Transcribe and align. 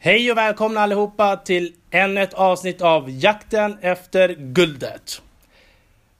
Hej 0.00 0.30
och 0.32 0.38
välkomna 0.38 0.80
allihopa 0.80 1.36
till 1.36 1.74
ännu 1.90 2.22
ett 2.22 2.34
avsnitt 2.34 2.82
av 2.82 3.10
Jakten 3.10 3.78
efter 3.80 4.34
guldet. 4.34 5.22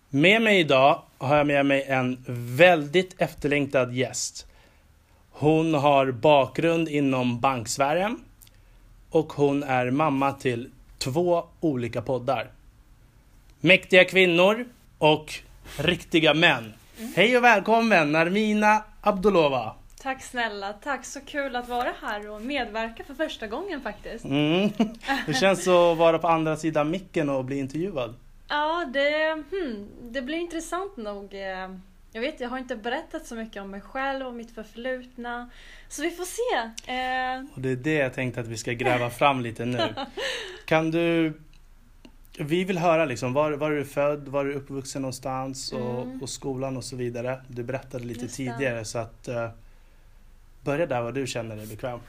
Med 0.08 0.42
mig 0.42 0.60
idag 0.60 1.02
har 1.18 1.36
jag 1.36 1.46
med 1.46 1.66
mig 1.66 1.82
en 1.82 2.24
väldigt 2.56 3.22
efterlängtad 3.22 3.92
gäst. 3.92 4.46
Hon 5.30 5.74
har 5.74 6.10
bakgrund 6.10 6.88
inom 6.88 7.40
banksfären 7.40 8.20
och 9.10 9.32
hon 9.32 9.62
är 9.62 9.90
mamma 9.90 10.32
till 10.32 10.70
två 10.98 11.44
olika 11.60 12.02
poddar. 12.02 12.50
Mäktiga 13.60 14.04
kvinnor 14.04 14.66
och 14.98 15.34
riktiga 15.78 16.34
män. 16.34 16.72
Hej 17.16 17.36
och 17.36 17.44
välkommen 17.44 18.12
Narmina 18.12 18.84
Abdulova. 19.00 19.74
Tack 20.02 20.22
snälla, 20.22 20.72
tack 20.72 21.04
så 21.04 21.20
kul 21.20 21.56
att 21.56 21.68
vara 21.68 21.92
här 22.02 22.30
och 22.30 22.42
medverka 22.42 23.04
för 23.04 23.14
första 23.14 23.46
gången 23.46 23.80
faktiskt. 23.80 24.24
Mm. 24.24 24.70
Hur 25.26 25.32
känns 25.34 25.68
att 25.68 25.96
vara 25.98 26.18
på 26.18 26.28
andra 26.28 26.56
sidan 26.56 26.90
micken 26.90 27.28
och 27.28 27.44
bli 27.44 27.58
intervjuad? 27.58 28.14
Ja, 28.48 28.84
det, 28.92 29.32
hmm, 29.32 29.88
det 30.02 30.22
blir 30.22 30.38
intressant 30.38 30.96
nog. 30.96 31.34
Eh, 31.34 31.70
Jag 32.12 32.20
vet, 32.20 32.40
jag 32.40 32.48
har 32.48 32.58
inte 32.58 32.76
berättat 32.76 33.26
så 33.26 33.34
mycket 33.34 33.62
om 33.62 33.70
mig 33.70 33.80
själv 33.80 34.26
och 34.26 34.34
mitt 34.34 34.54
förflutna. 34.54 35.50
Så 35.88 36.02
vi 36.02 36.10
får 36.10 36.24
se. 36.24 36.56
Eh, 36.92 37.44
Och 37.54 37.60
det 37.60 37.68
är 37.70 37.76
det 37.76 37.94
jag 37.94 38.14
tänkte 38.14 38.40
att 38.40 38.46
vi 38.48 38.56
ska 38.56 38.72
gräva 38.72 39.10
fram 39.10 39.40
lite 39.40 39.64
nu. 39.64 39.94
Kan 40.64 40.90
du... 40.90 41.32
Vi 42.40 42.64
vill 42.64 42.78
höra 42.78 43.04
liksom, 43.04 43.32
var, 43.32 43.52
var 43.52 43.70
är 43.70 43.76
du 43.76 43.84
född, 43.84 44.28
var 44.28 44.40
är 44.44 44.48
du 44.48 44.54
uppvuxen 44.54 45.02
någonstans 45.02 45.72
och, 45.72 46.02
Mm. 46.02 46.22
och 46.22 46.28
skolan 46.28 46.76
och 46.76 46.84
så 46.84 46.96
vidare. 46.96 47.40
Du 47.48 47.62
berättade 47.62 48.04
lite 48.04 48.20
Just 48.24 48.36
tidigare 48.36 48.84
så 48.84 48.98
att... 48.98 49.28
Uh, 49.28 49.48
börja 50.60 50.86
där 50.86 51.02
vad 51.02 51.14
du 51.14 51.26
känner 51.26 51.56
dig 51.56 51.66
bekväm. 51.66 52.00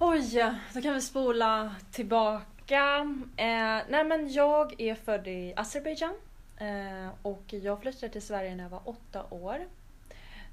Oj, 0.00 0.54
då 0.74 0.80
kan 0.80 0.94
vi 0.94 1.00
spola 1.00 1.74
tillbaka. 1.90 3.06
Eh, 3.36 3.80
nej 3.88 4.04
men 4.04 4.32
jag 4.32 4.80
är 4.80 4.94
född 4.94 5.28
i 5.28 5.52
Azerbajdzjan. 5.56 6.14
Eh, 6.58 7.08
och 7.22 7.44
jag 7.48 7.80
flyttade 7.80 8.12
till 8.12 8.22
Sverige 8.22 8.54
när 8.54 8.64
jag 8.64 8.70
var 8.70 8.82
åtta 8.84 9.24
år. 9.30 9.58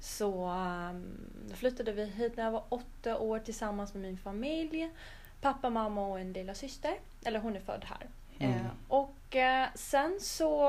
Så 0.00 0.50
um, 0.50 1.30
flyttade 1.54 1.92
vi 1.92 2.04
hit 2.04 2.36
när 2.36 2.44
jag 2.44 2.50
var 2.50 2.64
åtta 2.68 3.18
år 3.18 3.38
tillsammans 3.38 3.94
med 3.94 4.02
min 4.02 4.18
familj. 4.18 4.90
Pappa, 5.40 5.70
mamma 5.70 6.06
och 6.06 6.20
en 6.20 6.32
lilla 6.32 6.54
syster. 6.54 6.94
Eller 7.24 7.40
hon 7.40 7.56
är 7.56 7.60
född 7.60 7.84
här. 7.84 8.06
Mm. 8.38 8.60
Eh, 8.60 8.66
och 8.88 9.36
eh, 9.36 9.68
sen 9.74 10.18
så... 10.20 10.62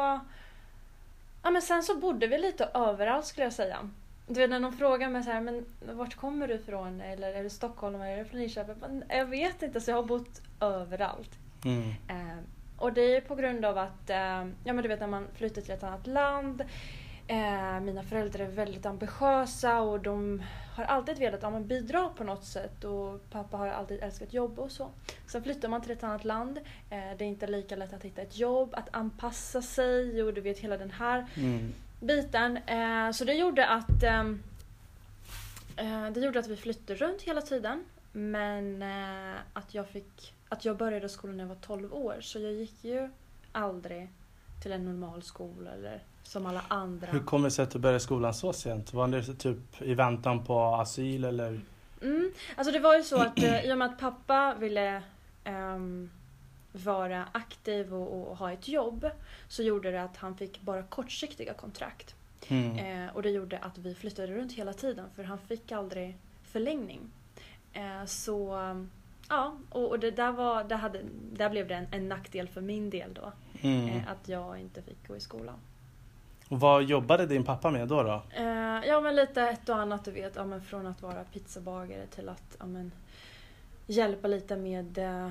Ja 1.44 1.50
men 1.50 1.62
sen 1.62 1.84
så 1.84 1.98
bodde 1.98 2.28
vi 2.28 2.38
lite 2.38 2.70
överallt 2.74 3.26
skulle 3.26 3.46
jag 3.46 3.54
säga. 3.54 3.90
Du 4.28 4.40
vet 4.40 4.50
när 4.50 4.60
de 4.60 4.74
frågar 4.74 5.10
mig 5.10 5.24
så 5.24 5.30
här, 5.32 5.42
men 5.42 5.66
vart 5.94 6.16
kommer 6.16 6.48
du 6.48 6.54
ifrån? 6.54 7.02
Eller 7.02 7.34
är 7.34 7.44
du 7.44 7.50
stockholmare? 7.50 8.10
Är 8.10 8.18
du 8.18 8.26
från 8.26 8.40
Linköping? 8.40 8.76
Men 8.80 9.04
Jag 9.10 9.26
vet 9.26 9.64
inte, 9.64 9.82
så 9.82 9.92
jag 9.92 9.96
har 9.96 10.04
bott 10.04 10.42
överallt. 10.60 11.40
Mm. 11.66 11.90
Eh, 12.08 12.38
och 12.78 12.94
det 12.94 13.16
är 13.16 13.22
på 13.22 13.36
grund 13.36 13.66
av 13.66 13.78
att, 13.78 14.10
eh, 14.10 14.18
ja 14.64 14.74
men 14.74 14.82
du 14.82 14.88
vet 14.88 15.00
när 15.00 15.08
man 15.08 15.28
flyttar 15.34 15.62
till 15.62 15.72
ett 15.72 15.84
annat 15.84 16.08
land. 16.08 16.64
Eh, 17.28 17.80
mina 17.80 18.04
föräldrar 18.04 18.46
är 18.46 18.50
väldigt 18.50 18.86
ambitiösa 18.86 19.82
och 19.82 20.00
de 20.00 20.44
har 20.76 20.84
alltid 20.84 21.18
velat 21.18 21.42
ja, 21.44 21.60
bidra 21.60 22.10
på 22.10 22.24
något 22.24 22.46
sätt. 22.46 22.84
Och 22.84 23.30
pappa 23.30 23.58
har 23.58 23.68
alltid 23.68 24.04
älskat 24.04 24.34
jobb 24.34 24.60
och 24.60 24.72
så. 24.72 24.90
Sen 25.28 25.44
flyttar 25.44 25.70
man 25.70 25.82
till 25.82 25.92
ett 25.92 26.04
annat 26.04 26.26
land. 26.26 26.58
Eh, 26.90 27.18
det 27.18 27.24
är 27.24 27.28
inte 27.28 27.48
lika 27.48 27.76
lätt 27.76 27.94
att 27.94 28.04
hitta 28.04 28.22
ett 28.22 28.38
jobb, 28.38 28.70
att 28.74 28.90
anpassa 28.92 29.62
sig 29.62 30.24
och 30.24 30.34
du 30.34 30.42
vet 30.42 30.60
hela 30.60 30.78
den 30.78 30.92
här 30.92 31.26
Mm. 31.38 31.74
Biten. 32.00 32.58
Eh, 32.58 33.12
så 33.12 33.26
det 33.26 33.34
gjorde 33.34 33.68
att 33.68 34.04
ehm, 34.04 34.44
eh, 35.76 36.06
det 36.14 36.20
gjorde 36.20 36.40
att 36.40 36.48
vi 36.48 36.56
flyttade 36.56 37.00
runt 37.00 37.22
hela 37.22 37.42
tiden. 37.42 37.84
Men 38.12 38.82
eh, 38.82 39.40
att 39.54 39.74
jag 39.74 39.88
fick 39.88 40.34
att 40.50 40.66
jag 40.66 40.78
började 40.78 41.10
skolan 41.10 41.38
när 41.38 41.44
jag 41.44 41.50
var 41.50 41.56
12 41.56 41.94
år 41.94 42.18
så 42.22 42.40
jag 42.40 42.54
gick 42.54 42.84
ju 42.84 43.10
aldrig 43.52 44.10
till 44.64 44.72
en 44.72 44.86
normal 44.86 45.24
skola 45.24 45.72
eller 45.72 46.04
som 46.24 46.46
alla 46.46 46.62
andra. 46.68 47.08
Hur 47.08 47.20
kommer 47.20 47.48
det 47.48 47.52
sig 47.52 47.64
att 47.64 47.72
du 47.72 47.80
började 47.80 48.00
skolan 48.00 48.34
så 48.34 48.54
sent? 48.54 48.94
Var 48.94 49.08
det 49.08 49.24
typ 49.24 49.82
i 49.82 49.94
väntan 49.94 50.46
på 50.46 50.60
asyl 50.60 51.24
eller? 51.24 51.60
Mm. 52.02 52.32
Alltså 52.56 52.74
det 52.74 52.80
var 52.80 52.98
ju 52.98 53.04
så 53.04 53.22
att 53.22 53.40
i 53.40 53.74
och 53.74 53.78
med 53.78 53.86
att 53.86 54.00
pappa 54.00 54.56
ville 54.60 55.02
ehm, 55.44 56.10
vara 56.78 57.26
aktiv 57.32 57.94
och, 57.94 58.32
och 58.32 58.38
ha 58.38 58.52
ett 58.52 58.68
jobb 58.68 59.10
så 59.48 59.64
gjorde 59.64 59.92
det 59.92 60.04
att 60.04 60.18
han 60.18 60.38
fick 60.38 60.62
bara 60.62 60.84
kortsiktiga 60.84 61.54
kontrakt. 61.54 62.16
Mm. 62.48 62.78
Eh, 63.06 63.16
och 63.16 63.22
det 63.22 63.30
gjorde 63.30 63.58
att 63.58 63.78
vi 63.78 63.96
flyttade 63.96 64.34
runt 64.34 64.54
hela 64.54 64.74
tiden 64.74 65.06
för 65.16 65.24
han 65.24 65.38
fick 65.38 65.72
aldrig 65.72 66.18
förlängning. 66.44 67.12
Eh, 67.74 68.06
så 68.06 68.58
ja, 69.30 69.58
och, 69.70 69.90
och 69.90 70.00
det 70.00 70.12
där, 70.12 70.32
var, 70.32 70.64
det 70.64 70.76
hade, 70.76 71.02
där 71.34 71.50
blev 71.50 71.68
det 71.68 71.76
en, 71.76 71.88
en 71.92 72.10
nackdel 72.10 72.48
för 72.48 72.62
min 72.62 72.90
del 72.90 73.14
då. 73.14 73.32
Mm. 73.62 73.90
Eh, 73.90 74.12
att 74.12 74.28
jag 74.30 74.60
inte 74.60 74.82
fick 74.82 75.08
gå 75.08 75.16
i 75.16 75.20
skolan. 75.20 75.60
Och 76.50 76.60
vad 76.60 76.84
jobbade 76.84 77.26
din 77.26 77.44
pappa 77.44 77.72
med 77.72 77.88
då? 77.88 78.04
då? 78.04 78.24
Eh, 78.36 78.88
ja 78.88 79.02
men 79.02 79.16
lite 79.16 79.42
ett 79.42 79.70
och 79.70 79.76
annat 79.76 80.06
du 80.06 80.12
vet. 80.12 80.36
Ja, 80.36 80.46
men 80.46 80.62
från 80.62 80.88
att 80.88 81.02
vara 81.02 81.24
pizzabagare 81.24 82.06
till 82.08 82.30
att 82.30 82.56
ja, 82.60 82.66
men, 82.66 82.92
hjälpa 83.88 84.28
lite 84.28 84.56
med 84.56 84.98
eh, 84.98 85.30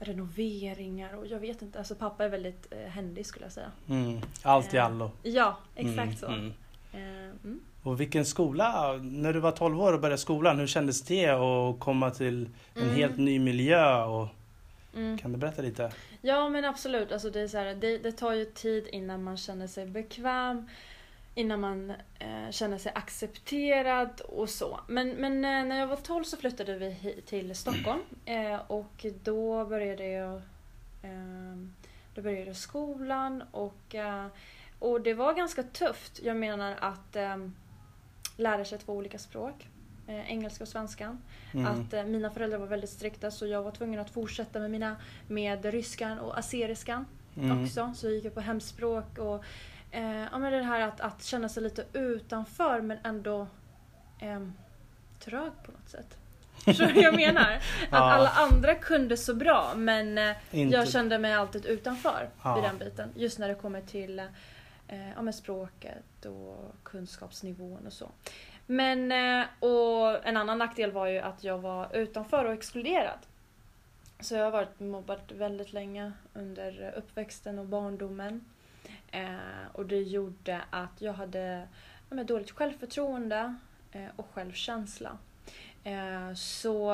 renoveringar 0.00 1.14
och 1.14 1.26
jag 1.26 1.38
vet 1.38 1.62
inte. 1.62 1.78
Alltså 1.78 1.94
pappa 1.94 2.24
är 2.24 2.28
väldigt 2.28 2.66
eh, 2.72 2.90
händig 2.90 3.26
skulle 3.26 3.44
jag 3.44 3.52
säga. 3.52 3.70
Mm. 3.88 4.20
Allt 4.42 4.74
i 4.74 4.76
Eh, 4.76 4.84
allo. 4.86 5.10
Ja, 5.22 5.58
exakt 5.74 5.98
Mm, 5.98 6.16
så. 6.16 6.26
mm. 6.26 6.52
Eh, 6.92 7.30
mm. 7.44 7.60
Och 7.82 8.00
vilken 8.00 8.24
skola, 8.26 8.96
när 9.02 9.32
du 9.32 9.40
var 9.40 9.52
12 9.52 9.80
år 9.80 9.92
och 9.92 10.00
började 10.00 10.18
skolan, 10.18 10.58
hur 10.58 10.66
kändes 10.66 11.02
det 11.02 11.26
att 11.26 11.80
komma 11.80 12.10
till 12.10 12.48
en 12.74 12.82
Mm. 12.82 12.94
helt 12.94 13.18
ny 13.18 13.38
miljö? 13.38 14.04
Och, 14.04 14.28
Mm. 14.96 15.18
kan 15.18 15.32
du 15.32 15.38
berätta 15.38 15.62
lite? 15.62 15.92
Ja 16.20 16.48
men 16.48 16.64
absolut, 16.64 17.12
alltså 17.12 17.30
det, 17.30 17.40
är 17.40 17.48
så 17.48 17.58
här, 17.58 17.74
det, 17.74 17.98
det 17.98 18.12
tar 18.12 18.32
ju 18.32 18.44
tid 18.44 18.86
innan 18.92 19.22
man 19.24 19.36
känner 19.36 19.66
sig 19.66 19.86
bekväm. 19.86 20.68
Innan 21.40 21.60
man 21.60 21.90
eh, 22.18 22.50
känner 22.50 22.78
sig 22.78 22.92
accepterad 22.94 24.20
och 24.20 24.48
så. 24.48 24.80
Men, 24.86 25.08
men 25.10 25.32
eh, 25.32 25.64
när 25.64 25.78
jag 25.78 25.86
var 25.86 25.96
12 25.96 26.24
så 26.24 26.36
flyttade 26.36 26.76
vi 26.78 27.22
till 27.26 27.54
Stockholm. 27.54 28.00
Eh, 28.24 28.60
och 28.66 29.06
då 29.24 29.64
började 29.64 30.06
jag 30.08 30.34
eh, 31.02 31.56
Då 32.14 32.22
började 32.22 32.46
jag 32.46 32.56
skolan 32.56 33.42
och, 33.50 33.94
eh, 33.94 34.26
och 34.78 35.00
det 35.00 35.14
var 35.14 35.34
ganska 35.34 35.62
tufft. 35.62 36.20
Jag 36.22 36.36
menar 36.36 36.76
att 36.80 37.16
eh, 37.16 37.36
lära 38.36 38.64
sig 38.64 38.78
två 38.78 38.92
olika 38.92 39.18
språk. 39.18 39.68
Eh, 40.06 40.30
engelska 40.30 40.64
och 40.64 40.68
svenska. 40.68 41.16
Mm. 41.54 41.66
Att 41.66 41.92
eh, 41.92 42.04
mina 42.04 42.30
föräldrar 42.30 42.58
var 42.58 42.66
väldigt 42.66 42.90
strikta 42.90 43.30
så 43.30 43.46
jag 43.46 43.62
var 43.62 43.70
tvungen 43.70 44.00
att 44.00 44.10
fortsätta 44.10 44.58
med 44.58 44.70
mina 44.70 44.96
med 45.28 45.64
ryskan 45.64 46.18
och 46.18 46.38
azeriskan 46.38 47.06
Mm. 47.36 47.62
också. 47.62 47.92
Så 47.96 48.06
jag 48.06 48.14
gick 48.14 48.34
på 48.34 48.40
hemspråk 48.40 49.18
och 49.18 49.44
eh, 49.90 50.20
ja, 50.32 50.38
men 50.38 50.52
det 50.52 50.62
här 50.62 50.80
att, 50.80 51.00
att 51.00 51.24
känna 51.24 51.48
sig 51.48 51.62
lite 51.62 51.84
utanför 51.92 52.80
men 52.80 52.98
ändå 53.04 53.46
eh, 54.20 54.40
trög 55.18 55.52
på 55.66 55.72
något 55.72 55.88
sätt. 55.88 56.16
Förstår 56.64 56.86
du 56.86 56.92
vad 56.92 57.02
jag 57.04 57.14
menar? 57.16 57.52
Att 57.52 57.62
Ja. 57.90 58.12
alla 58.12 58.28
andra 58.28 58.74
kunde 58.74 59.16
så 59.16 59.34
bra 59.34 59.72
men 59.76 60.18
eh, 60.18 60.36
jag 60.50 60.88
kände 60.88 61.18
mig 61.18 61.32
alltid 61.34 61.66
utanför 61.66 62.28
Ja. 62.42 62.54
vid 62.54 62.64
den 62.64 62.78
biten. 62.78 63.10
Just 63.14 63.38
när 63.38 63.48
det 63.48 63.54
kommer 63.54 63.80
till 63.80 64.18
eh, 64.88 65.10
ja, 65.16 65.22
men 65.22 65.32
språket 65.32 66.24
och 66.26 66.74
kunskapsnivån 66.82 67.86
och 67.86 67.92
så. 67.92 68.08
Men 68.66 69.12
eh, 69.12 69.46
och 69.60 70.26
en 70.26 70.36
annan 70.36 70.58
nackdel 70.58 70.92
var 70.92 71.06
ju 71.06 71.18
att 71.18 71.44
jag 71.44 71.58
var 71.58 71.96
utanför 71.96 72.44
och 72.44 72.52
exkluderad. 72.52 73.18
Så 74.20 74.34
jag 74.34 74.44
har 74.44 74.50
varit 74.50 74.80
mobbad 74.80 75.20
väldigt 75.32 75.72
länge 75.72 76.12
under 76.34 76.94
uppväxten 76.96 77.58
och 77.58 77.66
barndomen. 77.66 78.44
Eh, 79.10 79.66
och 79.72 79.86
det 79.86 80.02
gjorde 80.02 80.60
att 80.70 81.00
jag 81.00 81.12
hade 81.12 81.68
ja, 82.10 82.24
dåligt 82.24 82.50
självförtroende 82.50 83.54
eh, 83.92 84.08
och 84.16 84.26
självkänsla. 84.34 85.18
Eh, 85.84 86.34
så... 86.34 86.90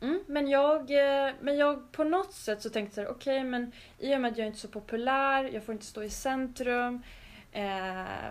Mm, 0.00 0.24
men, 0.26 0.48
jag, 0.48 0.80
eh, 0.80 1.34
men 1.40 1.56
jag 1.56 1.92
på 1.92 2.04
något 2.04 2.32
sätt 2.32 2.62
så 2.62 2.70
tänkte 2.70 3.00
jag 3.00 3.10
okej 3.10 3.16
okay, 3.16 3.38
okej 3.38 3.50
men 3.50 3.72
i 3.98 4.16
och 4.16 4.20
med 4.20 4.32
att 4.32 4.38
jag 4.38 4.46
inte 4.46 4.56
är 4.56 4.60
så 4.60 4.68
populär, 4.68 5.44
jag 5.44 5.64
får 5.64 5.72
inte 5.72 5.86
stå 5.86 6.02
i 6.02 6.10
centrum. 6.10 7.02
Eh, 7.52 8.30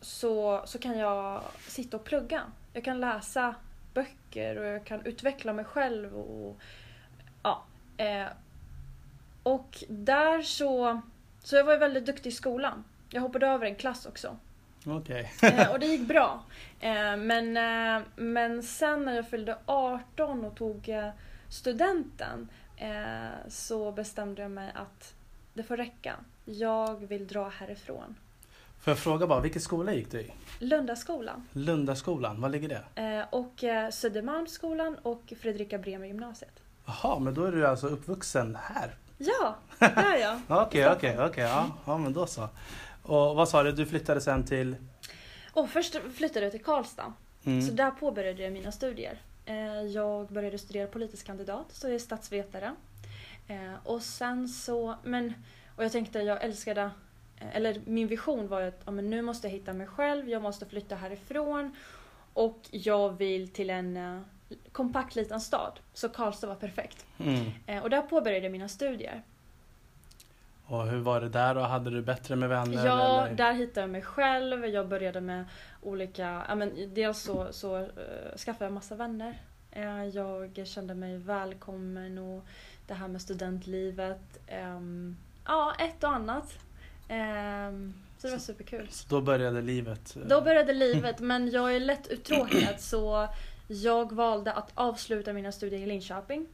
så, 0.00 0.62
så 0.64 0.78
kan 0.78 0.98
jag 0.98 1.42
sitta 1.68 1.96
och 1.96 2.04
plugga. 2.04 2.42
Jag 2.72 2.84
kan 2.84 3.00
läsa 3.00 3.54
böcker 3.94 4.58
och 4.58 4.66
jag 4.66 4.84
kan 4.84 5.06
utveckla 5.06 5.52
mig 5.52 5.64
själv. 5.64 6.16
Och, 6.16 6.60
ja, 7.42 7.64
eh, 7.96 8.26
och 9.42 9.84
där 9.88 10.42
så... 10.42 11.02
Så 11.42 11.56
jag 11.56 11.64
var 11.64 11.76
väldigt 11.76 12.06
duktig 12.06 12.30
i 12.30 12.32
skolan. 12.32 12.84
Jag 13.10 13.20
hoppade 13.22 13.46
över 13.46 13.66
en 13.66 13.74
klass 13.74 14.06
också. 14.06 14.36
Okej. 14.86 15.32
Eh, 15.42 15.70
och 15.72 15.78
det 15.78 15.86
gick 15.86 16.08
bra. 16.08 16.44
Eh, 16.80 17.16
men, 17.16 17.56
eh, 17.56 18.02
men 18.16 18.62
sen 18.62 19.04
när 19.04 19.16
jag 19.16 19.28
fyllde 19.28 19.58
18 19.66 20.44
och 20.44 20.56
tog 20.56 20.90
studenten 21.48 22.48
så 23.48 23.92
bestämde 23.92 24.42
jag 24.42 24.50
mig 24.50 24.72
att 24.74 25.14
det 25.54 25.62
får 25.62 25.76
räcka. 25.76 26.16
Jag 26.44 27.06
vill 27.06 27.26
dra 27.26 27.48
härifrån. 27.48 28.14
Får 28.80 28.90
jag 28.90 28.98
fråga 28.98 29.26
bara, 29.26 29.40
vilken 29.40 29.62
skola 29.62 29.92
gick 29.94 30.10
du 30.10 30.20
i? 30.20 30.32
Lundaskolan. 30.58 31.48
Lundaskolan, 31.52 32.40
var 32.40 32.48
ligger 32.48 32.68
det? 32.68 33.02
Eh, 33.02 33.24
och 33.30 33.64
eh, 33.64 33.90
Södermalmsskolan 33.90 34.96
och 35.02 35.32
Fredrika 35.40 35.78
Bremer 35.78 36.06
gymnasiet. 36.06 36.62
Jaha, 36.86 37.18
men 37.18 37.34
då 37.34 37.44
är 37.44 37.52
du 37.52 37.66
alltså 37.66 37.86
uppvuxen 37.86 38.58
här? 38.62 38.94
Ja, 39.24 39.56
där 39.78 40.16
ja. 40.16 40.40
Okej, 40.62 40.88
okej, 40.88 41.16
okej. 41.18 41.44
Ja, 41.44 41.70
ja, 41.84 41.98
men 41.98 42.12
då 42.12 42.26
så. 42.26 42.48
Och 43.02 43.36
vad 43.36 43.48
sa 43.48 43.62
du, 43.62 43.72
du 43.72 43.86
flyttade 43.86 44.20
sen 44.20 44.44
till? 44.46 44.76
Och 45.52 45.70
först 45.70 45.96
flyttade 46.14 46.46
jag 46.46 46.52
till 46.52 46.64
Karlstad. 46.64 47.12
Mm. 47.44 47.62
Så 47.62 47.72
där 47.72 47.90
påbörjade 47.90 48.42
jag 48.42 48.52
mina 48.52 48.72
studier. 48.72 49.20
Eh, 49.44 49.82
jag 49.82 50.26
började 50.26 50.58
studera 50.58 50.86
politisk 50.86 51.26
kandidat, 51.26 51.66
så 51.72 51.86
jag 51.86 51.94
är 51.94 51.98
statsvetare. 51.98 52.74
Eh, 53.48 53.74
och 53.84 54.02
sen 54.02 54.48
så, 54.48 54.94
men, 55.02 55.34
och 55.76 55.84
jag 55.84 55.92
tänkte 55.92 56.18
jag 56.18 56.44
älskade, 56.44 56.90
eh, 57.40 57.56
eller 57.56 57.80
min 57.84 58.08
vision 58.08 58.48
var 58.48 58.60
ju 58.60 58.68
att 58.68 58.82
ja, 58.84 58.90
men 58.90 59.10
nu 59.10 59.22
måste 59.22 59.46
jag 59.46 59.52
hitta 59.52 59.72
mig 59.72 59.86
själv, 59.86 60.28
jag 60.28 60.42
måste 60.42 60.66
flytta 60.66 60.94
härifrån 60.94 61.76
och 62.32 62.60
jag 62.70 63.10
vill 63.10 63.48
till 63.48 63.70
en 63.70 64.24
kompakt 64.72 65.16
liten 65.16 65.40
stad. 65.40 65.80
Så 65.92 66.08
Karlstad 66.08 66.46
var 66.46 66.54
perfekt. 66.54 67.06
Mm. 67.18 67.50
Eh, 67.66 67.82
och 67.82 67.90
där 67.90 68.02
påbörjade 68.02 68.44
jag 68.44 68.52
mina 68.52 68.68
studier. 68.68 69.22
Och 70.66 70.86
hur 70.86 70.98
var 70.98 71.20
det 71.20 71.28
där 71.28 71.54
då? 71.54 71.60
Hade 71.60 71.90
du 71.90 72.02
bättre 72.02 72.36
med 72.36 72.48
vänner? 72.48 72.86
Ja, 72.86 73.26
eller? 73.26 73.36
där 73.36 73.52
hittade 73.52 73.80
jag 73.80 73.90
mig 73.90 74.02
själv. 74.02 74.66
Jag 74.66 74.88
började 74.88 75.20
med 75.20 75.44
olika, 75.82 76.44
ja 76.48 76.54
men 76.54 76.94
dels 76.94 77.22
så, 77.22 77.48
så 77.50 77.78
uh, 77.78 77.86
skaffade 78.36 78.64
jag 78.64 78.72
massa 78.72 78.94
vänner. 78.94 79.38
Eh, 79.70 80.04
jag 80.04 80.66
kände 80.66 80.94
mig 80.94 81.18
välkommen 81.18 82.18
och 82.18 82.44
det 82.86 82.94
här 82.94 83.08
med 83.08 83.22
studentlivet. 83.22 84.40
ehm, 84.46 85.16
ja, 85.46 85.74
ett 85.78 86.04
och 86.04 86.10
annat. 86.10 86.58
Ehm, 87.08 87.94
så 88.18 88.26
det 88.26 88.32
var 88.32 88.40
superkul. 88.40 88.88
Så 88.90 89.08
då 89.08 89.20
började 89.20 89.62
livet? 89.62 90.16
Då 90.26 90.40
började 90.40 90.72
livet, 90.72 91.20
men 91.20 91.50
jag 91.50 91.76
är 91.76 91.80
lätt 91.80 92.06
uttråkad 92.06 92.80
så 92.80 93.28
jag 93.72 94.12
valde 94.12 94.52
att 94.52 94.70
avsluta 94.74 95.32
mina 95.32 95.52
studier 95.52 95.80
i 95.80 95.86
Linköping. 95.86 96.46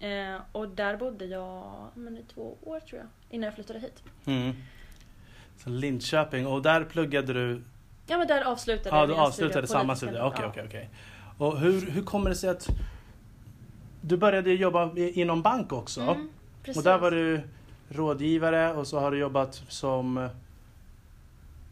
Eh, 0.00 0.36
och 0.52 0.68
där 0.68 0.96
bodde 0.96 1.24
jag 1.24 1.88
men, 1.94 2.18
i 2.18 2.22
två 2.34 2.56
år 2.62 2.80
tror 2.80 3.00
jag, 3.00 3.08
innan 3.30 3.44
jag 3.44 3.54
flyttade 3.54 3.78
hit. 3.78 4.02
Mm. 4.26 4.52
Så 5.58 5.70
Linköping, 5.70 6.46
och 6.46 6.62
där 6.62 6.84
pluggade 6.84 7.32
du? 7.32 7.62
Ja 8.06 8.18
men 8.18 8.26
där 8.26 8.42
avslutade 8.42 8.96
Ja, 8.96 9.00
jag 9.00 9.08
du 9.08 9.12
mina 9.12 9.26
avslutade 9.26 9.66
studier, 9.66 9.80
samma 9.80 9.96
studier? 9.96 10.24
Okej, 10.24 10.40
ja. 10.42 10.48
okej, 10.48 10.64
okej. 10.66 10.90
Och 11.38 11.58
hur, 11.58 11.90
hur 11.90 12.02
kommer 12.02 12.30
det 12.30 12.36
sig 12.36 12.50
att 12.50 12.68
du 14.00 14.16
började 14.16 14.52
jobba 14.52 14.96
inom 14.96 15.42
bank 15.42 15.72
också? 15.72 16.00
Mm. 16.00 16.28
Och 16.76 16.82
där 16.82 16.98
var 16.98 17.10
du 17.10 17.40
rådgivare 17.88 18.72
och 18.72 18.86
så 18.86 18.98
har 18.98 19.10
du 19.10 19.18
jobbat 19.18 19.62
som... 19.68 20.28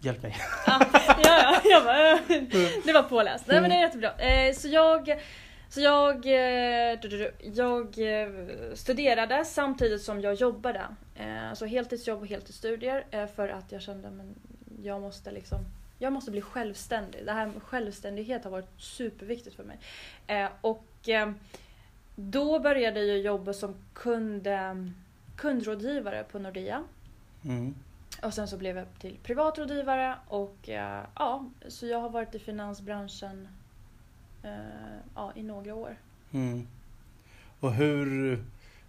Hjälp 0.05 0.23
mig. 0.23 0.37
Ja, 0.67 0.81
ja, 1.25 1.61
jag 1.65 1.85
bara, 1.85 2.11
eh, 2.13 2.19
det 2.85 2.93
var 2.93 3.03
påläst. 3.03 3.47
Nej 3.47 3.61
men 3.61 3.71
det 3.71 3.77
är 3.77 3.81
jättebra. 3.81 4.13
Eh, 4.19 4.55
Så 4.55 4.69
jag, 4.69 5.23
så 5.69 5.81
jag, 5.81 6.27
eh, 6.27 6.99
jag 7.55 7.99
eh, 7.99 8.29
studerade 8.75 9.45
samtidigt 9.45 10.03
som 10.03 10.21
jag 10.21 10.35
jobbade. 10.35 10.83
Så 11.55 11.67
heltidsjobb 11.67 12.21
och 12.21 12.27
heltidsstudier 12.27 13.27
för 13.37 13.49
att 13.49 13.73
jag 13.73 13.83
kände 13.83 14.11
men 14.11 14.35
jag 14.83 15.01
måste 15.01 15.31
liksom 15.31 15.59
jag 15.99 16.13
måste 16.13 16.31
bli 16.31 16.41
självständig. 16.41 17.27
Det 17.27 17.33
här 17.33 17.47
med 17.47 17.63
självständighet 17.63 18.45
har 18.45 18.51
varit 18.51 18.81
superviktigt 18.81 19.57
för 19.57 19.65
mig. 19.65 19.79
Och 20.61 21.09
då 22.17 22.59
började 22.59 23.05
jag 23.05 23.19
jobba 23.19 23.53
som 23.53 23.75
kund, 23.93 24.49
kundrådgivare 25.37 26.25
på 26.25 26.39
Nordea. 26.39 26.85
Mm. 27.45 27.75
Och 28.25 28.35
sen 28.35 28.49
så 28.49 28.57
blev 28.57 28.77
jag 28.77 28.87
till 28.99 29.17
privatrådgivare 29.23 30.15
och 30.29 30.69
eh, 30.69 31.03
ja, 31.15 31.45
så 31.69 31.87
jag 31.87 32.01
har 32.01 32.09
varit 32.11 32.35
i 32.35 32.39
finansbranschen 32.39 33.49
eh, 34.43 34.51
ja, 35.15 35.33
i 35.35 35.43
några 35.43 35.75
år. 35.75 35.97
Mm. 36.33 36.67
Och 37.61 37.73
hur, 37.73 38.39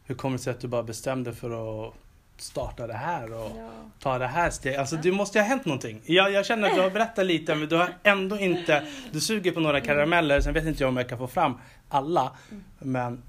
hur 0.06 0.16
kommer 0.16 0.38
det 0.38 0.44
sig 0.44 0.52
att 0.52 0.60
du 0.60 0.68
bara 0.68 0.84
bestämde 0.84 1.34
för 1.34 1.88
att 1.88 1.94
starta 2.38 2.88
det 2.88 2.94
här 2.94 3.34
och 3.34 3.52
Ja. 3.58 3.70
ta 4.00 4.18
det 4.18 4.28
här 4.28 4.50
steget? 4.50 4.80
Alltså 4.80 4.96
det 4.96 5.12
måste 5.12 5.38
ju 5.38 5.42
ha 5.42 5.50
hänt 5.50 5.66
någonting. 5.66 6.02
Jag, 6.06 6.31
jag 6.31 6.46
känner 6.46 6.68
att 6.70 6.76
du 6.76 6.81
har 6.81 6.90
berättat 6.90 7.26
lite 7.26 7.56
men 7.56 7.70
du 7.70 7.76
har 7.76 7.90
ändå 8.04 8.40
inte, 8.40 8.88
du 9.12 9.22
suger 9.22 9.52
på 9.52 9.60
några 9.60 9.81
karameller, 9.81 10.42
sen 10.42 10.54
vet 10.54 10.66
inte 10.66 10.84
jag 10.84 10.88
om 10.90 10.98
jag 10.98 11.10
kan 11.10 11.18
få 11.18 11.28
fram 11.28 11.60
alla. 11.90 12.31
Mm. 12.52 12.64
Men 12.80 13.22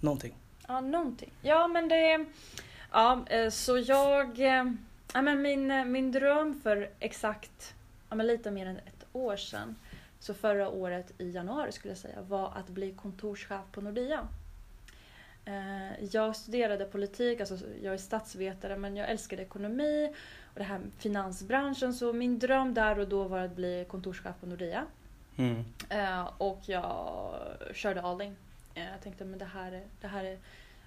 någonting. 0.00 0.34
ja, 0.68 0.80
någonting. 0.80 1.30
Ja, 1.42 1.68
men 1.68 1.88
det... 1.88 2.24
Ja, 2.92 3.24
eh, 3.30 3.50
så 3.50 3.78
jag... 3.78 4.38
Ja, 5.14 5.22
men 5.22 5.42
min, 5.42 5.70
eh, 5.70 5.84
min 5.84 6.12
dröm 6.12 6.60
för 6.60 6.90
exakt, 7.00 7.74
ja, 8.08 8.16
men 8.16 8.26
lite 8.26 8.50
mer 8.50 8.66
än 8.66 8.76
ett 8.76 9.06
år 9.12 9.36
sedan, 9.36 9.76
så 10.20 10.34
förra 10.34 10.68
året 10.68 11.12
i 11.18 11.30
januari 11.30 11.72
skulle 11.72 11.90
jag 11.90 11.98
säga, 11.98 12.20
var 12.22 12.52
att 12.56 12.68
bli 12.68 12.92
kontorschef 12.92 13.60
på 13.72 13.80
Nordea. 13.80 14.28
Eh, 15.44 16.04
Jag 16.04 16.36
studerade 16.36 16.84
politik, 16.84 17.40
alltså 17.40 17.58
jag 17.82 17.94
är 17.94 17.98
statsvetare 17.98 18.76
men 18.76 18.96
jag 18.96 19.10
älskade 19.10 19.42
ekonomi 19.42 20.14
och 20.52 20.58
det 20.58 20.64
här 20.64 20.80
finansbranschen 20.98 21.94
så 21.94 22.12
min 22.12 22.38
dröm 22.38 22.74
där 22.74 22.98
och 22.98 23.08
då 23.08 23.24
var 23.24 23.38
att 23.38 23.56
bli 23.56 23.84
kontorschef 23.88 24.34
på 24.40 24.46
Nordea. 24.46 24.86
Mm. 25.36 25.64
Eh, 25.88 26.30
och 26.38 26.60
jag 26.66 27.34
körde 27.74 28.02
all 28.02 28.22
in. 28.22 28.36
Jag 28.74 29.00
tänkte 29.02 29.24
men 29.24 29.38
det 29.38 29.44
här 29.44 29.72
är... 29.72 29.82
Det 30.00 30.06
här 30.08 30.24
är 30.24 30.38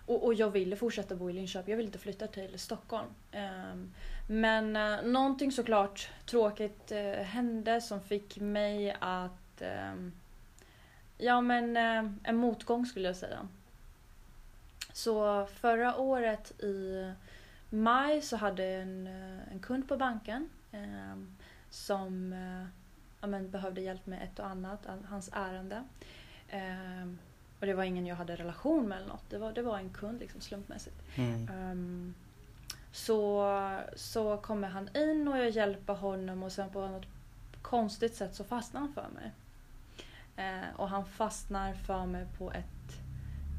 och, 0.06 0.24
och 0.26 0.34
jag 0.34 0.50
ville 0.50 0.76
fortsätta 0.76 1.16
bo 1.16 1.30
i 1.30 1.34
Linköping, 1.34 1.72
jag 1.72 1.78
ville 1.78 1.88
inte 1.88 2.00
flytta 2.00 2.28
till 2.28 2.60
Stockholm. 2.60 3.10
Ehm, 3.32 3.94
men 4.28 4.76
uh, 4.76 5.04
någonting 5.04 5.52
såklart 5.52 6.10
tråkigt 6.26 6.92
eh, 6.92 7.12
hände 7.12 7.82
som 7.82 8.02
fick 8.02 8.40
mig 8.40 8.96
att... 9.00 9.62
Ehm, 9.62 10.12
ja 11.18 11.42
men 11.42 11.78
eh, 11.78 12.12
en 12.24 12.38
motgång 12.38 12.86
skulle 12.86 13.08
jag 13.08 13.16
säga. 13.16 13.48
Så 14.94 15.46
förra 15.46 15.98
året 15.98 16.62
i 16.62 17.12
maj 17.70 18.22
så 18.22 18.38
hade 18.38 18.66
jag 18.66 18.82
en, 18.82 19.08
en 19.52 19.60
kund 19.62 19.88
på 19.88 19.98
banken 19.98 20.50
ehm, 20.72 21.36
som 21.70 22.34
eh, 22.34 22.68
ja, 23.22 23.28
men, 23.28 23.52
behövde 23.52 23.82
hjälp 23.82 24.06
med 24.06 24.24
ett 24.24 24.40
och 24.40 24.48
annat, 24.48 24.88
hans 25.10 25.30
ärende. 25.34 25.84
Ehm, 26.50 27.20
och 27.62 27.68
det 27.68 27.74
var 27.74 27.84
ingen 27.84 28.06
jag 28.06 28.16
hade 28.16 28.36
relation 28.36 28.88
med 28.88 28.98
eller 28.98 29.08
något. 29.08 29.30
Det 29.30 29.38
var, 29.38 29.52
det 29.54 29.62
var 29.62 29.78
en 29.78 29.90
kund 29.90 30.20
liksom 30.20 30.42
slumpmässigt. 30.42 30.96
Mm. 31.16 31.50
Ehm, 31.50 32.14
så, 32.92 33.48
så 33.96 34.38
kommer 34.38 34.68
han 34.68 34.90
in 34.96 35.28
och 35.28 35.38
jag 35.38 35.50
hjälper 35.50 35.94
honom 35.94 36.44
och 36.44 36.52
sen 36.52 36.70
på 36.70 36.88
något 36.88 37.06
konstigt 37.62 38.16
sätt 38.16 38.36
så 38.36 38.44
fastnar 38.44 38.82
han 38.82 38.94
för 38.94 39.08
mig. 39.14 39.32
Eh, 40.36 40.76
och 40.76 40.90
han 40.90 41.06
fastnar 41.06 41.74
för 41.74 42.06
mig 42.06 42.26
på 42.38 42.52
ett... 42.52 43.02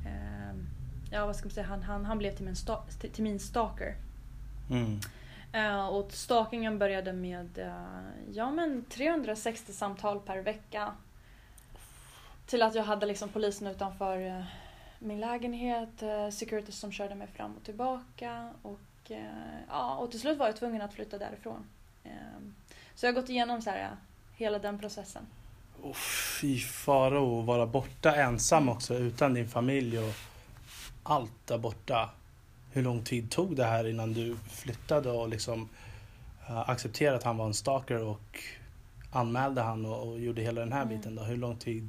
ehm, 0.06 0.66
ja 1.10 1.26
vad 1.26 1.36
ska 1.36 1.46
man 1.46 1.54
säga, 1.54 1.66
han, 1.66 1.82
han, 1.82 2.04
han 2.04 2.18
blev 2.18 2.36
till 2.36 2.44
min, 2.44 2.56
sta, 2.56 2.82
till, 3.00 3.10
till 3.10 3.24
min 3.24 3.40
stalker. 3.40 3.96
Mm. 4.70 5.00
Eh, 5.52 5.86
och 5.86 6.12
stalkingen 6.12 6.78
började 6.78 7.12
med 7.12 7.58
eh, 7.58 8.32
ja, 8.32 8.50
men 8.50 8.84
360 8.84 9.72
samtal 9.72 10.20
per 10.20 10.38
vecka. 10.38 10.92
Till 12.46 12.62
att 12.62 12.74
jag 12.74 12.84
hade 12.84 13.06
liksom 13.06 13.28
polisen 13.28 13.66
utanför 13.66 14.26
eh, 14.26 14.44
min 14.98 15.20
lägenhet, 15.20 16.02
uh, 16.02 16.30
security 16.30 16.72
som 16.72 16.92
körde 16.92 17.14
mig 17.14 17.26
fram 17.26 17.56
och 17.56 17.64
tillbaka. 17.64 18.50
Och, 18.62 19.10
eh, 19.10 19.24
ja, 19.68 19.96
och 19.96 20.10
till 20.10 20.20
slut 20.20 20.38
var 20.38 20.46
jag 20.46 20.56
tvungen 20.56 20.82
att 20.82 20.94
flytta 20.94 21.18
därifrån. 21.18 21.66
Ehm, 22.04 22.54
så 22.94 23.06
jag 23.06 23.12
har 23.12 23.20
gått 23.20 23.30
igenom 23.30 23.62
så 23.62 23.70
här, 23.70 23.90
hela 24.36 24.58
den 24.58 24.78
processen. 24.78 25.26
Oh, 25.82 25.94
fy 26.40 26.58
fara 26.58 27.40
att 27.40 27.46
vara 27.46 27.66
borta 27.66 28.16
ensam 28.16 28.68
också 28.68 28.94
utan 28.94 29.34
din 29.34 29.48
familj 29.48 29.98
och 29.98 30.14
allt 31.02 31.46
där 31.46 31.58
borta. 31.58 32.10
Hur 32.72 32.82
lång 32.82 33.04
tid 33.04 33.30
tog 33.30 33.56
det 33.56 33.64
här 33.64 33.88
innan 33.88 34.12
du 34.12 34.36
flyttade 34.36 35.10
och 35.10 35.28
liksom 35.28 35.68
accepterade 36.46 37.16
att 37.16 37.22
han 37.22 37.36
var 37.36 37.46
en 37.46 37.54
stalker 37.54 38.02
och 38.04 38.38
anmälde 39.12 39.60
han 39.62 39.86
och, 39.86 40.08
och 40.08 40.20
gjorde 40.20 40.42
hela 40.42 40.60
den 40.60 40.72
här 40.72 40.82
Mm. 40.82 40.96
biten 40.96 41.14
då? 41.14 41.22
Hur 41.22 41.36
lång 41.36 41.56
tid 41.56 41.88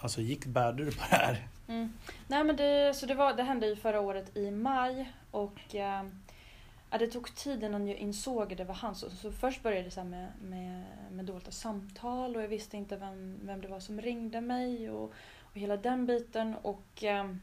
alltså, 0.00 0.20
gick 0.20 0.46
bärde 0.46 0.84
du 0.84 0.90
på 0.90 1.04
det 1.10 1.16
här? 1.16 1.48
Mm. 1.68 1.92
Nej 2.26 2.44
men 2.44 2.56
det, 2.56 2.96
så 2.96 3.06
det, 3.06 3.14
var, 3.14 3.34
det 3.34 3.42
hände 3.42 3.66
ju 3.66 3.76
förra 3.76 4.00
året 4.00 4.36
i 4.36 4.50
maj 4.50 5.12
och 5.30 5.74
eh, 5.74 6.04
det 6.90 7.06
tog 7.06 7.34
tid 7.34 7.64
innan 7.64 7.88
jag 7.88 7.96
insåg 7.96 8.52
att 8.52 8.58
det 8.58 8.64
var 8.64 8.74
han. 8.74 8.94
Så, 8.94 9.10
så 9.10 9.32
först 9.32 9.62
började 9.62 9.82
det 9.82 9.90
så 9.90 10.00
här 10.00 10.08
med, 10.08 10.28
med, 10.42 10.84
med 11.12 11.24
dolda 11.24 11.50
samtal 11.50 12.36
och 12.36 12.42
jag 12.42 12.48
visste 12.48 12.76
inte 12.76 12.96
vem, 12.96 13.40
vem 13.42 13.60
det 13.60 13.68
var 13.68 13.80
som 13.80 14.00
ringde 14.00 14.40
mig 14.40 14.90
och, 14.90 15.12
och 15.40 15.56
hela 15.56 15.76
den 15.76 16.06
biten. 16.06 16.54
Och, 16.62 17.04
eh, 17.04 17.34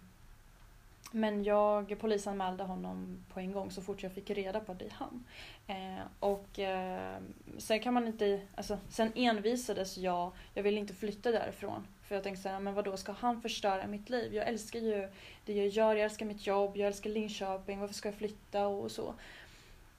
men 1.12 1.44
jag 1.44 2.00
polisanmälde 2.00 2.64
honom 2.64 3.26
på 3.34 3.40
en 3.40 3.52
gång 3.52 3.72
så 3.72 3.82
fort 3.82 4.04
jag 4.04 4.12
fick 4.12 4.30
reda 4.30 4.60
på 4.60 4.72
att 4.72 4.80
det 4.80 4.86
är 4.86 4.92
han. 4.92 5.26
Eh, 5.68 6.06
och 6.20 6.60
eh, 6.60 7.18
sen 7.58 7.80
kan 7.80 7.94
man 7.94 8.08
inte, 8.08 8.42
alltså, 8.56 8.80
sen 8.90 9.12
envisades 9.16 9.98
jag, 9.98 10.32
jag 10.54 10.64
ville 10.64 10.80
inte 10.80 10.94
flytta 10.94 11.32
därifrån. 11.32 11.88
För 12.08 12.16
jag 12.16 12.24
tänkte 12.24 12.44
såhär, 12.44 12.60
men 12.60 12.74
vadå 12.74 12.98
ska 12.98 13.12
han 13.12 13.42
förstöra 13.42 13.88
mitt 13.88 14.10
liv? 14.10 14.34
Jag 14.34 14.48
älskar 14.48 14.80
ju 14.80 15.10
det 15.46 15.54
jag 15.54 15.68
gör, 15.68 15.96
jag 15.96 16.06
älskar 16.06 16.26
mitt 16.26 16.48
jobb, 16.48 16.78
jag 16.78 16.88
älskar 16.88 17.10
Linköping, 17.10 17.80
varför 17.80 17.96
ska 17.96 18.08
jag 18.10 18.16
flytta 18.18 18.68
och 18.68 18.92
så. 18.92 19.14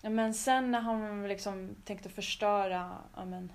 Men 0.02 0.34
sen 0.34 0.70
när 0.70 0.80
han 0.80 1.28
liksom 1.28 1.76
tänkte 1.84 2.08
förstöra 2.08 2.92
men, 3.26 3.52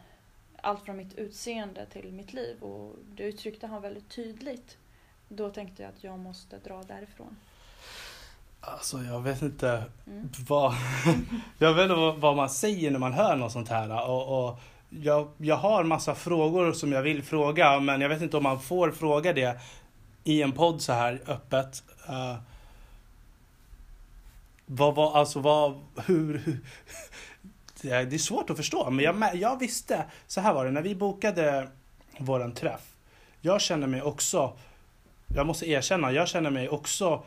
allt 0.61 0.85
från 0.85 0.97
mitt 0.97 1.13
utseende 1.13 1.85
till 1.85 2.11
mitt 2.11 2.33
liv 2.33 2.63
och 2.63 2.95
det 3.15 3.23
uttryckte 3.23 3.67
han 3.67 3.81
väldigt 3.81 4.09
tydligt. 4.09 4.77
Då 5.27 5.49
tänkte 5.49 5.83
jag 5.83 5.89
att 5.89 6.03
jag 6.03 6.19
måste 6.19 6.57
dra 6.59 6.83
därifrån. 6.83 7.37
Alltså 8.61 8.97
jag 8.97 9.21
vet 9.21 9.41
inte 9.41 9.83
Mm. 10.07 10.29
vad, 10.47 10.73
jag 11.57 11.73
vet 11.73 11.83
inte 11.83 11.95
vad, 11.95 12.17
vad 12.17 12.35
man 12.35 12.49
säger 12.49 12.91
när 12.91 12.99
man 12.99 13.13
hör 13.13 13.35
något 13.35 13.51
sånt 13.51 13.69
här. 13.69 14.09
Och, 14.09 14.47
och 14.49 14.59
jag, 14.99 15.27
jag 15.37 15.55
har 15.55 15.83
massa 15.83 16.15
frågor 16.15 16.73
som 16.73 16.91
jag 16.91 17.01
vill 17.01 17.23
fråga 17.23 17.79
men 17.79 18.01
jag 18.01 18.09
vet 18.09 18.21
inte 18.21 18.37
om 18.37 18.43
man 18.43 18.59
får 18.59 18.91
fråga 18.91 19.33
det 19.33 19.59
i 20.23 20.41
en 20.41 20.51
podd 20.51 20.81
så 20.81 20.93
här 20.93 21.21
öppet. 21.27 21.83
Uh, 22.09 22.35
vad 24.65 24.95
var, 24.95 25.17
alltså 25.17 25.39
vad, 25.39 25.79
hur, 26.05 26.37
hur 26.37 26.57
det 27.81 27.89
är 27.89 28.05
det 28.05 28.15
är 28.15 28.17
svårt 28.17 28.49
att 28.49 28.57
förstå 28.57 28.89
men 28.89 29.05
jag, 29.05 29.35
jag 29.35 29.59
visste, 29.59 30.05
så 30.27 30.41
här 30.41 30.53
var 30.53 30.65
det 30.65 30.71
när 30.71 30.81
vi 30.81 30.95
bokade 30.95 31.69
våran 32.17 32.53
träff. 32.53 32.95
Jag 33.41 33.61
känner 33.61 33.87
mig 33.87 34.01
också, 34.01 34.57
jag 35.35 35.47
måste 35.47 35.69
erkänna, 35.69 36.11
jag 36.11 36.27
känner 36.27 36.49
mig 36.49 36.69
också 36.69 37.23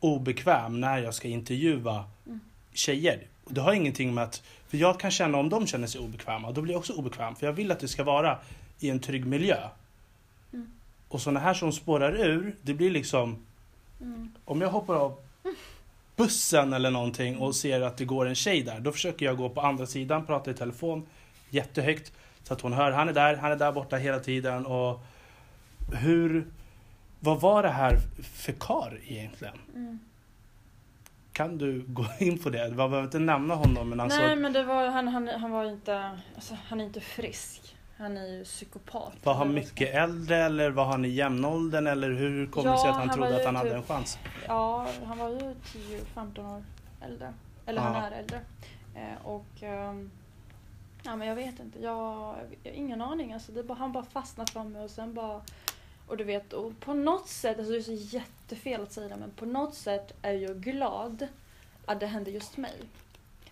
obekväm 0.00 0.80
när 0.80 0.98
jag 0.98 1.14
ska 1.14 1.28
intervjua 1.28 2.04
Mm. 2.26 2.40
tjejer. 2.72 3.26
Det 3.50 3.60
har 3.60 3.72
ingenting 3.72 4.14
med 4.14 4.24
att, 4.24 4.42
för 4.68 4.76
jag 4.76 5.00
kan 5.00 5.10
känna 5.10 5.38
om 5.38 5.48
de 5.48 5.66
känner 5.66 5.86
sig 5.86 6.00
obekväma, 6.00 6.52
då 6.52 6.62
blir 6.62 6.72
jag 6.72 6.78
också 6.78 6.92
obekväm. 6.92 7.36
För 7.36 7.46
jag 7.46 7.52
vill 7.52 7.70
att 7.70 7.80
det 7.80 7.88
ska 7.88 8.04
vara 8.04 8.38
i 8.80 8.90
en 8.90 9.00
trygg 9.00 9.26
miljö. 9.26 9.68
Mm. 10.52 10.70
Och 11.08 11.20
sådana 11.20 11.40
här 11.40 11.54
som 11.54 11.72
spårar 11.72 12.12
ur, 12.12 12.56
det 12.62 12.74
blir 12.74 12.90
liksom, 12.90 13.46
Mm. 14.00 14.32
om 14.44 14.60
jag 14.60 14.70
hoppar 14.70 14.94
av 14.94 15.16
bussen 16.16 16.72
eller 16.72 16.90
någonting 16.90 17.38
och 17.38 17.54
ser 17.56 17.80
att 17.80 17.96
det 17.96 18.04
går 18.04 18.26
en 18.26 18.34
tjej 18.34 18.62
där, 18.62 18.80
då 18.80 18.92
försöker 18.92 19.26
jag 19.26 19.36
gå 19.36 19.48
på 19.48 19.60
andra 19.60 19.86
sidan, 19.86 20.26
prata 20.26 20.50
i 20.50 20.54
telefon 20.54 21.06
jättehögt. 21.50 22.12
Så 22.42 22.52
att 22.54 22.60
hon 22.60 22.72
hör, 22.72 22.92
han 22.92 23.08
är 23.08 23.12
där, 23.12 23.36
han 23.36 23.52
är 23.52 23.56
där 23.56 23.72
borta 23.72 23.96
hela 23.96 24.20
tiden. 24.20 24.66
Och 24.66 25.00
hur, 25.92 26.46
vad 27.20 27.40
var 27.40 27.62
det 27.62 27.68
här 27.68 27.98
för 28.22 28.52
kar 28.52 28.98
egentligen? 29.06 29.54
Mm. 29.74 29.98
Kan 31.32 31.58
du 31.58 31.84
gå 31.86 32.06
in 32.18 32.38
på 32.38 32.50
det? 32.50 32.68
Man 32.68 32.76
behöver 32.76 33.02
inte 33.02 33.18
nämna 33.18 33.54
honom 33.54 33.88
men 33.88 34.00
alltså, 34.00 34.20
Nej 34.20 34.36
men 34.36 34.52
det 34.52 34.62
var, 34.64 34.86
han, 34.88 35.08
han, 35.08 35.28
han 35.28 35.50
var 35.50 35.64
inte, 35.64 36.18
alltså, 36.34 36.56
han 36.68 36.80
är 36.80 36.84
inte 36.84 37.00
frisk. 37.00 37.76
Han 37.98 38.16
är 38.16 38.26
ju 38.26 38.44
psykopat. 38.44 39.12
var 39.22 39.34
han 39.34 39.54
mycket 39.54 39.94
äldre 39.94 40.36
eller 40.36 40.70
var 40.70 40.84
han 40.84 41.04
i 41.04 41.08
jämnåldern 41.08 41.86
eller 41.86 42.10
hur 42.10 42.46
kom 42.46 42.64
det 42.64 42.78
sig 42.78 42.86
Ja, 42.86 42.90
att 42.90 42.96
han, 42.96 43.08
han 43.08 43.18
trodde 43.18 43.36
att 43.36 43.44
han 43.44 43.56
hade 43.56 43.70
typ- 43.70 43.76
en 43.78 43.82
chans? 43.96 44.18
Ja, 44.48 44.86
han 45.04 45.18
var 45.18 45.28
ju 45.28 45.54
10-15 46.14 46.56
år 46.56 46.64
äldre. 47.00 47.34
Eller 47.66 47.80
han 47.80 47.94
Ja. 47.94 48.02
är 48.02 48.18
äldre. 48.18 48.40
Eh, 48.94 49.26
och 49.26 49.62
ehm, 49.62 50.10
ja 51.02 51.16
men 51.16 51.28
jag 51.28 51.34
vet 51.34 51.60
inte, 51.60 51.78
jag, 51.82 51.94
jag 52.62 52.70
har 52.72 52.76
ingen 52.78 53.02
aning. 53.02 53.32
Alltså, 53.32 53.62
bara, 53.62 53.78
han 53.78 53.92
bara 53.92 54.04
fastnade 54.04 54.52
för 54.52 54.64
mig 54.64 54.82
och 54.84 54.90
sen 54.90 55.14
bara 55.14 55.40
och 56.06 56.16
du 56.16 56.24
vet, 56.24 56.52
och 56.52 56.80
på 56.80 56.94
något 56.94 57.28
sätt, 57.28 57.58
alltså 57.58 57.72
det 57.72 57.78
är 57.78 57.82
så 57.82 57.92
jättefel 58.50 58.82
att 58.82 58.92
säga 58.92 59.08
det, 59.08 59.16
men 59.16 59.30
på 59.30 59.46
något 59.46 59.74
sätt 59.74 60.14
är 60.22 60.32
jag 60.32 60.60
glad 60.60 61.28
att 61.86 62.00
det 62.00 62.06
hände 62.06 62.30
just 62.30 62.56
mig. 62.56 62.74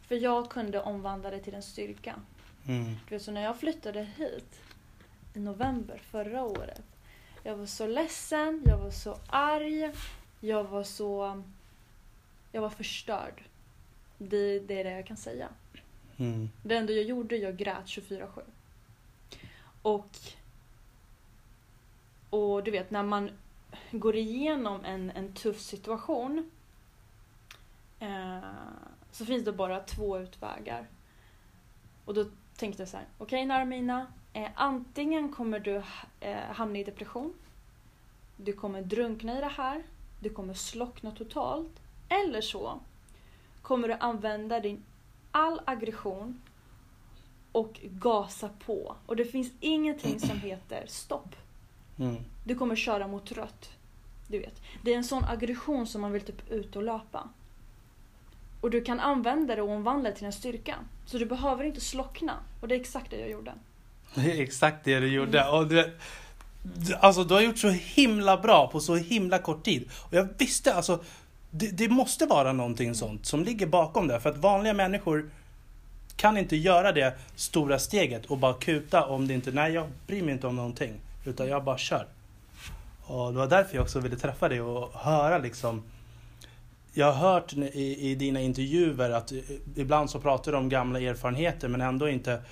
För 0.08 0.14
jag 0.14 0.50
kunde 0.50 0.80
omvandla 0.80 1.30
det 1.30 1.40
till 1.40 1.54
en 1.54 1.62
styrka. 1.62 2.14
Mm. 2.66 2.96
Du 3.08 3.14
vet, 3.14 3.22
så 3.22 3.30
när 3.30 3.42
jag 3.42 3.60
flyttade 3.60 4.02
hit 4.02 4.62
i 5.34 5.38
november 5.38 6.00
förra 6.10 6.42
året. 6.42 6.82
Jag 7.42 7.56
var 7.56 7.66
så 7.66 7.86
ledsen, 7.86 8.62
jag 8.66 8.78
var 8.78 8.90
så 8.90 9.18
arg, 9.28 9.92
jag 10.40 10.64
var 10.64 10.84
så... 10.84 11.42
Jag 12.52 12.60
var 12.60 12.70
förstörd. 12.70 13.42
Det, 14.18 14.58
det 14.58 14.80
är 14.80 14.84
det 14.84 14.90
jag 14.90 15.06
kan 15.06 15.16
säga. 15.16 15.48
Mm. 16.16 16.50
Det 16.62 16.76
enda 16.76 16.92
jag 16.92 17.04
gjorde, 17.04 17.36
jag 17.36 17.56
grät 17.56 17.86
24-7. 17.86 18.42
Och... 19.82 20.10
Och 22.30 22.64
du 22.64 22.70
vet, 22.70 22.90
när 22.90 23.02
man 23.02 23.30
går 23.90 24.16
igenom 24.16 24.84
en, 24.84 25.10
en 25.10 25.32
tuff 25.32 25.60
situation 25.60 26.50
eh, 27.98 28.38
så 29.10 29.24
finns 29.24 29.44
det 29.44 29.52
bara 29.52 29.80
två 29.80 30.18
utvägar. 30.18 30.86
Och 32.04 32.14
då 32.14 32.26
tänkte 32.56 32.82
jag 32.82 32.88
så 32.88 32.96
här, 32.96 33.06
okej 33.18 33.46
Narmina, 33.46 34.06
eh, 34.32 34.48
antingen 34.54 35.32
kommer 35.32 35.60
du 35.60 35.82
eh, 36.20 36.38
hamna 36.38 36.78
i 36.78 36.84
depression, 36.84 37.34
du 38.36 38.52
kommer 38.52 38.82
drunkna 38.82 39.38
i 39.38 39.40
det 39.40 39.52
här, 39.56 39.82
du 40.20 40.30
kommer 40.30 40.54
slockna 40.54 41.10
totalt, 41.10 41.80
eller 42.08 42.40
så 42.40 42.80
kommer 43.62 43.88
du 43.88 43.94
använda 43.94 44.60
din 44.60 44.84
all 45.30 45.60
aggression 45.64 46.42
och 47.52 47.80
gasa 47.82 48.50
på. 48.66 48.96
Och 49.06 49.16
det 49.16 49.24
finns 49.24 49.52
ingenting 49.60 50.20
som 50.20 50.38
heter 50.38 50.86
stopp. 50.86 51.36
Mm. 52.00 52.16
Du 52.44 52.54
kommer 52.54 52.76
köra 52.76 53.06
mot 53.06 53.32
rött. 53.32 53.70
Du 54.28 54.38
vet. 54.38 54.62
Det 54.82 54.92
är 54.92 54.96
en 54.96 55.04
sån 55.04 55.24
aggression 55.24 55.86
som 55.86 56.00
man 56.00 56.12
vill 56.12 56.22
typ 56.22 56.50
ut 56.50 56.76
och 56.76 56.82
löpa. 56.82 57.28
Och 58.60 58.70
du 58.70 58.80
kan 58.80 59.00
använda 59.00 59.56
det 59.56 59.62
och 59.62 59.70
omvandla 59.70 60.10
det 60.10 60.16
till 60.16 60.26
en 60.26 60.32
styrka. 60.32 60.76
Så 61.06 61.18
du 61.18 61.26
behöver 61.26 61.64
inte 61.64 61.80
slockna. 61.80 62.34
Och 62.60 62.68
det 62.68 62.74
är 62.74 62.80
exakt 62.80 63.10
det 63.10 63.20
jag 63.20 63.30
gjorde. 63.30 63.52
Det 64.14 64.32
är 64.32 64.42
exakt 64.42 64.84
det 64.84 65.00
du 65.00 65.08
gjorde. 65.08 65.48
Och 65.48 65.66
du, 65.66 65.92
alltså, 67.00 67.24
du 67.24 67.34
har 67.34 67.40
gjort 67.40 67.58
så 67.58 67.68
himla 67.68 68.36
bra 68.36 68.68
på 68.72 68.80
så 68.80 68.96
himla 68.96 69.38
kort 69.38 69.64
tid. 69.64 69.88
Och 69.92 70.14
jag 70.14 70.28
visste 70.38 70.74
alltså, 70.74 71.04
det, 71.50 71.66
det 71.66 71.88
måste 71.88 72.26
vara 72.26 72.52
någonting 72.52 72.94
sånt 72.94 73.26
som 73.26 73.44
ligger 73.44 73.66
bakom 73.66 74.08
det. 74.08 74.20
För 74.20 74.30
att 74.30 74.36
vanliga 74.36 74.74
människor 74.74 75.30
kan 76.16 76.36
inte 76.36 76.56
göra 76.56 76.92
det 76.92 77.18
stora 77.36 77.78
steget 77.78 78.26
och 78.26 78.38
bara 78.38 78.54
kuta 78.54 79.06
om 79.06 79.28
det 79.28 79.34
inte, 79.34 79.50
nej 79.50 79.72
jag 79.72 79.86
bryr 80.06 80.22
mig 80.22 80.34
inte 80.34 80.46
om 80.46 80.56
någonting. 80.56 80.94
Utan 81.28 81.48
jag 81.48 81.64
bara 81.64 81.78
kör. 81.78 82.06
Och 83.02 83.32
det 83.32 83.38
var 83.38 83.46
därför 83.46 83.74
jag 83.74 83.82
också 83.82 84.00
ville 84.00 84.16
träffa 84.16 84.48
dig 84.48 84.60
och 84.60 84.92
höra 84.94 85.38
liksom 85.38 85.82
jag 86.92 87.12
har 87.12 87.32
hört 87.32 87.52
i, 87.52 88.10
i 88.10 88.14
dina 88.14 88.40
intervjuer 88.40 89.10
att 89.10 89.32
ibland 89.76 90.10
så 90.10 90.20
pratar 90.20 90.52
du 90.52 90.58
om 90.58 90.68
gamla 90.68 91.00
erfarenheter 91.00 91.68
men 91.68 91.80
ändå 91.80 92.08
inte 92.08 92.42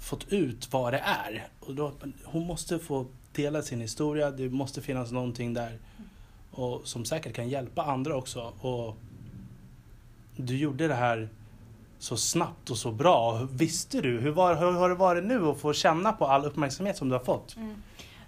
fått 0.00 0.32
ut 0.32 0.72
vad 0.72 0.92
det 0.92 0.98
är. 0.98 1.48
Och 1.60 1.74
då, 1.74 1.92
hon 2.24 2.46
måste 2.46 2.78
få 2.78 3.06
dela 3.32 3.62
sin 3.62 3.80
historia, 3.80 4.30
det 4.30 4.48
måste 4.50 4.82
finnas 4.82 5.12
någonting 5.12 5.54
där 5.54 5.78
och 6.50 6.80
som 6.84 7.04
säkert 7.04 7.34
kan 7.34 7.48
hjälpa 7.48 7.82
andra 7.82 8.16
också. 8.16 8.52
Och 8.60 8.96
du 10.36 10.56
gjorde 10.56 10.88
det 10.88 10.94
här 10.94 11.28
så 11.98 12.16
snabbt 12.16 12.70
och 12.70 12.76
så 12.76 12.92
bra. 12.92 13.48
Visste 13.50 14.00
du? 14.00 14.20
Hur, 14.20 14.30
var, 14.30 14.54
hur 14.54 14.72
har 14.72 14.88
det 14.88 14.94
varit 14.94 15.24
nu 15.24 15.46
att 15.46 15.58
få 15.58 15.72
känna 15.72 16.12
på 16.12 16.26
all 16.26 16.44
uppmärksamhet 16.44 16.96
som 16.96 17.08
du 17.08 17.14
har 17.14 17.24
fått? 17.24 17.56
Mm. 17.56 17.74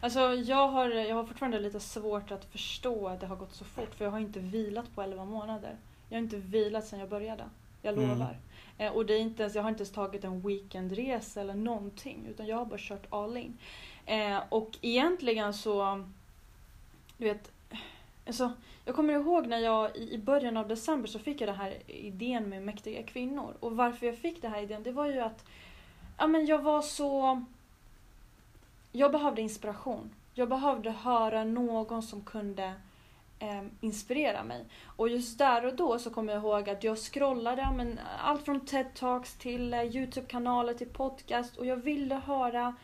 Alltså 0.05 0.35
jag 0.35 0.69
har, 0.69 0.89
jag 0.89 1.15
har 1.17 1.25
fortfarande 1.25 1.61
lite 1.61 1.81
svårt 1.81 2.31
att 2.31 2.45
förstå 2.45 3.09
att 3.09 3.21
det 3.21 3.27
har 3.27 3.37
gått 3.37 3.55
så 3.55 3.65
fort 3.65 3.95
för 3.95 4.05
jag 4.05 4.13
har 4.13 4.19
inte 4.19 4.41
vilat 4.41 4.95
på 4.95 5.03
11 5.03 5.25
månader. 5.25 5.77
Jag 6.09 6.17
har 6.17 6.23
inte 6.23 6.37
vilat 6.37 6.87
sedan 6.87 6.99
jag 6.99 7.09
började. 7.09 7.45
Jag 7.83 7.95
Mm. 7.99 8.09
lovar. 8.09 8.37
Eh, 8.79 8.93
och 8.93 9.07
det 9.07 9.15
är 9.15 9.19
inte 9.21 9.43
ens, 9.43 9.55
jag 9.55 9.63
har 9.63 9.71
inte 9.71 9.81
ens 9.83 9.93
tagit 9.93 10.25
en 10.25 10.41
weekendresa 10.41 11.41
eller 11.41 11.55
någonting 11.55 12.27
utan 12.29 12.47
jag 12.47 12.57
har 12.57 12.65
bara 12.65 12.79
kört 12.79 13.07
all 13.11 13.37
in. 13.37 13.59
Eh, 14.07 14.39
och 14.49 14.79
egentligen 14.81 15.55
så, 15.55 16.05
du 17.17 17.25
vet, 17.25 17.53
alltså, 18.27 18.53
jag 18.85 18.95
kommer 18.95 19.15
ihåg 19.15 19.47
när 19.47 19.59
jag 19.59 19.97
i 19.97 20.15
i 20.15 20.19
början 20.19 20.57
av 20.57 20.69
december 20.69 21.09
så 21.09 21.19
fick 21.19 21.41
jag 21.41 21.49
den 21.49 21.57
här 21.57 21.79
idén 21.87 22.49
med 22.49 22.63
mäktiga 22.63 23.03
kvinnor. 23.03 23.55
Och 23.61 23.77
varför 23.77 24.07
jag 24.07 24.19
fick 24.19 24.43
den 24.43 24.53
här 24.53 24.63
idén 24.63 24.83
det 24.83 24.93
var 24.93 25.07
ju 25.07 25.21
att 25.21 25.45
ja, 26.19 26.27
men 26.27 26.47
jag 26.47 26.63
var 26.63 26.83
så 26.83 27.45
jag 28.97 29.13
behövde 29.13 29.43
inspiration. 29.43 30.11
Jag 30.35 30.49
behövde 30.49 30.91
höra 30.91 31.45
någon 31.45 32.03
som 32.03 32.21
kunde 32.21 32.73
eh, 33.39 33.63
inspirera 33.81 34.45
mig. 34.45 34.65
Och 34.97 35.09
just 35.09 35.39
där 35.39 35.67
och 35.67 35.77
då 35.77 35.99
så 35.99 36.11
kommer 36.11 36.33
jag 36.33 36.43
ihåg 36.43 36.71
att 36.71 36.85
jag 36.85 36.99
scrollade 36.99 37.69
men, 37.77 38.01
allt 38.23 38.45
från 38.45 38.61
TED-talks 38.61 39.39
till 39.39 39.75
eh, 39.75 39.83
Youtube-kanaler 39.83 40.75
till 40.75 40.89
podcast 40.89 41.57
och 41.57 41.67
jag 41.67 41.77
ville 41.77 42.15
höra 42.15 42.75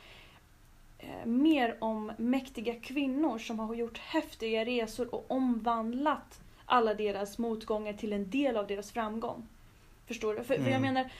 eh, 0.99 1.27
mer 1.27 1.77
om 1.81 2.13
mäktiga 2.17 2.75
kvinnor 2.75 3.39
som 3.39 3.59
har 3.59 3.75
gjort 3.75 3.99
häftiga 3.99 4.65
resor 4.65 5.15
och 5.15 5.25
omvandlat 5.29 6.41
alla 6.67 6.95
deras 6.95 7.39
motgångar 7.39 7.93
till 7.93 8.13
en 8.13 8.31
del 8.31 8.57
av 8.57 8.67
deras 8.67 8.93
framgång. 8.93 9.49
Förstår 10.07 10.35
du? 10.35 10.45
För, 10.45 10.55
för 10.55 10.55
jag 10.55 10.69
Mm. 10.69 10.83
menar, 10.83 11.11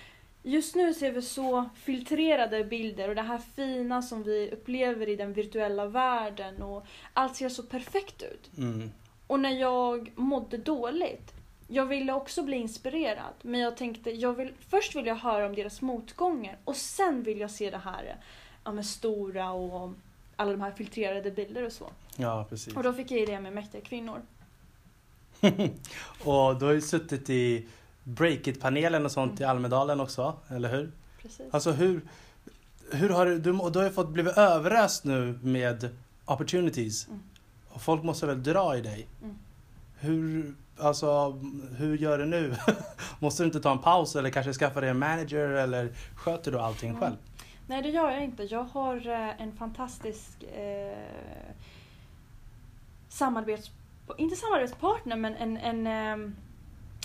Just 0.43 0.75
nu 0.75 0.95
ser 0.95 1.13
vi 1.13 1.23
så 1.23 1.71
filtrerade 1.75 2.65
bilder 2.65 3.09
och 3.09 3.15
det 3.15 3.23
här 3.23 3.39
fina 3.39 4.03
som 4.03 4.23
vi 4.23 4.51
upplever 4.51 5.09
i 5.09 5.17
den 5.17 5.33
virtuella 5.33 5.87
världen 5.87 6.63
och 6.63 6.87
allt 7.13 7.37
ser 7.37 7.49
så 7.49 7.63
perfekt 7.63 8.23
ut. 8.23 8.51
Mm. 8.59 8.91
Och 9.27 9.41
när 9.41 9.51
jag 9.51 10.13
mådde 10.15 10.57
dåligt, 10.57 11.33
jag 11.69 11.87
ville 11.87 12.13
också 12.13 12.43
bli 12.43 12.57
inspirerad 12.57 13.35
men 13.43 13.61
jag 13.61 13.77
tänkte, 13.77 14.11
jag 14.11 14.33
vill, 14.33 14.53
först 14.69 14.97
vill 14.97 15.07
jag 15.07 15.17
höra 15.17 15.47
om 15.47 15.55
deras 15.55 15.83
motgångar 15.83 16.59
och 16.65 16.77
sen 16.77 17.23
vill 17.23 17.41
jag 17.41 17.51
se 17.51 17.71
det 17.71 17.79
här 17.79 18.17
ja, 18.65 18.73
med 18.73 18.87
stora 18.87 19.51
och 19.51 19.93
alla 20.37 20.51
de 20.51 20.61
här 20.61 20.73
filtrerade 20.73 21.31
bilder 21.31 21.67
och 21.67 21.73
så. 21.73 21.91
Ja, 22.17 22.47
precis. 22.49 22.77
Och 22.77 22.83
då 22.83 22.93
fick 22.93 23.11
jag 23.11 23.21
idén 23.21 23.43
med 23.43 23.53
mäktiga 23.53 23.81
kvinnor. 23.81 24.23
och 26.25 26.59
du 26.59 26.65
har 26.65 26.73
ju 26.73 26.81
suttit 26.81 27.31
i 27.31 27.67
Breakit-panelen 28.05 29.05
och 29.05 29.13
sånt 29.13 29.41
i 29.41 29.45
Almedalen 29.45 30.01
också, 30.01 30.37
eller 30.49 30.69
hur? 30.69 30.93
Precis. 31.23 31.55
Alltså 31.55 31.71
hur, 31.73 32.01
hur 32.93 33.09
har 33.09 33.27
du, 33.27 33.39
du, 33.39 33.53
du 33.53 33.79
har 33.79 33.85
ju 33.85 33.91
fått 33.91 34.09
blivit 34.09 34.37
överöst 34.39 35.05
nu 35.05 35.39
med 35.43 35.89
opportunities. 36.25 37.09
Mm. 37.09 37.21
Och 37.69 37.83
folk 37.83 38.03
måste 38.03 38.27
väl 38.27 38.43
dra 38.43 38.77
i 38.77 38.81
dig? 38.81 39.07
Mm. 39.23 39.39
Hur, 39.99 40.55
alltså, 40.79 41.31
hur 41.77 41.97
gör 41.99 42.19
du 42.19 42.25
nu? 42.25 42.57
måste 43.19 43.43
du 43.43 43.47
inte 43.47 43.61
ta 43.61 43.73
en 43.73 43.79
paus 43.79 44.17
eller 44.17 44.31
kanske 44.31 44.53
skaffa 44.53 44.81
dig 44.81 44.91
en 44.91 44.99
manager 44.99 45.49
eller 45.49 45.93
sköter 46.15 46.53
du 46.53 46.59
allting 46.59 46.91
Mm. 46.91 47.01
själv? 47.01 47.17
Nej, 47.67 47.83
det 47.83 47.89
gör 47.89 48.11
jag 48.11 48.25
inte. 48.25 48.43
Jag 48.43 48.63
har 48.65 49.07
eh, 49.09 49.43
en 49.43 49.53
fantastisk 49.53 50.43
eh, 50.43 50.99
samarbets... 53.09 53.71
Inte 54.17 54.37
samarbetspartner, 54.37 55.17
men 55.17 55.35
en, 55.37 55.57
en, 55.57 55.87
eh, 55.87 56.31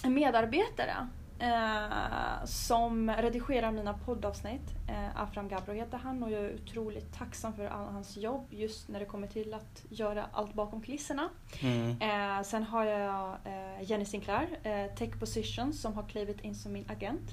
en 0.03 0.13
medarbetare 0.13 1.07
eh, 1.39 2.45
som 2.45 3.11
redigerar 3.11 3.71
mina 3.71 3.93
poddavsnitt. 3.93 4.71
Eh, 4.87 5.21
Afram 5.21 5.47
Gabro 5.47 5.73
heter 5.73 5.97
han 5.97 6.23
och 6.23 6.31
jag 6.31 6.41
är 6.45 6.55
otroligt 6.55 7.13
tacksam 7.13 7.53
för 7.53 7.65
all 7.65 7.85
hans 7.85 8.17
jobb 8.17 8.47
just 8.49 8.87
när 8.89 8.99
det 8.99 9.05
kommer 9.05 9.27
till 9.27 9.53
att 9.53 9.85
göra 9.89 10.25
allt 10.31 10.53
bakom 10.53 10.81
kulisserna. 10.81 11.29
Mm. 11.61 11.89
Eh, 12.01 12.43
sen 12.43 12.63
har 12.63 12.85
jag 12.85 13.37
eh, 13.45 13.83
Jenny 13.91 14.05
Sinclair, 14.05 14.47
eh, 14.63 14.95
Tech 14.95 15.19
Position, 15.19 15.73
som 15.73 15.93
har 15.93 16.03
klivit 16.03 16.41
in 16.41 16.55
som 16.55 16.73
min 16.73 16.85
agent. 16.89 17.31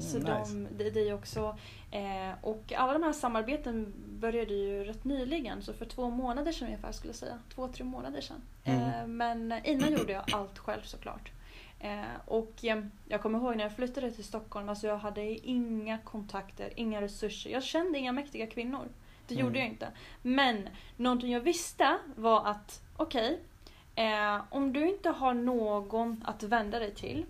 Så 0.00 0.16
Mm, 0.18 0.38
nice. 0.40 0.54
de, 0.84 0.90
det, 0.90 1.00
är 1.08 1.14
också, 1.14 1.58
eh, 1.90 2.30
och 2.40 2.72
alla 2.76 2.92
de 2.92 3.02
här 3.02 3.12
samarbeten 3.12 3.92
började 4.20 4.54
ju 4.54 4.84
rätt 4.84 5.04
nyligen, 5.04 5.62
så 5.62 5.72
för 5.72 5.84
två 5.84 6.10
månader 6.10 6.52
sedan 6.52 6.66
ungefär 6.68 6.92
skulle 6.92 7.08
jag 7.08 7.16
säga. 7.16 7.38
Två, 7.54 7.68
tre 7.68 7.84
månader 7.84 8.20
sedan. 8.20 8.42
Mm. 8.64 9.16
Men 9.16 9.52
innan 9.64 9.92
gjorde 9.92 10.12
jag 10.12 10.34
allt 10.34 10.58
själv 10.58 10.82
såklart. 10.82 11.30
Eh, 11.78 12.04
och 12.24 12.52
jag 13.08 13.22
kommer 13.22 13.38
ihåg 13.38 13.56
när 13.56 13.64
jag 13.64 13.76
flyttade 13.76 14.10
till 14.10 14.24
Stockholm, 14.24 14.68
alltså 14.68 14.86
jag 14.86 14.98
hade 14.98 15.22
inga 15.48 15.98
kontakter, 15.98 16.72
inga 16.76 17.00
resurser. 17.00 17.50
Jag 17.50 17.62
kände 17.62 17.98
inga 17.98 18.12
mäktiga 18.12 18.46
kvinnor. 18.46 18.88
Det 19.26 19.34
Mm. 19.34 19.46
gjorde 19.46 19.58
jag 19.58 19.68
inte. 19.68 19.88
Men 20.22 20.68
någonting 20.96 21.30
jag 21.32 21.40
visste 21.40 21.98
var 22.16 22.46
att, 22.46 22.82
okej, 22.96 23.40
eh, 23.94 24.42
om 24.50 24.72
du 24.72 24.88
inte 24.88 25.10
har 25.10 25.34
någon 25.34 26.22
att 26.24 26.42
vända 26.42 26.78
dig 26.78 26.94
till 26.94 27.26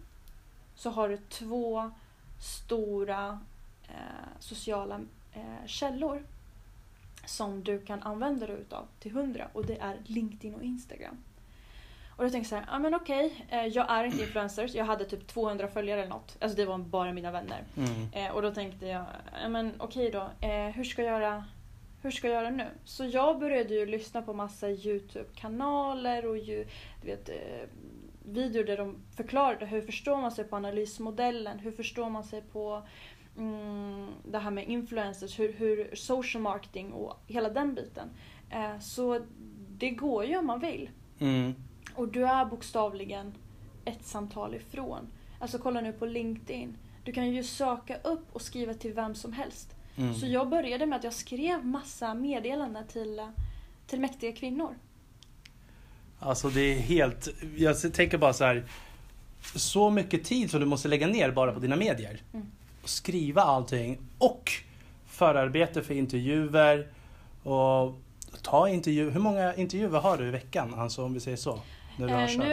så 0.75 0.91
har 0.91 1.09
du 1.09 1.17
två 1.17 1.91
stora 2.41 3.41
eh, 3.89 4.29
sociala 4.39 5.01
eh, 5.33 5.67
källor 5.67 6.23
som 7.27 7.65
du 7.65 7.81
kan 7.81 8.03
använda 8.03 8.47
dig 8.47 8.57
utav 8.57 8.87
till 9.01 9.13
hundra 9.13 9.49
och 9.53 9.67
det 9.67 9.77
är 9.79 9.97
LinkedIn 10.05 10.55
och 10.55 10.63
Instagram. 10.63 11.17
Och 12.17 12.25
då 12.25 12.31
tänkte 12.31 12.55
jag 12.55 12.65
så 12.65 12.67
här, 12.67 12.75
ja 12.75 12.79
men 12.79 12.95
okej, 12.95 13.47
eh, 13.49 13.67
jag 13.67 13.91
är 13.91 14.05
inte 14.05 14.23
influencer, 14.23 14.71
jag 14.75 14.85
hade 14.85 15.05
typ 15.05 15.27
200 15.27 15.69
följare 15.69 16.01
eller 16.01 16.11
något. 16.11 16.37
Alltså 16.41 16.57
det 16.57 16.65
var 16.65 16.79
bara 16.79 17.13
mina 17.13 17.31
vänner. 17.31 17.65
Mm. 17.77 18.09
Eh, 18.13 18.35
och 18.35 18.43
då 18.43 18.55
tänkte 18.55 18.87
jag, 18.87 19.05
ja 19.43 19.49
men 19.49 19.73
okej 19.79 20.11
då, 20.11 20.47
eh, 20.49 20.67
hur 20.75 20.85
ska 20.85 21.03
jag 21.03 21.21
göra 21.21 21.45
hur 22.03 22.11
ska 22.11 22.29
jag 22.29 22.43
göra 22.43 22.51
nu? 22.51 22.67
Så 22.85 23.05
jag 23.05 23.39
började 23.39 23.75
ju 23.75 23.87
lyssna 23.87 24.23
på 24.23 24.33
massa 24.33 24.71
Youtube-kanaler 24.71 26.27
och 26.27 26.39
ju, 26.39 26.67
du 27.03 27.07
vet, 27.07 27.31
videor 28.25 28.65
där 28.65 28.77
de 28.77 28.97
förklarade 29.17 29.67
hur 29.67 29.81
förstår 29.81 30.17
man 30.17 30.31
sig 30.31 30.45
på 30.45 30.57
analysmodellen, 30.57 31.59
hur 31.59 31.73
förstår 31.73 32.11
man 32.11 32.25
sig 32.25 32.43
på 32.53 32.83
mm, 33.37 34.09
det 34.25 34.39
här 34.39 34.51
med 34.51 34.69
influencers, 34.69 35.39
hur, 35.39 35.53
hur 35.53 35.91
social 35.95 36.43
marketing 36.43 36.93
och 36.93 37.17
hela 37.27 37.51
den 37.51 37.75
biten. 37.75 38.09
Eh, 38.51 38.79
så 38.79 39.21
det 39.69 39.91
går 39.91 40.25
ju 40.25 40.37
om 40.37 40.47
man 40.47 40.61
vill. 40.61 40.91
Mm. 41.19 41.55
Och 41.97 42.09
du 42.09 42.27
är 42.27 42.45
bokstavligen 42.45 43.35
ett 43.85 44.07
samtal 44.07 44.55
ifrån. 44.55 45.09
Alltså 45.39 45.59
kolla 45.59 45.81
nu 45.81 45.93
på 45.93 46.07
LinkedIn. 46.07 46.77
Du 47.05 47.13
kan 47.13 47.31
ju 47.31 47.43
söka 47.43 47.97
upp 47.97 48.27
och 48.33 48.43
skriva 48.43 48.75
till 48.75 48.93
vem 48.93 49.15
som 49.15 49.33
helst. 49.33 49.77
Mm. 49.97 50.15
Så 50.15 50.27
jag 50.27 50.49
började 50.49 50.87
med 50.87 50.97
att 50.97 51.05
jag 51.05 51.13
skrev 51.13 51.67
massa 51.67 52.15
meddelanden 52.15 52.87
till, 52.87 53.21
till 53.87 54.01
mäktiga 54.01 54.33
kvinnor. 54.33 54.75
Alltså 56.19 56.49
det 56.49 56.61
är 56.61 56.79
helt, 56.79 57.29
jag 57.57 57.95
tänker 57.95 58.19
bara 58.19 58.33
så 58.33 58.45
här. 58.45 58.65
Så 59.55 59.91
mycket 59.91 60.25
tid 60.25 60.51
som 60.51 60.61
du 60.61 60.67
måste 60.67 60.89
lägga 60.89 61.07
ner 61.07 61.31
bara 61.31 61.53
på 61.53 61.61
dina 61.61 61.77
medier. 61.77 62.23
Mm. 62.33 62.47
Skriva 62.85 63.43
allting 63.43 63.99
och 64.19 64.53
förarbete 65.07 65.83
för 65.83 65.95
intervjuer 65.95 66.89
och 67.43 67.95
ta 68.43 68.69
intervju. 68.69 69.11
Hur 69.11 69.21
många 69.21 69.55
intervjuer 69.55 70.01
har 70.01 70.19
du 70.19 70.29
i 70.29 70.31
veckan? 70.31 70.75
Alltså 70.75 71.05
om 71.05 71.15
vi 71.15 71.21
säger 71.21 71.37
så. 71.37 71.61
Har 71.99 72.09
Eh, 72.09 72.27
kört. 72.29 72.39
nu, 72.39 72.53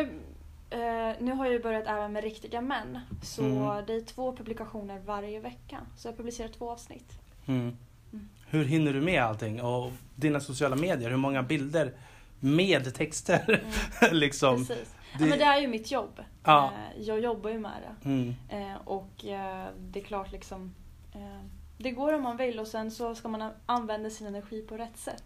eh, 0.70 1.16
nu 1.20 1.32
har 1.32 1.46
jag 1.46 1.62
börjat 1.62 1.88
även 1.88 2.12
med 2.14 2.24
riktiga 2.24 2.62
män. 2.62 3.00
Så 3.24 3.42
Mm. 3.44 3.86
det 3.86 3.94
är 3.94 4.02
två 4.02 4.36
publikationer 4.36 5.00
varje 5.06 5.40
vecka. 5.40 5.80
Så 5.98 6.08
jag 6.08 6.18
publicerar 6.18 6.48
två 6.48 6.72
avsnitt. 6.72 7.12
Mm. 7.48 7.78
Mm. 8.14 8.30
Hur 8.50 8.66
hinner 8.66 8.94
du 8.94 9.02
med 9.02 9.24
allting? 9.24 9.62
Och 9.62 9.92
dina 10.16 10.40
sociala 10.40 10.76
medier, 10.76 11.10
hur 11.10 11.18
många 11.18 11.44
bilder 11.44 11.94
med 12.40 12.94
texter? 12.96 13.44
Mm, 13.50 13.72
liksom. 14.20 14.66
precis. 14.66 14.78
det- 15.18 15.24
Ja, 15.24 15.30
men 15.30 15.40
det 15.40 15.46
är 15.46 15.62
ju 15.62 15.68
mitt 15.68 15.92
jobb. 15.92 16.20
Ja. 16.44 16.72
Eh, 16.96 17.02
jag 17.02 17.20
jobbar 17.20 17.50
ju 17.50 17.60
med 17.60 17.72
det. 17.82 18.10
Mm. 18.10 18.36
Eh, 18.50 18.76
och 18.86 19.10
det 19.78 20.00
är 20.00 20.04
klart 20.04 20.32
liksom 20.32 20.74
Det 21.78 21.92
går 21.92 22.14
om 22.14 22.22
man 22.24 22.38
vill 22.38 22.60
och 22.60 22.68
sen 22.68 22.92
så 22.92 23.16
ska 23.16 23.28
man 23.28 23.52
använda 23.66 24.10
sin 24.10 24.28
energi 24.28 24.62
på 24.62 24.78
rätt 24.78 24.98
sätt. 24.98 25.24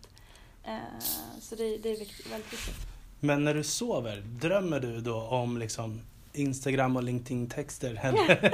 Så 1.41 1.55
det, 1.55 1.77
det 1.77 1.89
är 1.89 1.99
viktigt, 1.99 2.31
väldigt 2.31 2.53
viktigt. 2.53 2.87
Men 3.19 3.43
när 3.43 3.53
du 3.53 3.63
sover, 3.63 4.17
drömmer 4.25 4.79
du 4.79 5.01
då 5.01 5.21
om 5.21 5.57
liksom 5.57 6.01
Instagram 6.33 6.95
och 6.95 7.03
LinkedIn-texter? 7.03 7.99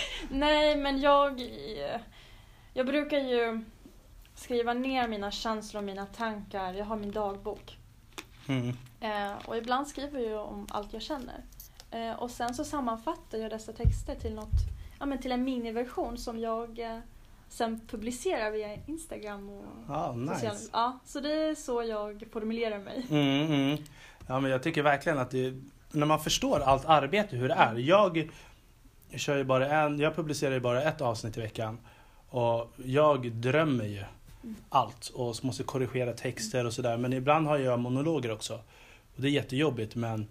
Nej 0.30 0.76
men 0.76 1.00
jag 1.00 1.42
Jag 2.74 2.86
brukar 2.86 3.18
ju 3.18 3.64
skriva 4.34 4.74
ner 4.74 5.08
mina 5.08 5.30
känslor 5.30 5.80
och 5.80 5.86
mina 5.86 6.06
tankar. 6.06 6.74
Jag 6.74 6.84
har 6.84 6.96
min 6.96 7.10
dagbok. 7.10 7.78
Mm. 8.48 8.76
Eh, 9.00 9.32
och 9.46 9.56
ibland 9.56 9.88
skriver 9.88 10.20
jag 10.20 10.46
om 10.46 10.66
allt 10.70 10.92
jag 10.92 11.02
känner. 11.02 11.42
Eh, 11.90 12.12
och 12.12 12.30
sen 12.30 12.54
så 12.54 12.64
sammanfattar 12.64 13.38
jag 13.38 13.50
dessa 13.50 13.72
texter 13.72 14.14
till 14.14 14.34
något, 14.34 14.60
ja 14.98 15.06
men 15.06 15.18
till 15.18 15.32
en 15.32 15.44
miniversion 15.44 16.18
som 16.18 16.38
jag 16.38 16.78
eh, 16.78 16.98
sen 17.48 17.80
publicerar 17.88 18.50
via 18.50 18.74
Instagram 18.86 19.48
och 19.48 19.64
sociala- 19.86 20.34
nice. 20.34 20.68
Ja, 20.72 20.98
så 21.04 21.20
det 21.20 21.32
är 21.32 21.54
så 21.54 21.82
jag 21.82 22.24
formulerar 22.32 22.78
mig. 22.78 23.06
Mm, 23.10 23.46
mm. 23.52 23.78
Ja, 24.26 24.40
men 24.40 24.50
jag 24.50 24.62
tycker 24.62 24.82
verkligen 24.82 25.18
att 25.18 25.30
det, 25.30 25.54
när 25.92 26.06
man 26.06 26.20
förstår 26.20 26.60
allt 26.60 26.84
arbete 26.84 27.36
hur 27.36 27.48
det 27.48 27.54
är. 27.54 27.74
Jag 27.74 28.30
kör 29.16 29.36
ju 29.36 29.44
bara 29.44 29.68
en, 29.68 29.98
jag 29.98 30.16
publicerar 30.16 30.54
ju 30.54 30.60
bara 30.60 30.82
ett 30.82 31.00
avsnitt 31.00 31.36
i 31.36 31.40
veckan. 31.40 31.78
Och 32.28 32.72
jag 32.84 33.32
drömmer 33.32 33.84
ju 33.84 34.04
allt 34.68 35.08
och 35.08 35.44
måste 35.44 35.62
korrigera 35.62 36.12
texter 36.12 36.66
och 36.66 36.72
sådär. 36.72 36.96
Men 36.96 37.12
ibland 37.12 37.46
har 37.46 37.58
jag 37.58 37.80
monologer 37.80 38.30
också. 38.30 38.54
Och 39.16 39.22
det 39.22 39.28
är 39.28 39.32
jättejobbigt 39.32 39.94
men 39.94 40.26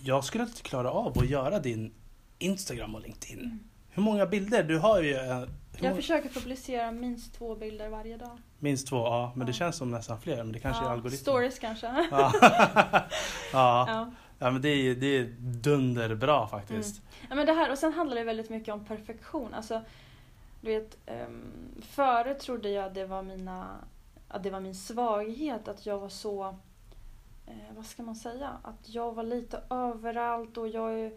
jag 0.00 0.24
skulle 0.24 0.44
inte 0.44 0.62
klara 0.62 0.90
av 0.90 1.18
att 1.18 1.30
göra 1.30 1.58
din 1.58 1.92
Instagram 2.38 2.94
och 2.94 3.00
LinkedIn. 3.00 3.68
Mm. 3.98 4.06
Hur 4.06 4.12
många 4.12 4.26
bilder? 4.26 4.62
Du 4.62 4.78
har 4.78 5.02
ju 5.02 5.14
en, 5.14 5.48
hur 5.76 5.86
Jag 5.86 5.96
försöker 5.96 6.28
publicera 6.28 6.90
minst 6.92 7.34
två 7.34 7.54
bilder 7.54 7.88
varje 7.88 8.16
dag. 8.16 8.38
minst 8.58 8.88
två, 8.88 8.96
ja. 8.96 9.32
Men 9.36 9.46
det 9.46 9.50
Ja. 9.50 9.54
känns 9.56 9.76
som 9.76 9.90
nästan 9.90 10.20
fler. 10.20 10.36
Men 10.36 10.52
det 10.52 10.58
kanske 10.60 10.82
är 10.82 10.86
ja, 10.86 10.92
algoritmen. 10.92 11.18
stories 11.20 11.58
kanske. 11.58 11.86
Ja. 12.10 12.32
ja. 13.52 14.10
ja. 14.38 14.50
men 14.50 14.62
det 14.62 14.68
är, 14.68 14.94
det 14.94 15.06
är 15.18 15.24
dunderbra 15.40 16.46
faktiskt. 16.46 17.02
Ja, 17.28 17.34
men 17.34 17.46
det 17.46 17.52
här, 17.52 17.70
och 17.70 17.78
sen 17.78 17.92
handlar 17.92 18.16
det 18.16 18.24
väldigt 18.24 18.50
mycket 18.50 18.74
om 18.74 18.84
perfektion. 18.84 19.54
Alltså, 19.54 19.82
du 20.60 20.70
vet, 20.70 20.98
um, 21.06 21.42
före 21.82 22.34
trodde 22.34 22.68
jag 22.70 22.84
att 22.84 22.94
det 22.94 23.06
var, 23.06 23.22
mina, 23.22 23.66
att 24.28 24.42
det 24.42 24.50
var 24.50 24.60
min 24.60 24.74
svaghet, 24.74 25.68
att 25.68 25.86
jag 25.86 25.98
var 25.98 26.08
så... 26.08 26.56
Eh, 27.46 27.54
vad 27.76 27.86
ska 27.86 28.02
man 28.02 28.16
säga? 28.16 28.50
Att 28.62 28.88
jag 28.88 29.12
var 29.14 29.22
lite 29.22 29.62
överallt 29.70 30.56
och 30.56 30.68
jag... 30.68 31.00
är- 31.00 31.12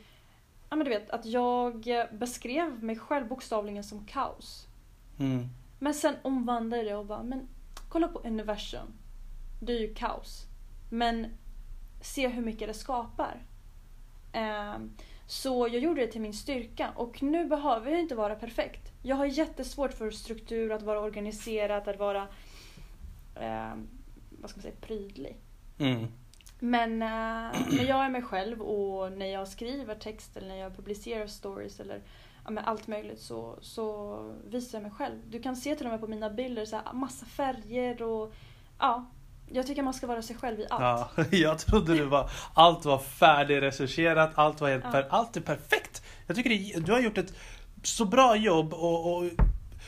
Ja, 0.72 0.78
men 0.78 0.86
du 0.86 0.92
vet, 0.92 1.10
att 1.10 1.26
jag 1.26 1.88
beskrev 2.12 2.84
mig 2.84 2.96
själv 2.96 3.28
bokstavligen 3.28 3.84
som 3.84 4.06
kaos. 4.06 4.68
Mm. 5.20 5.48
Men 5.80 5.94
sen 5.94 6.16
omvandlade 6.22 6.84
jag 6.84 7.00
och 7.00 7.06
bara, 7.06 7.24
men 7.24 7.48
kolla 7.90 8.08
på 8.08 8.20
universum. 8.20 8.94
Det 9.62 9.74
är 9.74 9.80
ju 9.80 9.94
kaos. 9.94 10.46
Men 10.90 11.28
se 12.02 12.28
hur 12.28 12.42
mycket 12.42 12.68
det 12.68 12.74
skapar. 12.74 13.44
Ehm, 14.34 14.92
så 15.28 15.68
jag 15.68 15.82
gjorde 15.82 16.02
det 16.02 16.12
till 16.12 16.22
min 16.22 16.34
styrka 16.34 16.92
och 16.96 17.24
nu 17.24 17.46
behöver 17.46 17.92
jag 17.92 18.00
inte 18.00 18.16
vara 18.16 18.36
perfekt. 18.36 18.92
Jag 19.04 19.16
har 19.16 19.26
jättesvårt 19.26 19.94
för 19.94 20.12
struktur, 20.12 20.72
att 20.72 20.82
vara 20.82 21.00
organiserad, 21.00 21.88
att 21.88 22.00
vara 22.00 22.28
ehm, 23.36 23.88
vad 24.30 24.50
ska 24.50 24.58
man 24.58 24.62
säga, 24.62 24.76
prydlig. 24.82 25.38
Mm. 25.80 26.08
Men 26.64 27.02
eh, 27.02 27.08
när 27.72 27.84
jag 27.88 28.06
är 28.06 28.10
mig 28.10 28.22
själv 28.22 28.62
och 28.62 29.12
när 29.12 29.26
jag 29.26 29.48
skriver 29.48 29.96
text 29.96 30.38
eller 30.38 30.48
när 30.48 30.56
jag 30.56 30.76
publicerar 30.76 31.28
stories 31.28 31.80
eller 31.80 32.02
ja, 32.46 32.52
men 32.52 32.66
allt 32.66 32.88
möjligt 32.88 33.20
så, 33.20 33.58
så 33.62 34.18
visar 34.48 34.78
jag 34.78 34.84
mig 34.84 34.92
själv. 34.92 35.16
Du 35.30 35.42
kan 35.42 35.56
se 35.56 35.76
till 35.76 35.86
och 35.86 35.92
med 35.92 36.02
på 36.02 36.08
mina 36.08 36.30
bilder 36.30 36.66
så 36.66 36.76
här, 36.76 36.94
massa 36.94 37.26
färger 37.26 38.02
och 38.02 38.34
ja, 38.80 39.06
jag 39.52 39.68
tycker 39.68 39.84
man 39.84 39.94
ska 39.94 40.08
vara 40.08 40.22
sig 40.22 40.36
själv 40.36 40.60
i 40.60 40.66
allt. 40.70 41.10
Ja, 41.16 41.26
jag 41.38 41.60
trodde 41.60 41.98
det 41.98 42.06
var, 42.06 42.30
allt 42.54 42.86
var 42.86 43.00
färdigrecenserat, 43.00 44.32
allt 44.36 44.62
var 44.62 44.70
helt 44.70 44.84
Ja. 44.84 44.92
per, 44.92 45.08
allt 45.10 45.38
är 45.38 45.42
perfekt. 45.42 46.04
Jag 46.28 46.36
tycker 46.36 46.50
det, 46.50 46.86
du 46.86 46.92
har 46.92 47.00
gjort 47.00 47.18
ett 47.18 47.34
så 47.84 48.06
bra 48.06 48.36
jobb 48.36 48.74
och, 48.74 49.16
och 49.16 49.24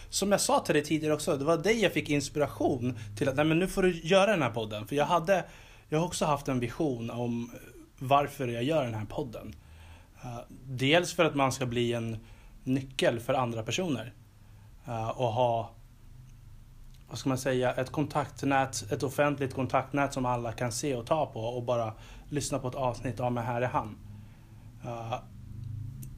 som 0.09 0.31
jag 0.31 0.41
sa 0.41 0.59
till 0.59 0.75
dig 0.75 0.83
tidigare 0.83 1.13
också, 1.13 1.37
det 1.37 1.45
var 1.45 1.57
dig 1.57 1.81
jag 1.81 1.93
fick 1.93 2.09
inspiration 2.09 2.99
till 3.17 3.29
att 3.29 3.35
nej 3.35 3.45
men 3.45 3.59
nu 3.59 3.67
får 3.67 3.83
du 3.83 4.01
göra 4.03 4.31
den 4.31 4.41
här 4.41 4.49
podden. 4.49 4.87
För 4.87 4.95
jag 4.95 5.05
hade, 5.05 5.45
jag 5.93 5.99
har 5.99 6.05
också 6.05 6.25
haft 6.25 6.47
en 6.47 6.59
vision 6.59 7.09
om 7.09 7.51
varför 7.99 8.47
jag 8.47 8.63
gör 8.63 8.83
den 8.83 8.93
här 8.93 9.05
podden. 9.05 9.55
Uh, 10.25 10.39
dels 10.67 11.13
för 11.13 11.25
att 11.25 11.35
man 11.35 11.51
ska 11.51 11.65
bli 11.65 11.93
en 11.93 12.17
nyckel 12.63 13.19
för 13.19 13.33
andra 13.33 13.63
personer. 13.63 14.13
Uh, 14.87 15.09
och 15.09 15.27
ha, 15.27 15.71
vad 17.09 17.17
ska 17.17 17.29
man 17.29 17.37
säga, 17.37 17.73
ett 17.73 17.91
kontaktnät, 17.91 18.91
ett 18.91 19.03
offentligt 19.03 19.53
kontaktnät 19.53 20.13
som 20.13 20.25
alla 20.25 20.51
kan 20.51 20.71
se 20.71 20.95
och 20.95 21.05
ta 21.05 21.25
på 21.25 21.39
och 21.39 21.63
bara 21.63 21.93
lyssna 22.29 22.59
på 22.59 22.67
ett 22.67 22.75
avsnitt, 22.75 23.15
ja 23.17 23.29
men 23.29 23.45
här 23.45 23.61
är 23.61 23.67
han. 23.67 23.97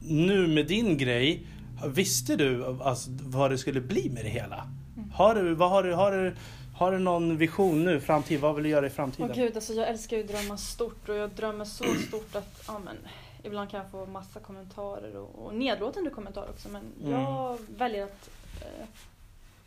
Nu 0.00 0.46
med 0.46 0.66
din 0.66 0.98
grej, 0.98 1.46
visste 1.86 2.36
du 2.36 2.64
alltså, 2.82 3.10
vad 3.22 3.50
det 3.50 3.58
skulle 3.58 3.80
bli 3.80 4.10
med 4.10 4.24
det 4.24 4.30
hela? 4.30 4.70
Mm. 4.96 5.10
Har, 5.10 5.34
du, 5.34 5.54
vad 5.54 5.70
har, 5.70 5.82
du, 5.82 5.94
har, 5.94 6.12
du, 6.12 6.36
har 6.76 6.92
du 6.92 6.98
någon 6.98 7.36
vision 7.36 7.84
nu, 7.84 8.00
framtid? 8.00 8.40
Vad 8.40 8.54
vill 8.54 8.64
du 8.64 8.70
göra 8.70 8.86
i 8.86 8.90
framtiden? 8.90 9.30
Åh 9.30 9.36
gud, 9.36 9.56
alltså 9.56 9.72
jag 9.72 9.88
älskar 9.88 10.16
ju 10.16 10.22
att 10.22 10.28
drömma 10.28 10.56
stort 10.56 11.08
och 11.08 11.16
jag 11.16 11.30
drömmer 11.30 11.64
så 11.64 11.84
stort 12.08 12.36
att 12.36 12.64
ja, 12.66 12.78
men, 12.84 12.96
ibland 13.42 13.70
kan 13.70 13.80
jag 13.80 13.90
få 13.90 14.06
massa 14.06 14.40
kommentarer 14.40 15.16
och, 15.16 15.46
och 15.46 15.54
nedlåtande 15.54 16.10
kommentarer 16.10 16.50
också 16.50 16.68
men 16.68 16.82
mm. 17.00 17.12
jag 17.12 17.58
väljer 17.76 18.04
att 18.04 18.30
eh, 18.60 18.86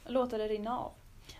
låta 0.05 0.37
det 0.37 0.47
rinna 0.47 0.79
av. 0.79 0.91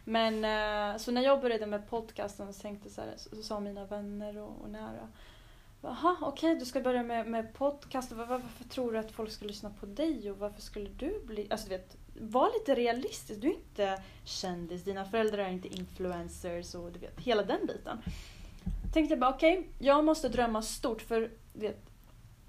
Men 0.03 0.45
eh, 0.45 0.97
så 0.97 1.12
när 1.12 1.21
jag 1.21 1.41
började 1.41 1.65
med 1.65 1.89
podcasten 1.89 2.53
så 2.53 2.62
tänkte 2.62 2.89
så, 2.89 3.01
här, 3.01 3.13
så, 3.17 3.36
så 3.36 3.43
sa 3.43 3.60
mina 3.60 3.86
vänner 3.86 4.38
och, 4.38 4.62
och 4.62 4.69
nära 4.69 5.08
Jaha, 5.82 6.17
okej, 6.21 6.51
okay, 6.51 6.60
du 6.60 6.65
ska 6.65 6.79
börja 6.79 7.03
med, 7.03 7.27
med 7.27 7.53
podcast. 7.53 8.12
Var, 8.12 8.25
varför 8.25 8.63
tror 8.69 8.91
du 8.91 8.97
att 8.97 9.12
folk 9.12 9.32
ska 9.32 9.45
lyssna 9.45 9.71
på 9.79 9.86
dig 9.86 10.32
och 10.32 10.38
varför 10.38 10.62
skulle 10.62 10.89
du 10.89 11.21
bli... 11.25 11.47
Alltså 11.49 11.69
du 11.69 11.77
vet, 11.77 11.97
var 12.19 12.60
lite 12.60 12.75
realistisk. 12.75 13.41
Du 13.41 13.47
är 13.47 13.53
inte 13.53 14.03
kändis, 14.23 14.84
dina 14.84 15.05
föräldrar 15.05 15.43
är 15.43 15.49
inte 15.49 15.67
influencers 15.67 16.75
och 16.75 16.91
du 16.91 16.99
vet, 16.99 17.19
hela 17.19 17.43
den 17.43 17.65
biten. 17.65 17.97
Tänkte 18.93 19.17
bara, 19.17 19.34
okej, 19.34 19.60
okay, 19.60 19.69
jag 19.79 20.05
måste 20.05 20.29
drömma 20.29 20.62
stort 20.62 21.01
för 21.01 21.32
vet, 21.53 21.89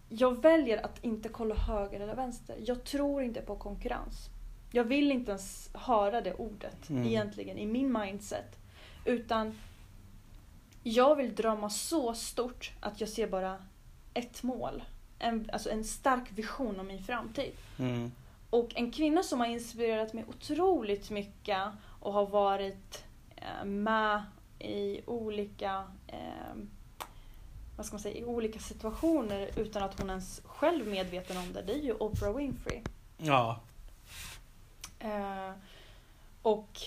jag 0.09 0.42
väljer 0.42 0.85
att 0.85 1.04
inte 1.04 1.28
kolla 1.28 1.54
höger 1.54 2.00
eller 2.00 2.14
vänster. 2.14 2.56
Jag 2.64 2.85
tror 2.85 3.22
inte 3.22 3.40
på 3.40 3.56
konkurrens. 3.56 4.28
Jag 4.72 4.85
vill 4.85 5.12
inte 5.12 5.30
ens 5.30 5.70
höra 5.74 6.20
det 6.20 6.35
ordet 6.35 6.90
mm. 6.90 7.06
egentligen 7.06 7.59
i 7.59 7.66
min 7.66 7.92
mindset. 7.92 8.59
Utan 9.04 9.59
jag 10.83 11.16
vill 11.16 11.35
drömma 11.35 11.70
så 11.70 12.14
stort 12.14 12.72
att 12.80 13.00
jag 13.00 13.09
ser 13.09 13.28
bara 13.28 13.56
ett 14.14 14.42
mål. 14.42 14.83
En, 15.18 15.50
alltså 15.52 15.70
en 15.70 15.85
stark 15.85 16.33
vision 16.35 16.80
om 16.80 16.87
min 16.87 17.02
framtid. 17.02 17.52
Mm. 17.78 18.12
Och 18.50 18.76
en 18.76 18.92
kvinna 18.92 19.22
som 19.22 19.40
har 19.40 19.46
inspirerat 19.46 20.12
mig 20.12 20.24
otroligt 20.28 21.10
mycket 21.10 21.68
och 22.00 22.12
har 22.12 22.26
varit 22.26 23.04
eh, 23.36 23.64
med 23.64 24.22
i 24.58 25.00
olika 25.06 25.84
eh, 26.06 26.54
vad 27.76 27.86
ska 27.86 27.94
man 27.94 28.00
säga, 28.00 28.16
i 28.16 28.24
olika 28.24 28.58
situationer 28.58 29.50
utan 29.56 29.82
att 29.82 30.00
hon 30.00 30.10
ens 30.10 30.40
själv 30.44 30.86
är 30.86 30.90
medveten 30.90 31.36
om 31.36 31.52
det, 31.52 31.62
det 31.62 31.72
är 31.72 31.82
ju 31.82 31.94
Oprah 31.94 32.36
Winfrey. 32.36 32.82
Ja. 33.16 33.60
Eh, 34.98 35.52
och 36.42 36.80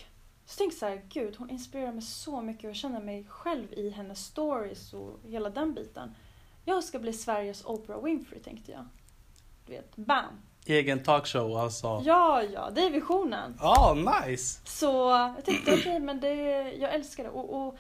så 0.46 0.58
tänkte 0.58 0.64
jag 0.64 0.74
så 0.74 0.86
här, 0.86 1.02
gud 1.10 1.36
hon 1.36 1.50
inspirerar 1.50 1.92
mig 1.92 2.02
så 2.02 2.42
mycket 2.42 2.64
och 2.64 2.70
jag 2.70 2.76
känner 2.76 3.02
mig 3.02 3.26
själv 3.30 3.74
i 3.74 3.90
hennes 3.90 4.26
stories 4.26 4.94
och 4.94 5.20
hela 5.28 5.50
den 5.50 5.74
biten. 5.74 6.16
Jag 6.66 6.84
ska 6.84 7.00
bli 7.00 7.14
Sveriges 7.14 7.66
Oprah 7.66 8.04
Winfrey 8.04 8.40
tänkte 8.40 8.72
jag. 8.72 8.86
Du 9.66 9.74
vet, 9.74 9.96
bam! 9.96 10.42
Egen 10.66 11.04
talkshow 11.04 11.58
alltså? 11.58 12.02
Ja, 12.06 12.44
ja, 12.54 12.70
det 12.70 12.82
är 12.82 12.90
visionen. 12.90 13.58
Ja, 13.60 13.92
oh, 13.92 14.26
nice! 14.28 14.62
Så 14.66 14.86
jag 15.36 15.46
tänkte 15.46 15.72
okej, 15.72 15.82
okay, 15.82 16.00
men 16.00 16.20
det, 16.20 16.34
jag 16.74 16.94
älskar 16.94 17.24
det. 17.24 17.30
Och, 17.30 17.68
och, 17.68 17.78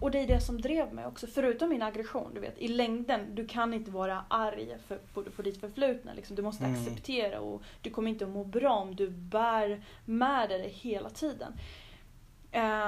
och 0.00 0.10
det 0.10 0.18
är 0.18 0.26
det 0.26 0.40
som 0.40 0.60
drev 0.60 0.94
mig 0.94 1.06
också, 1.06 1.26
förutom 1.26 1.68
min 1.68 1.82
aggression. 1.82 2.34
Du 2.34 2.40
vet, 2.40 2.58
i 2.58 2.68
längden, 2.68 3.34
du 3.34 3.46
kan 3.46 3.74
inte 3.74 3.90
vara 3.90 4.24
arg 4.28 4.76
för, 4.86 4.96
på, 5.14 5.22
på 5.22 5.42
ditt 5.42 5.60
förflutna. 5.60 6.12
Liksom. 6.12 6.36
Du 6.36 6.42
måste 6.42 6.64
mm. 6.64 6.80
acceptera 6.80 7.40
och 7.40 7.62
du 7.80 7.90
kommer 7.90 8.10
inte 8.10 8.24
att 8.24 8.30
må 8.30 8.44
bra 8.44 8.74
om 8.74 8.96
du 8.96 9.10
bär 9.10 9.84
med 10.04 10.48
dig 10.48 10.62
det 10.62 10.68
hela 10.68 11.10
tiden. 11.10 11.52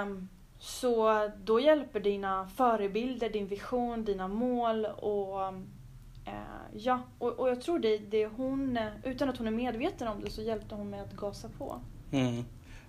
Um, 0.02 0.28
så 0.59 1.30
då 1.44 1.61
hjälper 1.61 2.00
dina 2.00 2.48
förebilder, 2.57 3.28
din 3.28 3.46
vision, 3.46 4.04
dina 4.04 4.28
mål 4.28 4.85
och 4.85 5.54
ja, 6.72 7.00
och, 7.18 7.30
och 7.30 7.48
jag 7.48 7.60
tror 7.60 7.78
det, 7.78 7.98
det 7.98 8.26
hon, 8.26 8.78
utan 9.04 9.28
att 9.28 9.37
hon 9.37 9.46
är 9.46 9.50
medveten 9.50 10.08
om 10.08 10.20
det 10.24 10.30
så 10.30 10.42
hjälpte 10.42 10.74
hon 10.74 10.90
mig 10.90 11.00
att 11.00 11.12
gasa 11.12 11.48
på. 11.58 11.80
Mm. 12.12 12.44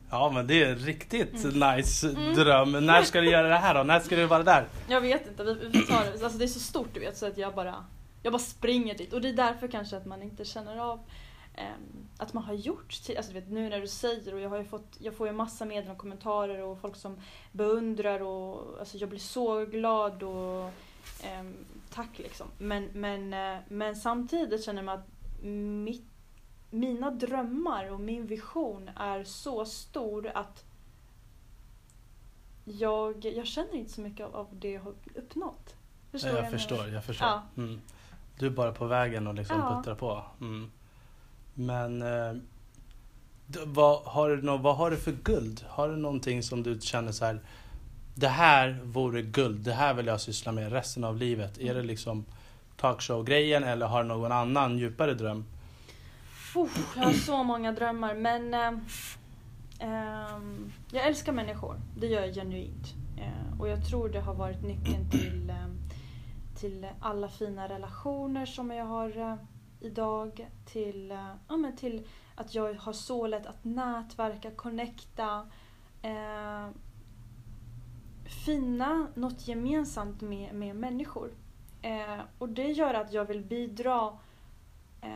Ja 0.10 0.32
men 0.34 0.48
det 0.48 0.63
är 0.63 0.69
en 0.69 0.78
riktigt 0.78 1.43
mm. 1.43 1.76
nice 1.76 2.10
mm. 2.10 2.34
dröm. 2.34 2.86
När 2.86 3.04
ska 3.04 3.21
du 3.21 3.30
göra 3.30 3.48
det 3.48 3.56
här 3.56 3.74
då? 3.74 3.84
När 3.84 4.00
ska 4.00 4.15
du 4.15 4.26
vara 4.26 4.43
där? 4.43 4.67
Jag 4.89 5.02
vet 5.02 5.28
inte, 5.28 5.43
vi, 5.43 5.54
vi 5.54 5.82
tar 5.82 6.06
det. 6.06 6.24
Alltså 6.24 6.39
det 6.39 6.45
är 6.45 6.48
så 6.48 6.60
stort 6.60 6.93
du 6.93 7.00
vet 7.00 7.17
så 7.17 7.26
att 7.26 7.38
jag 7.38 7.56
bara, 7.56 7.86
jag 8.24 8.34
bara 8.34 8.39
springer 8.39 8.95
dit. 8.95 9.13
Och 9.13 9.21
det 9.21 9.30
är 9.30 9.34
därför 9.34 9.67
kanske 9.67 9.98
att 9.98 10.06
man 10.06 10.21
inte 10.21 10.45
känner 10.45 10.78
av 10.78 11.00
um, 11.58 12.08
att 12.17 12.34
man 12.34 12.43
har 12.43 12.54
gjort, 12.54 12.95
alltså 13.17 13.34
du 13.34 13.39
vet 13.39 13.50
nu 13.50 13.69
när 13.69 13.82
du 13.82 13.88
säger 13.88 14.34
och 14.34 14.39
jag 14.39 14.50
har 14.50 14.58
ju 14.58 14.65
fått, 14.65 14.98
jag 15.00 15.13
får 15.13 15.28
ju 15.28 15.34
massa 15.34 15.65
meddelanden 15.65 15.95
och 15.95 16.02
kommentarer 16.02 16.63
och 16.63 16.82
folk 16.82 16.95
som 16.95 17.19
beundrar 17.52 18.21
och 18.21 18.80
alltså 18.80 18.98
jag 18.98 19.10
blir 19.10 19.19
så 19.19 19.65
glad 19.65 20.24
och 20.24 20.71
um, 21.39 21.56
tack 21.96 22.20
liksom. 22.20 22.48
Men, 22.58 22.90
men, 22.94 23.34
uh, 23.34 23.60
men 23.68 23.96
samtidigt 23.96 24.64
känner 24.64 24.84
jag 24.84 24.94
att 24.94 25.08
mitt, 25.84 26.06
mina 26.70 27.12
drömmar 27.12 27.92
och 27.92 28.00
min 28.00 28.28
vision 28.28 28.90
är 28.96 29.24
så 29.24 29.66
stor 29.66 30.28
att 30.28 30.66
jag, 32.66 33.26
jag 33.26 33.48
känner 33.48 33.76
inte 33.76 33.92
så 33.92 34.02
mycket 34.02 34.26
av, 34.26 34.36
av 34.36 34.48
det 34.52 34.72
jag 34.72 34.82
har 34.82 34.94
uppnått. 35.16 35.76
Förstår 36.12 36.32
jag, 36.32 36.44
jag 36.44 36.52
förstår, 36.52 36.88
jag 36.88 37.04
förstår. 37.04 37.28
Ja. 37.28 37.44
Mm. 37.58 37.82
Du 38.40 38.46
är 38.46 38.50
bara 38.50 38.72
på 38.72 38.86
vägen 38.86 39.28
och 39.28 39.34
liksom 39.34 39.60
ja. 39.60 39.76
puttrar 39.76 39.96
på. 39.96 40.24
Mm. 40.42 40.72
Men 41.54 42.02
eh, 42.02 42.42
vad, 43.66 44.04
har 44.04 44.30
du 44.30 44.58
vad 44.58 44.78
har 44.78 44.92
du 44.92 44.98
för 44.98 45.12
guld? 45.12 45.66
Har 45.70 45.90
du 45.90 45.96
någonting 45.96 46.44
som 46.44 46.64
du 46.64 46.80
känner 46.82 47.12
så 47.12 47.26
här, 47.26 47.40
det 48.15 48.28
här 48.28 48.80
vore 48.84 49.21
guld, 49.21 49.60
det 49.60 49.73
här 49.73 49.93
vill 49.93 50.06
jag 50.06 50.21
syssla 50.21 50.51
med 50.51 50.71
resten 50.71 51.04
av 51.04 51.17
livet? 51.17 51.58
Är 51.58 51.73
det 51.73 51.84
liksom 51.84 52.25
talkshow-grejen 52.78 53.63
eller 53.63 53.86
har 53.86 54.04
du 54.04 54.08
någon 54.10 54.32
annan 54.32 54.78
djupare 54.78 55.13
dröm? 55.13 55.45
Oh, 56.56 56.69
jag 56.95 57.04
har 57.04 57.13
så 57.13 57.43
många 57.43 57.71
drömmar 57.71 58.15
men 58.15 58.54
eh, 58.54 58.71
eh, 59.80 60.39
jag 60.91 61.08
älskar 61.08 61.32
människor, 61.32 61.82
det 61.97 62.08
gör 62.08 62.21
jag 62.21 62.36
genuint. 62.36 62.93
Eh, 63.17 63.60
och 63.60 63.67
jag 63.67 63.86
tror 63.86 64.10
det 64.10 64.21
har 64.21 64.34
varit 64.34 64.63
nyckeln 64.63 65.10
till, 65.12 65.49
eh, 65.49 65.67
till 66.60 66.88
alla 66.99 67.30
fina 67.30 67.69
relationer 67.69 68.45
som 68.45 68.71
jag 68.71 68.86
har 68.86 69.17
eh, 69.17 69.36
idag 69.80 70.47
till, 70.65 71.12
eh, 71.12 71.32
ja, 71.47 71.58
men 71.58 71.75
till 71.75 72.08
att 72.36 72.56
jag 72.56 72.73
har 72.73 72.93
så 72.93 73.28
lätt 73.28 73.45
att 73.45 73.63
nätverka, 73.63 74.51
connecta, 74.51 75.47
eh, 78.36 78.45
finna 78.45 79.08
något 79.15 79.48
gemensamt 79.48 80.21
med, 80.21 80.56
med 80.56 80.76
människor. 80.76 81.32
Eh, 81.82 82.19
och 82.38 82.50
det 82.50 82.67
gör 82.71 82.93
att 82.93 83.13
jag 83.13 83.26
vill 83.26 83.41
bidra 83.41 84.17
eh, 85.02 85.10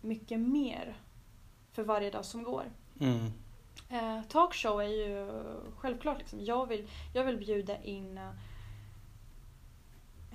mycket 0.00 0.40
mer 0.40 0.96
för 1.72 1.82
varje 1.82 2.10
dag 2.10 2.24
som 2.24 2.42
går. 2.42 2.64
Mm. 3.00 3.26
Eh, 3.88 4.22
talkshow 4.28 4.80
är 4.80 5.08
ju 5.08 5.42
självklart, 5.76 6.18
liksom, 6.18 6.44
jag, 6.44 6.66
vill, 6.66 6.88
jag 7.14 7.24
vill 7.24 7.36
bjuda 7.36 7.82
in 7.82 8.20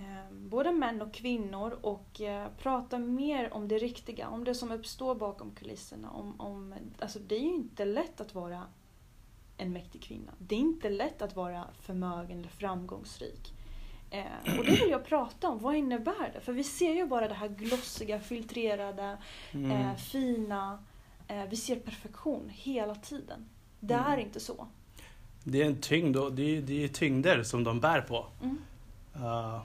Ehm, 0.01 0.49
både 0.49 0.71
män 0.71 1.01
och 1.01 1.13
kvinnor 1.13 1.79
och 1.81 2.21
eh, 2.21 2.47
prata 2.57 2.99
mer 2.99 3.53
om 3.53 3.67
det 3.67 3.77
riktiga, 3.77 4.29
om 4.29 4.43
det 4.43 4.55
som 4.55 4.71
uppstår 4.71 5.15
bakom 5.15 5.51
kulisserna. 5.51 6.11
Om, 6.11 6.41
om, 6.41 6.73
alltså 6.99 7.19
det 7.19 7.35
är 7.35 7.39
ju 7.39 7.53
inte 7.53 7.85
lätt 7.85 8.21
att 8.21 8.35
vara 8.35 8.63
en 9.61 9.73
mäktig 9.73 10.01
kvinna. 10.01 10.31
Det 10.37 10.55
är 10.55 10.59
inte 10.59 10.89
lätt 10.89 11.21
att 11.21 11.35
vara 11.35 11.67
förmögen 11.81 12.39
eller 12.39 12.49
framgångsrik. 12.49 13.53
Eh, 14.09 14.57
och 14.59 14.65
det 14.65 14.71
vill 14.71 14.89
jag 14.89 15.05
prata 15.05 15.49
om. 15.49 15.59
Vad 15.59 15.75
innebär 15.75 16.31
det? 16.33 16.41
För 16.41 16.53
vi 16.53 16.63
ser 16.63 16.93
ju 16.93 17.05
bara 17.05 17.27
det 17.27 17.33
här 17.33 17.47
glossiga, 17.47 18.19
filtrerade, 18.19 19.17
mm. 19.51 19.71
eh, 19.71 19.95
fina. 19.95 20.83
Eh, 21.27 21.45
vi 21.49 21.55
ser 21.55 21.75
perfektion 21.75 22.49
hela 22.53 22.95
tiden. 22.95 23.49
Det 23.79 23.93
mm. 23.93 24.11
är 24.11 24.17
inte 24.17 24.39
så. 24.39 24.67
Det 25.43 25.61
är 25.61 25.65
en 25.65 25.81
tyngd 25.81 26.17
och 26.17 26.33
det 26.33 26.57
är, 26.57 26.61
det 26.61 26.83
är 26.83 26.87
tyngder 26.87 27.43
som 27.43 27.63
de 27.63 27.79
bär 27.79 28.01
på. 28.01 28.27
Mm. 28.41 28.57
Uh, 29.15 29.61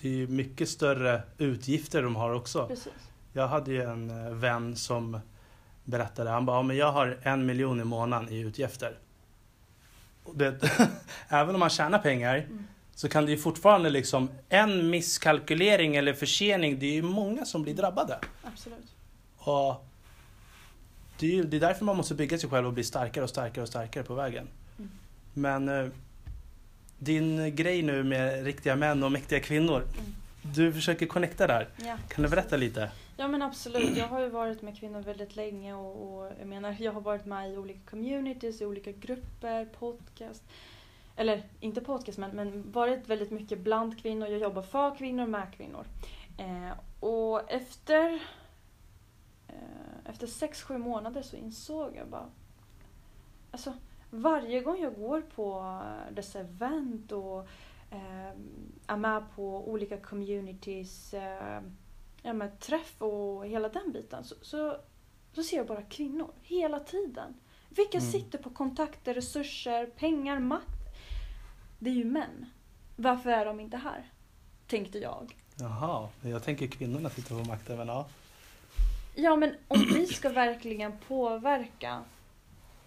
det 0.00 0.22
är 0.22 0.26
mycket 0.26 0.68
större 0.68 1.22
utgifter 1.38 2.02
de 2.02 2.16
har 2.16 2.30
också. 2.30 2.66
Precis. 2.66 2.92
Jag 3.32 3.48
hade 3.48 3.72
ju 3.72 3.82
en 3.82 4.26
eh, 4.26 4.32
vän 4.32 4.76
som 4.76 5.20
berättade, 5.84 6.30
han 6.30 6.46
bara, 6.46 6.56
ja, 6.56 6.62
men 6.62 6.76
jag 6.76 6.92
har 6.92 7.18
en 7.22 7.46
miljon 7.46 7.80
i 7.80 7.84
månaden 7.84 8.28
i 8.28 8.40
utgifter. 8.40 8.98
Det, 10.34 10.70
även 11.28 11.54
om 11.54 11.60
man 11.60 11.70
tjänar 11.70 11.98
pengar 11.98 12.36
mm. 12.36 12.66
så 12.94 13.08
kan 13.08 13.24
det 13.24 13.30
ju 13.30 13.38
fortfarande 13.38 13.90
liksom 13.90 14.30
en 14.48 14.90
misskalkylering 14.90 15.96
eller 15.96 16.12
försening, 16.12 16.78
det 16.78 16.86
är 16.86 16.94
ju 16.94 17.02
många 17.02 17.44
som 17.44 17.62
blir 17.62 17.74
drabbade. 17.74 18.18
Absolut. 18.42 18.94
Och 19.38 19.84
det 21.18 21.26
är, 21.26 21.30
ju, 21.30 21.44
det 21.44 21.56
är 21.56 21.60
därför 21.60 21.84
man 21.84 21.96
måste 21.96 22.14
bygga 22.14 22.38
sig 22.38 22.50
själv 22.50 22.66
och 22.66 22.72
bli 22.72 22.84
starkare 22.84 23.24
och 23.24 23.30
starkare 23.30 23.62
och 23.62 23.68
starkare 23.68 24.04
på 24.04 24.14
vägen. 24.14 24.48
Mm. 24.78 24.90
Men 25.34 25.68
eh, 25.68 25.90
din 26.98 27.56
grej 27.56 27.82
nu 27.82 28.02
med 28.02 28.44
riktiga 28.44 28.76
män 28.76 29.02
och 29.02 29.12
mäktiga 29.12 29.40
kvinnor, 29.40 29.82
du 30.42 30.72
försöker 30.72 31.06
connecta 31.06 31.46
där. 31.46 31.68
Ja. 31.76 31.96
Kan 32.08 32.22
du 32.22 32.30
berätta 32.30 32.56
lite? 32.56 32.90
Ja 33.20 33.28
men 33.28 33.42
absolut, 33.42 33.96
jag 33.96 34.08
har 34.08 34.20
ju 34.20 34.28
varit 34.28 34.62
med 34.62 34.78
kvinnor 34.78 35.00
väldigt 35.00 35.36
länge 35.36 35.74
och, 35.74 36.18
och 36.18 36.30
jag 36.38 36.46
menar 36.46 36.76
jag 36.80 36.92
har 36.92 37.00
varit 37.00 37.24
med 37.24 37.52
i 37.52 37.56
olika 37.56 37.90
communities, 37.90 38.60
i 38.60 38.66
olika 38.66 38.92
grupper, 38.92 39.64
podcast. 39.64 40.42
Eller 41.16 41.42
inte 41.60 41.80
podcast 41.80 42.18
men, 42.18 42.30
men 42.30 42.72
varit 42.72 43.08
väldigt 43.08 43.30
mycket 43.30 43.58
bland 43.58 43.98
kvinnor. 43.98 44.28
Jag 44.28 44.40
jobbar 44.40 44.62
för 44.62 44.96
kvinnor, 44.96 45.26
med 45.26 45.54
kvinnor. 45.56 45.86
Eh, 46.38 46.72
och 47.00 47.50
efter 47.50 48.22
eh, 49.48 50.10
efter 50.10 50.26
sex, 50.26 50.62
sju 50.62 50.78
månader 50.78 51.22
så 51.22 51.36
insåg 51.36 51.96
jag 51.96 52.08
bara 52.08 52.30
Alltså 53.50 53.74
varje 54.10 54.60
gång 54.60 54.80
jag 54.80 54.94
går 54.94 55.20
på 55.20 55.80
dessa 56.10 56.40
event 56.40 57.12
och 57.12 57.48
eh, 57.90 58.30
är 58.86 58.96
med 58.96 59.22
på 59.34 59.70
olika 59.70 59.96
communities 59.96 61.14
eh, 61.14 61.60
ja, 62.28 62.32
med 62.34 62.60
träff 62.60 63.02
och 63.02 63.46
hela 63.46 63.68
den 63.68 63.92
biten 63.92 64.24
så, 64.24 64.34
så, 64.42 64.76
så 65.32 65.42
ser 65.42 65.56
jag 65.56 65.66
bara 65.66 65.82
kvinnor 65.82 66.30
hela 66.42 66.80
tiden. 66.80 67.34
Vilka 67.68 67.98
Mm. 67.98 68.10
sitter 68.10 68.38
på 68.38 68.50
kontakter, 68.50 69.14
resurser, 69.14 69.86
pengar, 69.86 70.38
makt? 70.38 70.78
Det 71.78 71.90
är 71.90 71.94
ju 71.94 72.04
män. 72.04 72.46
Varför 72.96 73.30
är 73.30 73.44
de 73.44 73.60
inte 73.60 73.76
här? 73.76 74.10
Tänkte 74.66 74.98
jag. 74.98 75.36
Jaha, 75.60 76.08
jag 76.22 76.42
tänker 76.42 76.66
kvinnorna 76.66 77.10
sitter 77.10 77.28
på 77.42 77.48
makten, 77.48 77.76
men 77.76 77.88
ja. 77.88 78.06
Ja 79.14 79.36
men 79.36 79.54
om 79.68 79.80
vi 79.94 80.06
ska 80.06 80.28
verkligen 80.28 80.92
påverka 81.08 82.02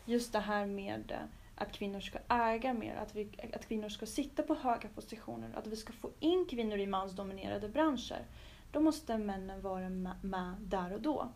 just 0.06 0.34
det 0.34 0.40
här 0.40 0.66
med 0.66 1.12
eh, 1.12 1.18
att 1.56 1.72
kvinnor 1.72 2.00
ska 2.00 2.20
äga 2.30 2.74
mer, 2.74 2.96
att, 2.96 3.16
vi, 3.16 3.30
att 3.54 3.68
kvinnor 3.68 3.90
ska 3.90 4.06
sitta 4.06 4.44
på 4.44 4.56
höga 4.56 4.90
positioner, 4.96 5.50
att 5.56 5.68
vi 5.68 5.76
ska 5.76 5.94
få 5.94 6.10
in 6.20 6.46
kvinnor 6.50 6.78
i 6.78 6.88
mansdominerade 6.88 7.70
branscher. 7.70 8.26
Då 8.72 8.80
måste 8.80 9.18
männen 9.18 9.62
vara 9.62 9.90
med, 10.22 10.56
där 10.60 10.94
och 10.94 11.02
då. 11.02 11.30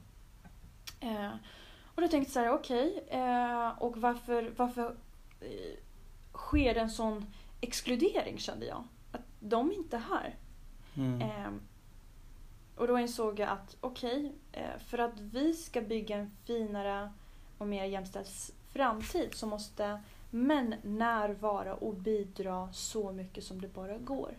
Eh, 1.00 1.32
och 1.95 2.02
då 2.02 2.08
tänkte 2.08 2.17
jag 2.17 2.32
så 2.32 2.39
här, 2.39 2.54
okej, 2.54 3.04
eh, 3.08 3.67
och 3.84 3.98
varför, 3.98 4.54
varför 4.58 4.95
eh, 5.41 5.78
sker 6.34 6.76
en 6.76 6.89
sån 6.89 7.26
exkludering 7.62 8.38
kände 8.38 8.65
jag? 8.65 8.84
Att 9.12 9.26
de 9.39 9.71
inte 9.71 9.98
är 9.98 10.02
här. 10.02 10.36
Mm. 10.95 11.21
Ehm, 11.21 11.62
och 12.76 12.88
då 12.88 13.00
insåg 13.00 13.39
jag 13.39 13.50
att 13.50 13.78
okej, 13.82 14.36
eh, 14.52 14.80
för 14.88 14.98
att 14.98 15.19
vi 15.19 15.54
ska 15.54 15.82
bygga 15.82 16.17
en 16.17 16.32
finare 16.45 17.13
och 17.58 17.67
mer 17.67 17.86
jämställd 17.86 18.28
framtid 18.69 19.30
så 19.34 19.48
måste 19.48 20.02
män 20.32 20.76
närvara 20.84 21.76
och 21.76 21.93
bidra 21.93 22.74
så 22.74 23.12
mycket 23.12 23.43
som 23.43 23.62
det 23.62 23.67
bara 23.67 23.98
går. 23.98 24.36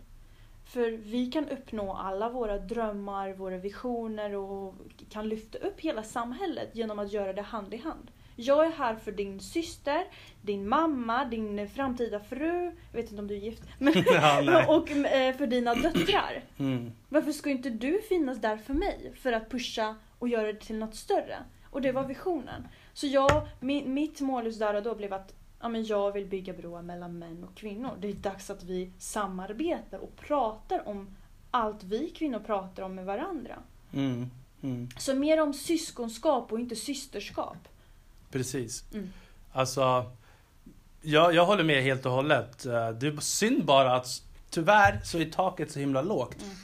För 0.67 0.91
vi 0.91 1.25
kan 1.25 1.49
uppnå 1.49 1.93
alla 1.93 2.29
våra 2.29 2.57
drömmar, 2.57 3.33
våra 3.33 3.57
visioner 3.57 4.35
och 4.35 4.75
kan 5.09 5.29
lyfta 5.29 5.57
upp 5.57 5.79
hela 5.79 6.03
samhället 6.03 6.69
genom 6.73 6.99
att 6.99 7.13
göra 7.13 7.33
det 7.33 7.41
hand 7.41 7.73
i 7.73 7.77
hand. 7.77 8.11
Jag 8.35 8.65
är 8.65 8.71
här 8.71 8.95
för 8.95 9.11
din 9.11 9.39
syster, 9.39 10.05
din 10.41 10.69
mamma, 10.69 11.25
din 11.25 11.69
framtida 11.69 12.19
fru, 12.19 12.71
jag 12.91 13.01
vet 13.01 13.09
inte 13.09 13.21
om 13.21 13.27
du 13.27 13.35
är 13.35 13.39
gift, 13.39 13.63
men, 13.79 13.93
ja, 14.05 14.65
och 14.75 14.91
eh, 14.91 15.35
för 15.35 15.47
dina 15.47 15.75
döttrar. 15.75 16.43
Mm. 16.59 16.91
Varför 17.09 17.31
ska 17.31 17.49
inte 17.49 17.69
du 17.69 18.01
finnas 18.01 18.37
där 18.37 18.57
för 18.57 18.73
mig? 18.73 19.13
För 19.15 19.33
att 19.33 19.49
pusha 19.49 19.95
och 20.19 20.27
göra 20.27 20.47
det 20.47 20.59
till 20.59 20.77
något 20.77 20.95
större. 20.95 21.37
Och 21.69 21.81
det 21.81 21.91
var 21.91 22.03
visionen. 22.03 22.67
Så 22.93 23.07
jag, 23.07 23.47
mi, 23.59 23.85
mitt 23.85 24.21
mål 24.21 24.45
just 24.45 24.59
där 24.59 24.73
och 24.73 24.83
då 24.83 24.95
blev 24.95 25.13
att 25.13 25.33
ja, 25.61 25.69
men 25.69 25.85
jag 25.85 26.11
vill 26.11 26.25
bygga 26.25 26.53
broar 26.53 26.81
mellan 26.81 27.19
män 27.19 27.43
och 27.43 27.55
kvinnor. 27.57 27.91
Det 27.99 28.07
är 28.09 28.13
dags 28.13 28.49
att 28.49 28.63
vi 28.63 28.91
samarbetar 28.99 29.97
och 29.97 30.15
pratar 30.15 30.87
om 30.87 31.15
allt 31.51 31.83
vi 31.83 32.09
kvinnor 32.09 32.39
pratar 32.39 32.83
om 32.83 32.95
med 32.95 33.05
varandra. 33.05 33.59
Mm. 33.93 34.29
Mm. 34.61 34.89
Så 34.97 35.15
mer 35.15 35.41
om 35.41 35.53
syskonskap 35.53 36.51
och 36.51 36.59
inte 36.59 36.75
systerskap. 36.75 37.57
Precis. 38.31 38.83
Mm. 38.93 39.09
Alltså, 39.51 40.11
jag, 41.01 41.33
jag 41.33 41.45
håller 41.45 41.63
med 41.63 41.83
helt 41.83 42.05
och 42.05 42.11
hållet. 42.11 42.65
Eh, 42.65 42.89
Det 42.89 43.07
är 43.07 43.19
synd 43.21 43.65
bara 43.65 43.95
att 43.95 44.23
tyvärr 44.49 45.01
så 45.03 45.17
är 45.17 45.25
taket 45.25 45.71
så 45.71 45.79
himla 45.79 46.01
lågt. 46.01 46.41
Mm. 46.41 46.55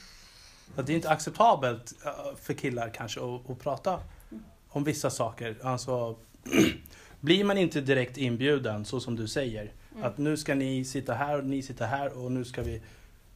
Att 0.76 0.88
det 0.88 0.94
är 0.94 0.96
inte 0.96 1.10
acceptabelt 1.10 1.94
eh, 2.06 2.36
för 2.42 2.54
killar 2.54 2.90
kanske 2.90 3.20
att, 3.20 3.50
att 3.50 3.60
prata 3.60 4.00
Mm. 4.32 4.44
om 4.70 4.84
vissa 4.84 5.10
saker. 5.10 5.58
Alltså, 5.64 6.16
blir 7.24 7.44
man 7.44 7.58
inte 7.58 7.82
direkt 7.82 8.18
inbjuden 8.18 8.86
så 8.86 9.00
som 9.00 9.16
du 9.16 9.28
säger. 9.28 9.72
Mm. 9.92 10.04
Att 10.04 10.18
nu 10.18 10.38
ska 10.38 10.56
ni 10.56 10.86
sitta 10.86 11.14
här 11.14 11.38
och 11.38 11.46
ni 11.46 11.62
sitter 11.62 11.86
här 11.88 12.18
och 12.18 12.32
nu 12.32 12.46
ska 12.46 12.62
vi 12.62 12.82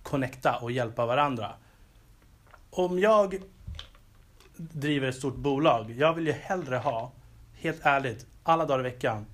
connecta 0.04 0.56
och 0.56 0.72
hjälpa 0.72 1.06
varandra. 1.06 1.54
Om 2.70 3.00
jag 3.00 3.42
driver 4.58 5.08
ett 5.08 5.16
stort 5.16 5.36
bolag, 5.36 5.92
jag 5.92 6.14
vill 6.14 6.28
ju 6.28 6.34
hellre 6.34 6.76
ha, 6.78 7.12
helt 7.54 7.80
ärligt, 7.84 8.26
alla 8.44 8.66
dagar 8.66 8.80
i 8.80 8.84
veckan, 8.84 9.26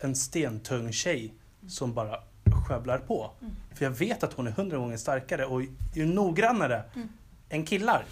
en 0.00 0.14
stentung 0.16 0.92
tjej 0.92 1.34
som 1.68 1.94
bara 1.94 2.20
skövlar 2.68 2.98
på. 2.98 3.30
Mm. 3.40 3.52
För 3.74 3.84
jag 3.84 3.92
vet 3.92 4.22
att 4.22 4.32
hon 4.32 4.46
är 4.46 4.50
hundra 4.50 4.76
gånger 4.76 4.96
starkare 4.96 5.44
och 5.46 5.62
är 5.94 6.06
noggrannare 6.06 6.82
Mm. 6.94 7.08
än 7.48 7.64
killar. 7.64 8.04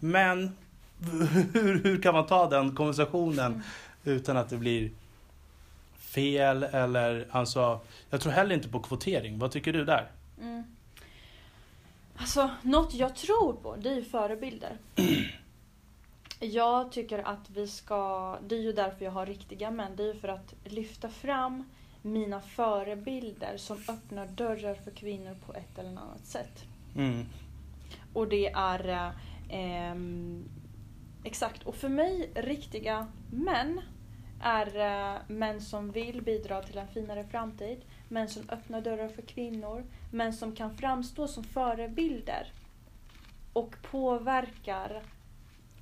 Men 0.00 0.56
hur, 1.52 1.82
hur 1.84 2.02
kan 2.02 2.14
man 2.14 2.26
ta 2.26 2.48
den 2.50 2.76
konversationen 2.76 3.52
Mm. 3.52 3.62
Utan 4.08 4.36
att 4.36 4.48
det 4.48 4.56
blir 4.56 4.90
fel 5.98 6.62
eller 6.62 7.28
alltså, 7.30 7.80
jag 8.10 8.20
tror 8.20 8.32
heller 8.32 8.54
inte 8.54 8.68
på 8.68 8.80
kvotering. 8.80 9.38
Vad 9.38 9.50
tycker 9.50 9.72
du 9.72 9.84
där? 9.84 10.10
Mm. 10.40 10.62
Alltså, 12.16 12.50
något 12.62 12.94
jag 12.94 13.16
tror 13.16 13.52
på, 13.52 13.76
det 13.76 13.90
är 13.90 13.94
ju 13.94 14.04
förebilder. 14.04 14.78
Jag 16.40 16.92
tycker 16.92 17.18
att 17.18 17.50
vi 17.50 17.68
ska, 17.68 18.38
det 18.48 18.54
är 18.54 18.60
ju 18.60 18.72
därför 18.72 19.04
jag 19.04 19.12
har 19.12 19.26
riktiga 19.26 19.70
män, 19.70 19.96
det 19.96 20.02
är 20.02 20.14
ju 20.14 20.20
för 20.20 20.28
att 20.28 20.54
lyfta 20.64 21.08
fram 21.08 21.64
mina 22.02 22.40
förebilder 22.40 23.56
som 23.56 23.76
öppnar 23.88 24.26
dörrar 24.26 24.74
för 24.74 24.90
kvinnor 24.90 25.36
på 25.46 25.54
ett 25.54 25.78
eller 25.78 25.90
annat 25.90 26.26
sätt. 26.26 26.64
Mm. 26.96 27.26
Och 28.12 28.28
det 28.28 28.48
är 28.48 29.12
eh, 29.48 29.94
exakt. 31.24 31.62
Och 31.62 31.74
för 31.74 31.88
mig, 31.88 32.30
riktiga 32.34 33.06
män 33.30 33.80
är 34.42 34.76
eh, 34.76 35.20
män 35.26 35.60
som 35.60 35.90
vill 35.90 36.22
bidra 36.22 36.62
till 36.62 36.78
en 36.78 36.88
finare 36.88 37.24
framtid. 37.24 37.84
Män 38.08 38.28
som 38.28 38.42
öppnar 38.48 38.80
dörrar 38.80 39.08
för 39.08 39.22
kvinnor. 39.22 39.84
Män 40.12 40.32
som 40.32 40.56
kan 40.56 40.76
framstå 40.76 41.28
som 41.28 41.44
förebilder. 41.44 42.52
Och 43.52 43.74
påverkar 43.90 45.02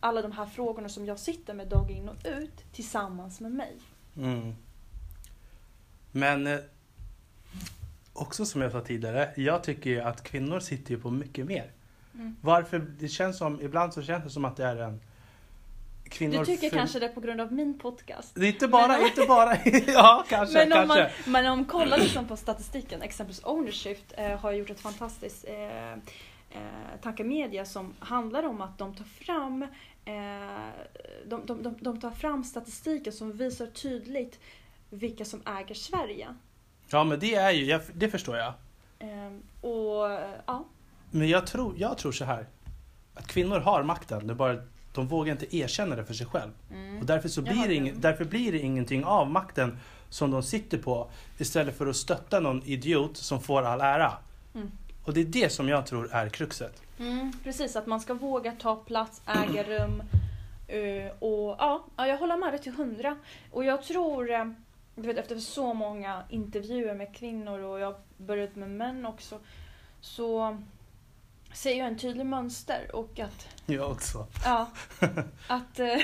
alla 0.01 0.23
de 0.23 0.33
här 0.33 0.47
frågorna 0.47 0.88
som 0.88 1.07
jag 1.07 1.19
sitter 1.19 1.55
med 1.55 1.69
dag 1.69 1.90
in 1.90 2.09
och 2.09 2.16
ut 2.25 2.73
tillsammans 2.73 3.40
med 3.40 3.53
mig. 3.53 3.77
Mm. 4.16 4.55
Men 6.12 6.47
eh, 6.47 6.59
också 8.12 8.45
som 8.45 8.61
jag 8.61 8.73
sa 8.73 8.81
tidigare, 8.81 9.31
jag 9.37 9.64
tycker 9.64 9.90
ju 9.90 10.01
att 10.01 10.23
kvinnor 10.23 10.61
sitter 10.61 10.90
ju 10.90 11.01
på 11.01 11.11
mycket 11.11 11.47
mer. 11.47 11.71
Mm. 12.14 12.37
Varför? 12.40 12.79
Det 12.79 13.09
känns 13.09 13.38
som, 13.38 13.61
ibland 13.61 13.95
så 13.95 14.03
känns 14.03 14.25
det 14.25 14.31
som 14.31 14.45
att 14.45 14.57
det 14.57 14.64
är 14.64 14.77
en 14.77 15.01
kvinnor 16.11 16.38
Du 16.38 16.45
tycker 16.47 16.71
för- 16.71 16.77
kanske 16.77 16.99
det 16.99 17.09
på 17.09 17.21
grund 17.21 17.40
av 17.40 17.53
min 17.53 17.79
podcast. 17.79 18.35
Det 18.35 18.47
är 18.47 18.49
inte 18.53 18.69
bara, 18.69 18.88
Men- 18.88 19.07
inte 19.07 19.27
bara, 19.29 19.57
ja 19.87 20.25
kanske, 20.29 20.55
Men 20.66 20.73
om, 20.83 20.88
man, 20.88 20.97
kanske. 20.97 21.31
men 21.31 21.47
om 21.47 21.59
man 21.59 21.64
kollar 21.64 21.99
liksom 21.99 22.27
på 22.29 22.37
statistiken, 22.37 23.03
exempelvis 23.03 23.45
Ownershift 23.45 24.14
eh, 24.16 24.38
har 24.40 24.53
gjort 24.53 24.71
ett 24.71 24.81
fantastiskt 24.81 25.45
eh, 25.49 25.92
eh, 25.92 25.97
tankemedia 27.03 27.64
som 27.64 27.95
handlar 27.99 28.42
om 28.42 28.61
att 28.61 28.79
de 28.79 28.95
tar 28.95 29.05
fram 29.05 29.62
eh, 30.05 30.71
de, 31.27 31.47
de, 31.47 31.62
de, 31.62 31.75
de 31.81 32.01
tar 32.01 32.11
fram 32.11 32.45
statistiken 32.45 33.12
som 33.12 33.33
visar 33.33 33.66
tydligt 33.66 34.40
vilka 34.90 35.25
som 35.25 35.42
äger 35.59 35.75
Sverige. 35.75 36.29
Ja 36.90 37.05
men 37.05 37.19
det 37.19 37.35
är 37.35 37.51
ju, 37.51 37.64
jag, 37.64 37.81
det 37.95 38.09
förstår 38.09 38.37
jag. 38.37 38.53
Eh, 38.99 39.33
och 39.61 40.11
ja, 40.47 40.64
Men 41.11 41.29
jag 41.29 41.47
tror, 41.47 41.75
jag 41.79 41.99
tror 41.99 42.12
så 42.12 42.25
här. 42.25 42.47
Att 43.14 43.27
kvinnor 43.27 43.61
har 43.61 43.83
makten, 43.83 44.27
det 44.27 44.33
är 44.33 44.35
bara 44.35 44.57
de 44.97 45.07
vågar 45.07 45.33
inte 45.33 45.57
erkänna 45.57 45.97
det 45.97 46.05
för 46.05 46.15
sig 46.15 46.27
själv. 46.27 46.51
mm. 46.73 46.99
Och 46.99 47.07
därför, 47.07 47.29
så 47.29 47.43
blir 47.43 47.69
det 47.69 47.75
ing, 47.75 48.01
därför 48.01 48.25
blir 48.25 48.53
det 48.53 48.59
ingenting 48.59 49.05
av 49.05 49.31
makten 49.31 49.79
som 50.09 50.31
de 50.31 50.43
sitter 50.43 50.79
på 50.79 51.11
istället 51.39 51.79
för 51.79 51.87
att 51.87 51.97
stötta 51.97 52.41
någon 52.41 52.63
idiot 52.63 53.17
som 53.17 53.41
får 53.41 53.63
all 53.63 53.81
ära. 53.81 54.13
Mm. 54.55 54.71
Och 55.05 55.15
det 55.15 55.21
är 55.21 55.25
det 55.25 55.53
som 55.53 55.69
jag 55.69 55.87
tror 55.87 56.09
är 56.13 56.29
kruxet. 56.29 56.83
Mm, 56.99 57.33
precis, 57.45 57.77
att 57.77 57.87
man 57.87 58.01
ska 58.01 58.15
våga 58.15 58.53
ta 58.53 58.77
plats, 58.77 59.23
äga 59.27 59.63
rum. 59.69 60.03
eh, 60.69 61.13
och 61.19 61.57
ja, 61.59 61.85
ja, 61.97 62.07
jag 62.07 62.19
håller 62.19 62.37
med 62.37 62.53
dig 62.53 62.61
till 62.63 62.73
hundra. 62.73 63.17
Och 63.51 63.65
jag 63.65 63.83
tror... 63.83 64.31
eh, 64.31 64.45
du 64.99 65.03
vet, 65.03 65.19
efter 65.19 65.39
så 65.39 65.75
många 65.75 66.23
intervjuer 66.31 66.95
med 66.95 67.15
kvinnor 67.17 67.61
och 67.61 67.81
jag 67.81 67.87
har 67.87 67.97
börjat 68.17 68.57
med 68.57 68.71
män 68.71 69.07
också. 69.07 69.39
Så 70.01 70.59
ser 71.57 71.79
jag 71.79 71.88
en 71.88 71.99
tydlig 71.99 72.27
mönster 72.27 72.90
och 72.92 73.21
att... 73.21 73.49
Jag 73.66 73.90
också. 73.90 74.27
Ja. 74.45 74.71
Att... 75.47 75.79
eh, 75.79 75.87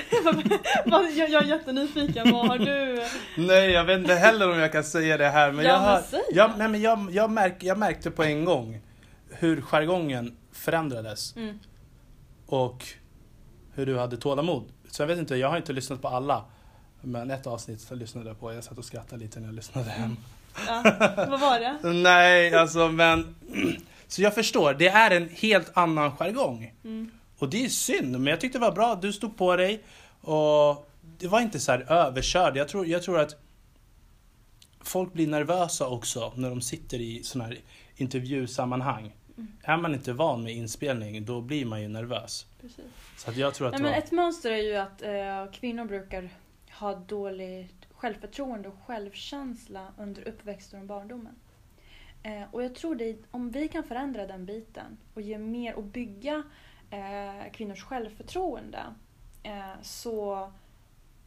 jag, 0.85 1.29
jag 1.29 1.43
är 1.43 1.47
jättenyfiken. 1.47 2.31
Vad 2.31 2.47
har 2.47 2.57
du? 2.57 3.03
Nej, 3.37 3.71
jag 3.71 3.83
vet 3.83 3.99
inte 3.99 4.13
heller 4.13 4.51
om 4.51 4.59
jag 4.59 4.71
kan 4.71 4.83
säga 4.83 5.17
det 5.17 5.29
här. 5.29 5.51
Men 5.51 5.65
Ja, 5.65 5.71
jag, 5.71 5.81
men 5.81 5.89
har, 5.89 6.01
säg 6.01 6.21
jag, 6.31 6.51
nej, 6.57 6.67
men 6.67 6.81
jag, 6.81 7.07
jag, 7.11 7.31
märk, 7.31 7.63
jag 7.63 7.77
märkte 7.77 8.11
på 8.11 8.23
en 8.23 8.45
gång 8.45 8.81
hur 9.29 9.61
jargongen 9.61 10.37
förändrades. 10.51 11.35
Mm. 11.35 11.59
Och 12.45 12.85
hur 13.73 13.85
du 13.85 13.97
hade 13.97 14.17
tålamod. 14.17 14.63
Så 14.89 15.01
jag 15.01 15.07
vet 15.07 15.19
inte, 15.19 15.35
jag 15.35 15.49
har 15.49 15.57
inte 15.57 15.73
lyssnat 15.73 16.01
på 16.01 16.07
alla. 16.07 16.45
Men 17.01 17.31
ett 17.31 17.47
avsnitt 17.47 17.81
så 17.81 17.95
lyssnade 17.95 18.27
jag 18.27 18.39
på. 18.39 18.53
Jag 18.53 18.63
satt 18.63 18.77
och 18.77 18.85
skrattade 18.85 19.23
lite 19.23 19.39
när 19.39 19.47
jag 19.47 19.55
lyssnade 19.55 19.89
hem. 19.89 20.17
Ja. 20.67 20.83
Vad 21.15 21.39
var 21.39 21.59
det? 21.59 21.93
Nej, 21.93 22.55
alltså 22.55 22.87
men... 22.87 23.35
Så 24.07 24.21
jag 24.21 24.35
förstår, 24.35 24.73
det 24.73 24.87
är 24.87 25.11
en 25.11 25.29
helt 25.29 25.77
annan 25.77 26.11
jargong. 26.11 26.73
Mm. 26.83 27.11
Och 27.37 27.49
det 27.49 27.65
är 27.65 27.69
synd, 27.69 28.11
men 28.11 28.27
jag 28.27 28.41
tyckte 28.41 28.57
det 28.57 28.65
var 28.65 28.71
bra. 28.71 28.95
Du 28.95 29.13
stod 29.13 29.37
på 29.37 29.55
dig. 29.55 29.83
Och 30.21 30.89
det 31.17 31.27
var 31.27 31.41
inte 31.41 31.59
så 31.59 31.71
här 31.71 31.91
överkörd. 31.91 32.57
Jag 32.57 32.67
tror, 32.67 32.87
jag 32.87 33.03
tror 33.03 33.19
att 33.19 33.35
folk 34.81 35.13
blir 35.13 35.27
nervösa 35.27 35.87
också 35.87 36.33
när 36.35 36.49
de 36.49 36.61
sitter 36.61 37.01
i 37.01 37.23
sådana 37.23 37.49
här 37.49 37.59
intervjusammanhang. 37.95 39.15
Mm. 39.37 39.51
Är 39.63 39.77
man 39.77 39.93
inte 39.93 40.13
van 40.13 40.43
med 40.43 40.53
inspelning, 40.53 41.25
då 41.25 41.41
blir 41.41 41.65
man 41.65 41.81
ju 41.81 41.87
nervös. 41.87 42.45
Precis. 42.61 42.85
Så 43.17 43.29
att 43.29 43.37
jag 43.37 43.53
tror 43.53 43.67
att 43.67 43.73
Nej, 43.73 43.81
men 43.81 43.91
var... 43.91 43.97
ett 43.97 44.11
mönster 44.11 44.51
är 44.51 44.63
ju 44.63 44.75
att 44.75 45.01
eh, 45.01 45.59
kvinnor 45.59 45.85
brukar 45.85 46.29
ha 46.71 46.95
dåligt 46.95 47.85
självförtroende 47.91 48.69
och 48.69 48.75
självkänsla 48.85 49.87
under 49.97 50.27
uppväxten 50.27 50.79
och 50.79 50.85
barndomen. 50.85 51.35
Eh, 52.23 52.43
och 52.51 52.63
jag 52.63 52.75
tror 52.75 52.95
det, 52.95 53.17
om 53.31 53.51
vi 53.51 53.67
kan 53.67 53.83
förändra 53.83 54.27
den 54.27 54.45
biten 54.45 54.97
och 55.13 55.21
ge 55.21 55.37
mer 55.37 55.75
och 55.75 55.83
bygga 55.83 56.43
eh, 56.89 57.51
kvinnors 57.53 57.83
självförtroende 57.83 58.83
eh, 59.43 59.81
så 59.81 60.51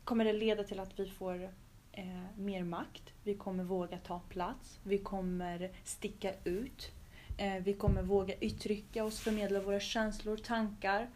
kommer 0.05 0.25
det 0.25 0.33
leda 0.33 0.65
till 0.65 0.81
att 0.81 0.99
vi 1.01 1.07
får 1.11 1.51
eh, 1.93 2.05
mer 2.37 2.65
makt. 2.65 3.03
Vi 3.25 3.35
kommer 3.35 3.65
våga 3.65 3.99
ta 3.99 4.21
plats. 4.29 4.79
Vi 4.83 4.99
kommer 4.99 5.71
sticka 5.85 6.33
ut. 6.45 6.91
Eh, 7.39 7.55
vi 7.63 7.75
kommer 7.75 8.03
våga 8.03 8.35
uttrycka 8.41 9.05
oss, 9.05 9.21
förmedla 9.21 9.61
våra 9.61 9.81
känslor, 9.81 10.37
tankar. 10.37 11.09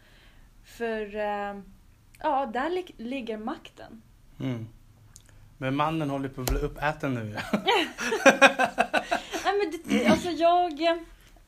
För 0.63 1.15
eh, 1.15 1.61
ja, 2.19 2.45
där 2.45 2.69
lig- 2.69 2.95
ligger 2.97 3.37
makten. 3.37 4.01
Mm. 4.39 4.67
Men 5.57 5.75
mannen 5.75 6.09
håller 6.09 6.29
på 6.29 6.41
att 6.41 6.49
bli 6.49 6.59
uppäten 6.59 7.13
nu. 7.13 7.37
Nej, 9.51 9.71
men 9.83 9.99
det, 9.99 10.07
alltså 10.07 10.29
jag, 10.29 10.79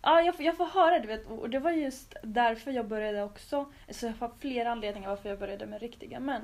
ja, 0.02 0.22
jag, 0.22 0.36
får- 0.36 0.46
jag 0.46 0.58
får 0.58 0.66
höra 0.66 1.00
det 1.00 1.08
vet, 1.08 1.28
och 1.28 1.50
det 1.50 1.60
var 1.60 1.72
just 1.72 2.16
därför 2.24 2.72
jag 2.72 2.88
började 2.88 3.24
också. 3.24 3.72
Alltså 3.88 4.06
jag 4.08 4.13
har 4.20 4.32
flera 4.39 4.72
anledningar 4.72 5.10
varför 5.10 5.30
jag 5.30 5.39
började 5.39 5.66
med 5.66 5.82
riktiga 5.82 6.20
män. 6.20 6.42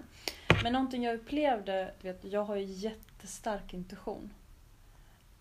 Men 0.63 0.73
någonting 0.73 1.03
jag 1.03 1.15
upplevde, 1.15 1.93
du 2.01 2.07
vet, 2.07 2.23
jag 2.23 2.43
har 2.43 2.55
ju 2.55 2.63
jättestark 2.63 3.73
intuition. 3.73 4.33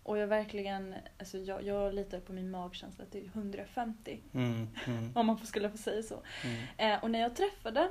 Och 0.03 0.19
jag 0.19 0.27
verkligen, 0.27 0.95
alltså 1.19 1.39
jag, 1.39 1.63
jag 1.63 1.95
litar 1.95 2.21
på 2.21 2.33
min 2.33 2.51
magkänsla 2.51 3.05
till 3.05 3.31
150. 3.35 4.21
Mm, 4.35 4.69
mm, 4.87 5.13
Om 5.15 5.27
man 5.27 5.47
skulle 5.47 5.71
få 5.71 5.77
säga 5.79 6.03
så. 6.03 6.23
mm. 6.45 6.59
Eh, 6.95 7.03
och 7.05 7.11
när 7.11 7.19
jag 7.21 7.37
träffade 7.37 7.89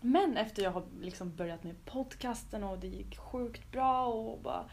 män 0.00 0.36
efter 0.36 0.62
jag 0.62 0.70
har 0.70 0.84
liksom 1.00 1.36
börjat 1.36 1.64
med 1.64 1.84
podcasten 1.84 2.64
och 2.64 2.78
det 2.78 2.86
gick 2.86 3.18
sjukt 3.18 3.72
bra 3.72 4.06
och, 4.06 4.38
bara, 4.40 4.64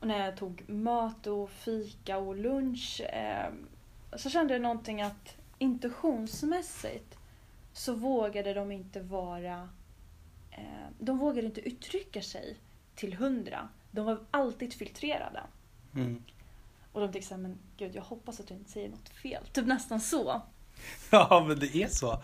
och 0.00 0.06
när 0.06 0.24
jag 0.24 0.36
tog 0.36 0.68
möte 0.68 1.30
och 1.30 1.50
fika 1.50 2.18
och 2.18 2.36
lunch 2.36 3.00
eh, 3.00 3.52
så 4.16 4.30
kände 4.30 4.54
jag 4.54 4.62
någonting 4.62 5.02
att 5.02 5.36
intuitionsmässigt 5.58 7.18
så 7.72 7.94
vågade 7.94 8.54
de 8.54 8.72
inte 8.72 9.00
vara 9.00 9.68
eh, 10.50 10.88
de 10.98 11.18
vågade 11.18 11.46
inte 11.46 11.60
uttrycka 11.60 12.22
sig 12.22 12.56
till 12.94 13.14
hundra. 13.14 13.68
De 13.90 14.06
var 14.06 14.20
alltid 14.30 14.74
filtrerade. 14.74 15.42
Mm. 15.94 16.22
Och 16.92 17.00
de 17.00 17.12
tänkte 17.12 17.28
såhär, 17.28 17.42
men 17.42 17.58
gud 17.76 17.94
jag 17.94 18.02
hoppas 18.02 18.40
att 18.40 18.46
du 18.46 18.54
inte 18.54 18.70
säger 18.70 18.88
något 18.88 19.08
fel. 19.08 19.46
Typ 19.52 19.66
nästan 19.66 20.00
så. 20.00 20.42
Ja, 21.10 21.44
men 21.48 21.58
det 21.58 21.76
är 21.76 21.88
så. 21.88 22.22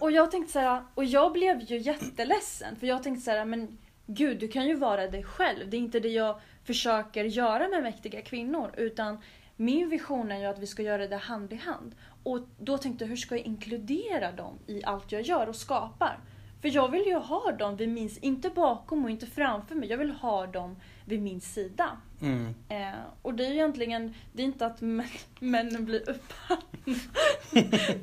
Och 0.00 0.10
jag 0.10 0.30
tänkte 0.30 0.52
så 0.52 0.58
här, 0.58 0.84
och 0.94 1.04
jag 1.04 1.32
blev 1.32 1.60
ju 1.60 1.78
jätteledsen 1.78 2.76
för 2.76 2.86
jag 2.86 3.02
tänkte 3.02 3.24
så 3.24 3.30
här, 3.30 3.44
men 3.44 3.78
gud 4.06 4.40
du 4.40 4.48
kan 4.48 4.66
ju 4.66 4.74
vara 4.74 5.08
dig 5.08 5.24
själv. 5.24 5.70
Det 5.70 5.76
är 5.76 5.78
inte 5.78 6.00
det 6.00 6.08
jag 6.08 6.40
försöker 6.66 7.24
göra 7.24 7.68
med 7.68 7.82
mäktiga 7.82 8.22
kvinnor 8.22 8.70
utan 8.76 9.18
min 9.56 9.88
vision 9.88 10.32
är 10.32 10.38
ju 10.38 10.44
att 10.46 10.58
vi 10.58 10.66
ska 10.66 10.82
göra 10.82 11.06
det 11.06 11.16
hand 11.16 11.52
i 11.52 11.56
hand. 11.56 11.94
Och 12.22 12.40
då 12.58 12.78
tänkte 12.78 13.04
jag, 13.04 13.08
hur 13.08 13.16
ska 13.16 13.36
jag 13.36 13.44
inkludera 13.46 14.32
dem 14.32 14.58
i 14.66 14.84
allt 14.84 15.12
jag 15.12 15.22
gör 15.22 15.46
och 15.48 15.56
skapar? 15.56 16.18
För 16.62 16.68
jag 16.68 16.90
vill 16.90 17.02
ju 17.06 17.14
ha 17.14 17.52
dem 17.52 17.76
vid 17.76 17.88
min, 17.88 18.10
inte 18.20 18.50
bakom 18.50 19.04
och 19.04 19.10
inte 19.10 19.26
framför 19.26 19.74
mig, 19.74 19.88
jag 19.88 19.98
vill 19.98 20.10
ha 20.10 20.46
dem 20.46 20.76
vid 21.04 21.22
min 21.22 21.40
sida. 21.40 21.90
Mm. 22.22 22.54
Eh, 22.68 22.98
och 23.22 23.34
det 23.34 23.44
är 23.44 23.48
ju 23.48 23.54
egentligen, 23.54 24.14
det 24.32 24.42
är 24.42 24.46
inte 24.46 24.66
att 24.66 24.80
män, 24.80 25.06
männen 25.40 25.84
blir 25.84 26.10
uppätna. 26.10 26.56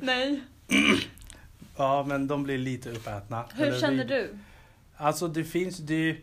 Nej. 0.00 0.40
Ja, 1.76 2.04
men 2.08 2.26
de 2.26 2.42
blir 2.42 2.58
lite 2.58 2.90
uppätna. 2.90 3.44
Hur 3.54 3.66
Eller 3.66 3.80
känner 3.80 4.04
vi- 4.04 4.14
du? 4.14 4.38
Alltså 4.96 5.28
det 5.28 5.44
finns, 5.44 5.78
det 5.78 6.16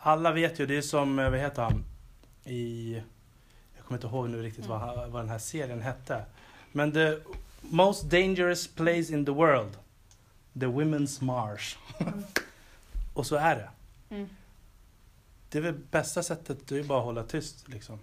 alla 0.00 0.32
vet 0.32 0.60
ju, 0.60 0.66
det 0.66 0.76
är 0.76 0.82
som, 0.82 1.18
eh, 1.18 1.30
vad 1.30 1.38
heter 1.40 1.62
han? 1.62 1.84
I, 2.44 2.94
jag 3.76 3.84
kommer 3.84 3.98
inte 3.98 4.06
ihåg 4.06 4.30
nu 4.30 4.42
riktigt 4.42 4.66
vad, 4.66 4.82
Mm. 4.82 4.98
han- 4.98 5.10
vad 5.12 5.22
den 5.22 5.28
här 5.30 5.38
serien 5.38 5.82
hette. 5.82 6.24
Men 6.72 6.92
the 6.92 7.18
most 7.60 8.02
dangerous 8.10 8.68
place 8.68 9.12
in 9.12 9.24
the 9.26 9.32
world. 9.32 9.72
The 10.60 10.66
Women's 10.66 11.24
March. 11.24 11.76
Mm. 11.98 12.22
Och 13.14 13.26
så 13.26 13.36
är 13.36 13.56
det. 13.56 13.70
Mm. 14.14 14.28
Det 15.48 15.58
är 15.58 15.62
väl 15.62 15.74
bästa 15.90 16.22
sättet, 16.22 16.68
det 16.68 16.78
är 16.78 16.84
bara 16.84 16.98
att 16.98 17.04
hålla 17.04 17.22
tyst 17.22 17.68
liksom. 17.68 17.98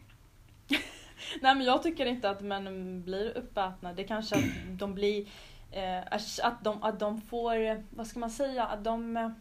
Nej 1.42 1.56
men 1.56 1.62
jag 1.62 1.84
tycker 1.84 2.06
inte 2.06 2.30
att 2.30 2.42
männen 2.42 3.04
blir 3.04 3.38
uppätna. 3.38 3.94
Det 3.94 4.04
är 4.04 4.08
kanske 4.08 4.36
att 4.36 4.44
de 4.80 4.94
blir... 4.94 5.28
Eh, 5.72 6.00
att, 6.44 6.64
de, 6.64 6.84
att 6.84 7.00
de 7.00 7.22
får... 7.22 7.84
Vad 7.96 8.08
ska 8.08 8.20
man 8.20 8.32
säga? 8.32 8.66
Att 8.66 8.84
de... 8.84 9.34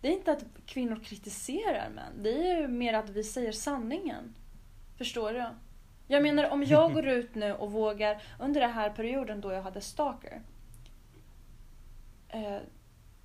Det 0.00 0.08
är 0.08 0.12
inte 0.12 0.32
att 0.32 0.44
kvinnor 0.66 1.00
kritiserar 1.04 1.90
män. 1.90 2.22
Det 2.22 2.50
är 2.50 2.60
ju 2.60 2.68
mer 2.68 2.94
att 2.94 3.10
vi 3.10 3.24
säger 3.24 3.52
sanningen. 3.52 4.34
Förstår 4.98 5.32
du? 5.32 5.46
Jag 6.06 6.22
menar 6.22 6.50
om 6.50 6.64
jag 6.64 6.92
går 6.94 7.06
ut 7.08 7.34
nu 7.34 7.52
och 7.52 7.72
vågar... 7.72 8.22
Under 8.38 8.60
den 8.60 8.72
här 8.72 8.90
perioden 8.90 9.40
då 9.40 9.52
jag 9.52 9.62
hade 9.62 9.80
stalker. 9.80 10.42
Eh, 12.28 12.58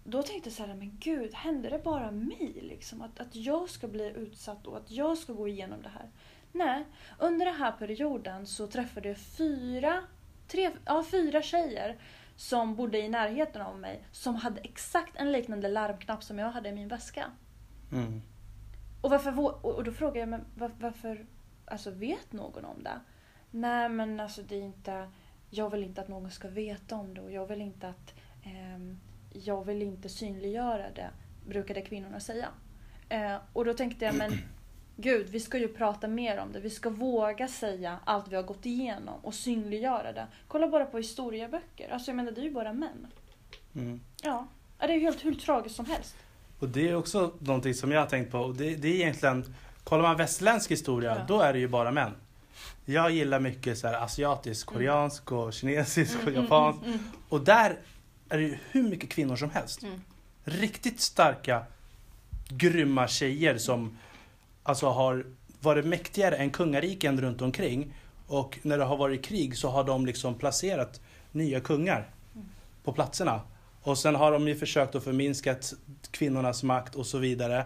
då 0.04 0.24
tänkte 0.24 0.50
jag 0.50 0.54
så 0.54 0.66
här, 0.66 0.76
men 0.76 0.98
gud, 1.00 1.34
händer 1.34 1.70
det 1.70 1.84
bara 1.84 2.12
mig? 2.12 2.60
Liksom? 2.62 3.02
Att, 3.02 3.20
att 3.20 3.36
jag 3.36 3.70
ska 3.70 3.88
bli 3.88 4.14
utsatt 4.16 4.68
och 4.68 4.78
att 4.78 4.92
jag 4.92 5.18
ska 5.18 5.34
gå 5.34 5.48
igenom 5.48 5.82
det 5.82 5.90
här. 5.90 6.10
Nej, 6.52 6.86
under 7.20 7.46
den 7.46 7.56
här 7.56 7.72
perioden 7.72 8.48
så 8.48 8.68
träffade 8.68 9.08
jag 9.08 9.18
fyra, 9.18 10.04
tre, 10.48 10.72
ja, 10.86 11.06
fyra 11.12 11.42
tjejer 11.42 11.98
som 12.36 12.76
bodde 12.76 13.00
i 13.00 13.10
närheten 13.10 13.62
av 13.62 13.80
mig 13.80 14.08
som 14.12 14.36
hade 14.36 14.62
exakt 14.62 15.16
en 15.16 15.32
liknande 15.32 15.68
larmknapp 15.68 16.24
som 16.24 16.40
jag 16.40 16.52
hade 16.52 16.70
i 16.70 16.74
min 16.74 16.88
väska. 16.88 17.26
Mm. 17.92 18.22
Och, 19.02 19.10
varför, 19.10 19.66
och 19.66 19.84
då 19.84 19.92
frågade 19.92 20.20
jag, 20.20 20.30
men 20.30 20.46
var, 20.56 20.72
varför 20.80 21.26
alltså, 21.66 21.92
vet 21.92 22.32
någon 22.32 22.66
om 22.66 22.84
det? 22.84 23.00
Nej 23.52 23.90
men 23.90 24.20
alltså 24.20 24.42
det 24.42 24.56
är 24.56 24.62
inte, 24.62 25.10
jag 25.50 25.70
vill 25.70 25.84
inte 25.84 26.02
att 26.02 26.08
någon 26.08 26.32
ska 26.32 26.48
veta 26.48 26.96
om 26.96 27.14
det 27.14 27.22
och 27.22 27.32
jag 27.32 27.46
vill 27.46 27.62
inte 27.62 27.88
att, 27.88 28.14
ehm, 28.44 29.00
jag 29.34 29.66
vill 29.66 29.82
inte 29.82 30.10
synliggöra 30.10 30.92
det, 30.92 31.10
brukade 31.48 31.82
kvinnorna 31.82 32.20
säga. 32.20 32.48
Eh, 33.10 33.38
och 33.54 33.66
då 33.66 33.74
tänkte 33.74 34.06
jag, 34.06 34.16
men 34.16 34.32
gud 34.96 35.30
vi 35.30 35.40
ska 35.40 35.58
ju 35.58 35.68
prata 35.68 36.08
mer 36.08 36.38
om 36.40 36.52
det, 36.52 36.60
vi 36.60 36.70
ska 36.70 36.90
våga 36.90 37.48
säga 37.48 38.00
allt 38.06 38.28
vi 38.28 38.36
har 38.36 38.44
gått 38.44 38.66
igenom 38.66 39.20
och 39.26 39.34
synliggöra 39.34 40.12
det. 40.14 40.28
Kolla 40.48 40.68
bara 40.68 40.86
på 40.86 40.98
historieböcker, 40.98 41.90
alltså 41.94 42.12
jag 42.12 42.16
menar 42.16 42.32
det 42.32 42.42
är 42.42 42.46
ju 42.46 42.52
bara 42.52 42.74
män. 42.74 43.08
Mm. 43.76 44.02
Ja, 44.24 44.48
det 44.80 44.86
är 44.86 44.94
ju 44.94 45.00
helt 45.00 45.26
hur 45.26 45.36
tragiskt 45.36 45.76
som 45.76 45.86
helst. 45.86 46.16
Och 46.60 46.70
det 46.70 46.90
är 46.90 46.96
också 46.96 47.32
någonting 47.40 47.74
som 47.74 47.92
jag 47.92 48.00
har 48.00 48.08
tänkt 48.08 48.32
på. 48.32 48.40
Och 48.40 48.56
det, 48.56 48.76
det 48.76 48.88
är 48.88 48.96
egentligen, 48.96 49.56
kollar 49.84 50.04
man 50.04 50.18
västerländsk 50.18 50.72
historia, 50.72 51.16
Ja. 51.20 51.26
då 51.28 51.42
är 51.42 51.54
det 51.54 51.60
ju 51.60 51.68
bara 51.68 51.92
män. 51.92 52.12
Jag 52.86 53.12
gillar 53.12 53.40
mycket 53.40 53.78
så 53.78 53.88
här 53.88 53.94
asiatisk, 54.04 54.72
Mm. 54.72 54.78
koreansk 54.80 55.32
och 55.32 55.54
kinesisk 55.54 56.16
och 56.16 56.22
Mm, 56.22 56.34
mm, 56.34 56.44
japansk. 56.44 56.80
mm, 56.82 56.94
mm. 56.94 57.06
Och 57.30 57.42
där 57.42 57.78
är 58.30 58.38
det 58.38 58.44
ju 58.44 58.58
hur 58.72 58.84
mycket 58.84 59.10
kvinnor 59.10 59.36
som 59.36 59.50
helst. 59.50 59.84
Mm. 59.84 60.02
Riktigt 60.44 61.00
starka, 61.02 61.64
grymma 62.50 63.08
tjejer 63.08 63.58
som 63.58 63.98
alltså 64.64 64.90
har 64.90 65.26
varit 65.60 65.86
mäktigare 65.86 66.36
än 66.36 66.50
kungariken 66.50 67.22
runt 67.22 67.42
omkring. 67.42 67.94
Och 68.28 68.60
när 68.62 68.78
det 68.78 68.84
har 68.84 68.98
varit 68.98 69.26
krig 69.26 69.58
så 69.58 69.70
har 69.70 69.84
de 69.84 70.06
liksom 70.06 70.36
placerat 70.36 71.02
nya 71.32 71.60
kungar 71.60 72.10
på 72.84 72.94
platserna. 72.94 73.42
Och 73.82 73.98
sen 73.98 74.16
har 74.16 74.32
de 74.32 74.48
ju 74.48 74.56
försökt 74.56 74.96
att 74.96 75.04
förminska 75.04 75.56
kvinnornas 76.12 76.64
makt 76.64 76.96
och 76.96 77.06
så 77.06 77.18
vidare. 77.18 77.66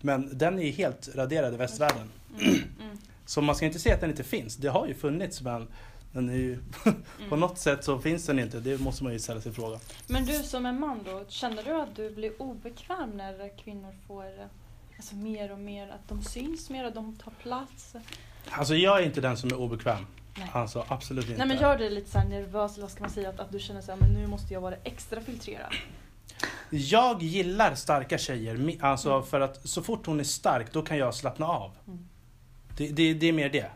Men 0.00 0.38
den 0.38 0.58
är 0.58 0.62
ju 0.62 0.70
helt 0.70 1.08
raderad 1.14 1.54
i 1.54 1.56
västvärlden. 1.56 2.10
Mm. 2.40 2.54
Mm. 2.80 2.98
Så 3.26 3.40
man 3.42 3.54
ska 3.56 3.66
inte 3.66 3.78
säga 3.78 3.94
att 3.94 4.00
den 4.00 4.10
inte 4.10 4.24
finns. 4.24 4.56
Det 4.56 4.68
har 4.68 4.86
ju 4.86 4.94
funnits 4.94 5.42
men 5.42 5.68
den 6.12 6.28
är 6.28 6.34
ju, 6.34 6.58
på 6.84 6.92
Mm. 7.24 7.40
något 7.40 7.58
sätt 7.58 7.84
så 7.84 7.98
finns 7.98 8.26
den 8.26 8.38
inte. 8.38 8.60
Det 8.60 8.80
måste 8.80 9.04
man 9.04 9.12
ju 9.12 9.18
ställa 9.18 9.40
sig 9.40 9.52
frågan. 9.52 9.80
Men 10.06 10.24
du 10.24 10.32
som 10.34 10.66
är 10.66 10.72
man 10.72 11.00
då, 11.04 11.24
känner 11.28 11.62
du 11.62 11.70
att 11.80 11.96
du 11.96 12.10
blir 12.10 12.42
obekväm 12.42 13.10
när 13.10 13.58
kvinnor 13.58 13.94
får 14.06 14.24
eh, 14.24 14.46
alltså, 14.98 15.16
mer 15.16 15.52
och 15.52 15.58
mer, 15.58 15.88
att 15.88 16.08
de 16.08 16.22
syns 16.22 16.70
mer 16.70 16.86
och 16.86 16.92
de 16.92 17.16
tar 17.16 17.30
plats? 17.30 17.94
Alltså 18.50 18.74
jag 18.74 19.00
är 19.00 19.04
inte 19.06 19.20
den 19.20 19.36
som 19.36 19.50
är 19.50 19.56
obekväm. 19.56 20.06
Nej. 20.38 20.50
Alltså 20.52 20.84
absolut 20.88 21.24
inte. 21.24 21.38
Nej 21.38 21.46
men 21.48 21.56
gör 21.56 21.78
det 21.78 21.90
lite 21.90 22.10
så 22.10 22.18
nervös, 22.18 22.72
eller 22.74 22.82
vad 22.82 22.90
ska 22.90 23.00
man 23.00 23.10
säga, 23.10 23.28
att, 23.28 23.40
att 23.40 23.52
du 23.52 23.58
känner 23.58 23.80
så 23.80 23.92
här, 23.92 23.98
men 24.00 24.10
nu 24.12 24.26
måste 24.26 24.54
jag 24.54 24.60
vara 24.60 24.74
extra 24.84 25.20
filtrerad. 25.20 25.72
Jag 26.70 27.22
gillar 27.22 27.74
starka 27.74 28.18
tjejer. 28.18 28.76
Alltså 28.80 29.10
Mm. 29.12 29.22
för 29.26 29.40
att 29.40 29.68
så 29.68 29.82
fort 29.82 30.06
hon 30.06 30.20
är 30.20 30.24
stark 30.24 30.72
då 30.72 30.82
kan 30.82 30.98
jag 30.98 31.14
slappna 31.14 31.46
av. 31.46 31.70
Mm. 31.86 32.08
Det, 32.76 32.88
det, 32.88 33.14
det 33.14 33.26
är 33.26 33.32
mer 33.32 33.48
det. 33.48 33.70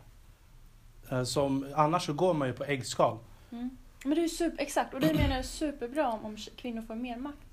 Eh, 1.10 1.24
Som, 1.24 1.72
annars 1.76 2.06
så 2.06 2.12
går 2.12 2.34
man 2.34 2.48
ju 2.48 2.54
på 2.54 2.64
äggskal. 2.64 3.18
Mm. 3.52 3.70
Men 4.04 4.14
det 4.14 4.24
är 4.24 4.28
super, 4.28 4.62
exakt, 4.62 4.94
och 4.94 5.00
det 5.00 5.06
menar 5.14 5.28
jag 5.30 5.38
är 5.38 5.42
superbra 5.42 6.08
om, 6.08 6.24
om 6.24 6.36
kvinnor 6.56 6.82
får 6.82 6.94
mer 6.94 7.16
makt. 7.16 7.51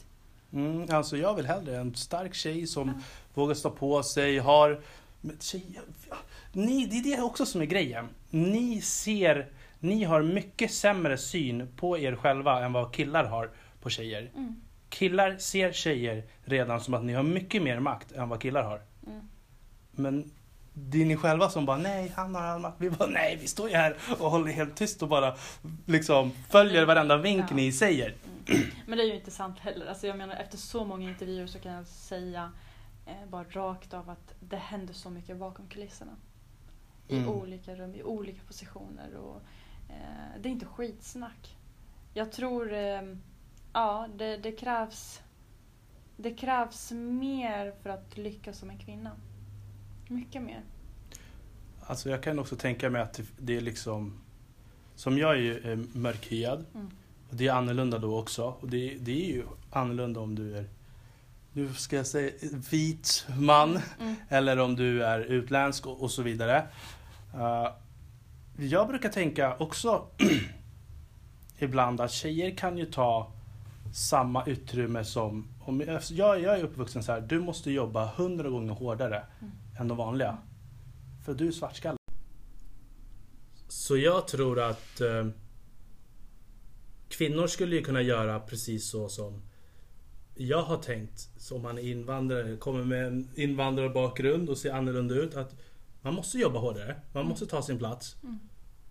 Mm, 0.53 0.87
alltså 0.95 1.17
jag 1.17 1.35
vill 1.35 1.45
hellre 1.45 1.77
en 1.77 1.95
stark 1.95 2.33
tjej 2.33 2.67
som 2.67 2.87
Ja. 2.87 2.93
vågar 3.33 3.53
stå 3.55 3.69
på 3.69 4.03
sig, 4.03 4.37
har... 4.39 4.79
Men 5.21 5.37
tjejer, 5.39 5.81
ni, 6.53 6.85
det 6.85 6.95
är 6.95 7.17
det 7.17 7.23
också 7.23 7.45
som 7.45 7.61
är 7.61 7.65
grejen. 7.65 8.09
Ni 8.29 8.81
ser, 8.81 9.47
ni 9.79 10.03
har 10.03 10.21
mycket 10.21 10.71
sämre 10.73 11.17
syn 11.17 11.67
på 11.75 11.97
er 11.97 12.15
själva 12.15 12.65
än 12.65 12.73
vad 12.73 12.93
killar 12.93 13.23
har 13.23 13.49
på 13.81 13.89
tjejer. 13.89 14.31
Mm. 14.35 14.55
Killar 14.89 15.37
ser 15.37 15.71
tjejer 15.71 16.23
redan 16.45 16.81
som 16.81 16.93
att 16.93 17.03
ni 17.03 17.13
har 17.13 17.23
mycket 17.23 17.61
mer 17.63 17.79
makt 17.79 18.11
än 18.11 18.29
vad 18.29 18.41
killar 18.41 18.63
har. 18.63 18.81
Mm. 19.07 19.21
Men 19.91 20.31
det 20.73 21.01
är 21.01 21.05
ni 21.05 21.17
själva 21.17 21.49
som 21.49 21.65
bara 21.65 21.77
nej, 21.77 22.11
han 22.15 22.35
har 22.35 22.41
all 22.41 22.59
makt. 22.59 22.75
Vi 22.79 22.89
bara 22.89 23.09
nej, 23.09 23.37
vi 23.41 23.47
står 23.47 23.69
ju 23.69 23.75
här 23.75 23.95
och 24.19 24.31
håller 24.31 24.51
helt 24.51 24.75
tyst 24.75 25.01
och 25.01 25.07
bara 25.09 25.35
liksom 25.85 26.31
följer 26.49 26.85
varenda 26.85 27.17
vink 27.17 27.45
Ja. 27.49 27.55
ni 27.55 27.71
säger. 27.71 28.13
Men 28.87 28.97
det 28.97 29.03
är 29.03 29.07
ju 29.07 29.15
inte 29.15 29.31
sant 29.31 29.59
heller. 29.59 29.85
Alltså 29.85 30.07
jag 30.07 30.17
menar 30.17 30.35
efter 30.35 30.57
så 30.57 30.85
många 30.85 31.09
intervjuer 31.09 31.47
så 31.47 31.59
kan 31.59 31.71
jag 31.73 31.87
säga 31.87 32.51
eh, 33.05 33.29
bara 33.29 33.43
rakt 33.43 33.93
av 33.93 34.09
att 34.09 34.33
det 34.39 34.57
händer 34.57 34.93
så 34.93 35.09
mycket 35.09 35.37
bakom 35.37 35.67
kulisserna. 35.67 36.11
I 37.07 37.17
Mm. 37.17 37.29
olika 37.29 37.75
rum, 37.75 37.95
i 37.95 38.03
olika 38.03 38.41
positioner. 38.47 39.15
Och, 39.15 39.41
eh, 39.89 40.41
det 40.41 40.49
är 40.49 40.51
inte 40.51 40.65
skitsnack. 40.65 41.57
Jag 42.13 42.31
tror, 42.31 42.73
eh, 42.73 43.01
ja 43.73 44.07
det, 44.15 44.37
det 44.37 44.51
krävs 44.51 45.21
det 46.17 46.33
krävs 46.33 46.91
mer 46.91 47.71
för 47.81 47.89
att 47.89 48.17
lyckas 48.17 48.57
som 48.57 48.69
en 48.69 48.77
kvinna. 48.77 49.11
Mycket 50.07 50.41
mer. 50.41 50.61
Alltså 51.81 52.09
jag 52.09 52.23
kan 52.23 52.39
också 52.39 52.55
tänka 52.55 52.89
mig 52.89 53.01
att 53.01 53.19
det- 53.39 53.57
är 53.57 53.61
liksom 53.61 54.19
Som 54.95 55.17
jag 55.17 55.31
är 55.31 55.39
ju 55.39 55.87
mörkhyad 55.93 56.65
Mm. 56.75 56.91
Och 57.29 57.35
det 57.35 57.47
är 57.47 57.51
annorlunda 57.53 57.97
då 57.99 58.19
också 58.19 58.43
och 58.43 58.69
det, 58.69 58.97
det 58.99 59.11
är 59.29 59.33
ju 59.33 59.43
annorlunda 59.71 60.19
om 60.19 60.35
du 60.35 60.57
är 60.57 60.65
Nu 61.53 61.73
ska 61.73 61.95
jag 61.95 62.07
säga 62.07 62.31
vit 62.71 63.25
man 63.39 63.79
Mm. 63.99 64.15
eller 64.29 64.59
om 64.59 64.75
du 64.75 65.03
är 65.03 65.19
utländsk 65.19 65.85
och, 65.87 66.01
och 66.03 66.11
så 66.11 66.21
vidare. 66.21 66.67
Eh, 67.33 67.67
jag 68.57 68.87
brukar 68.87 69.09
tänka 69.09 69.55
också 69.57 70.05
ibland 71.59 72.01
att 72.01 72.11
tjejer 72.11 72.55
kan 72.55 72.77
ju 72.77 72.85
ta 72.85 73.31
samma 73.93 74.45
utrymme 74.45 75.03
som... 75.05 75.47
Om, 75.59 75.81
jag, 76.11 76.41
jag 76.41 76.59
är 76.59 76.63
uppvuxen 76.63 77.03
så 77.03 77.11
här, 77.11 77.21
du 77.21 77.39
måste 77.39 77.71
jobba 77.71 78.05
hundra 78.05 78.49
gånger 78.49 78.73
hårdare 78.73 79.23
Mm. 79.41 79.51
än 79.79 79.87
de 79.87 79.97
vanliga. 79.97 80.37
För 81.25 81.33
du 81.33 81.47
är 81.47 81.51
svartskalle. 81.51 81.97
Så 83.67 83.97
jag 83.97 84.27
tror 84.27 84.59
att 84.59 85.01
eh, 85.01 85.27
kvinnor 87.19 87.47
skulle 87.47 87.75
ju 87.75 87.81
kunna 87.81 88.01
göra 88.01 88.39
precis 88.39 88.89
så 88.89 89.09
som 89.09 89.41
jag 90.35 90.61
har 90.61 90.77
tänkt. 90.77 91.29
Så 91.37 91.55
om 91.55 91.61
man 91.61 91.77
är 91.77 91.81
invandrare, 91.81 92.57
kommer 92.57 92.85
med 92.85 93.07
en 93.07 93.29
invandrarbakgrund 93.35 94.49
och 94.49 94.57
ser 94.57 94.73
annorlunda 94.73 95.15
ut. 95.15 95.35
Att 95.35 95.55
man 96.01 96.13
måste 96.13 96.37
jobba 96.37 96.59
hårdare. 96.59 97.01
Man 97.13 97.25
måste 97.25 97.45
ta 97.45 97.61
sin 97.61 97.77
plats. 97.77 98.15
Mm. 98.23 98.39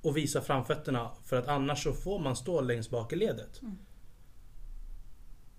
Och 0.03 0.16
visa 0.16 0.41
framfötterna. 0.41 1.11
För 1.24 1.37
att 1.37 1.49
annars 1.49 1.83
så 1.83 1.93
får 1.93 2.18
man 2.18 2.37
stå 2.37 2.61
längst 2.61 2.91
bak 2.91 3.12
i 3.12 3.16
ledet. 3.16 3.62
Mm. 3.62 3.79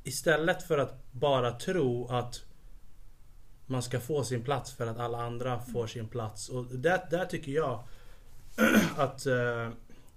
Istället 0.04 0.64
för 0.64 0.78
att 0.78 1.12
bara 1.12 1.52
tro 1.52 2.08
att 2.08 2.46
man 3.66 3.84
ska 3.84 4.00
få 4.00 4.24
sin 4.24 4.44
plats 4.44 4.74
för 4.74 4.88
att 4.88 5.00
alla 5.00 5.22
andra 5.22 5.60
får 5.60 5.88
sin 5.88 6.08
plats. 6.08 6.50
Och 6.50 6.66
där, 6.66 7.02
där 7.12 7.26
tycker 7.26 7.52
jag 7.52 7.84
att 8.98 9.26
eh, 9.26 9.70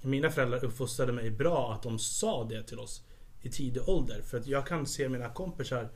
mina 0.03 0.31
föräldrar 0.31 0.65
uppfostrade 0.65 1.13
mig 1.13 1.31
bra 1.31 1.73
att 1.73 1.83
de 1.83 1.99
sa 1.99 2.45
det 2.45 2.63
till 2.63 2.79
oss 2.79 3.03
i 3.41 3.51
tidig 3.51 3.89
ålder. 3.89 4.23
För 4.23 4.39
att 4.39 4.47
jag 4.47 4.67
kan 4.67 4.87
se 4.87 5.09
mina 5.09 5.29
kompisar 5.29 5.89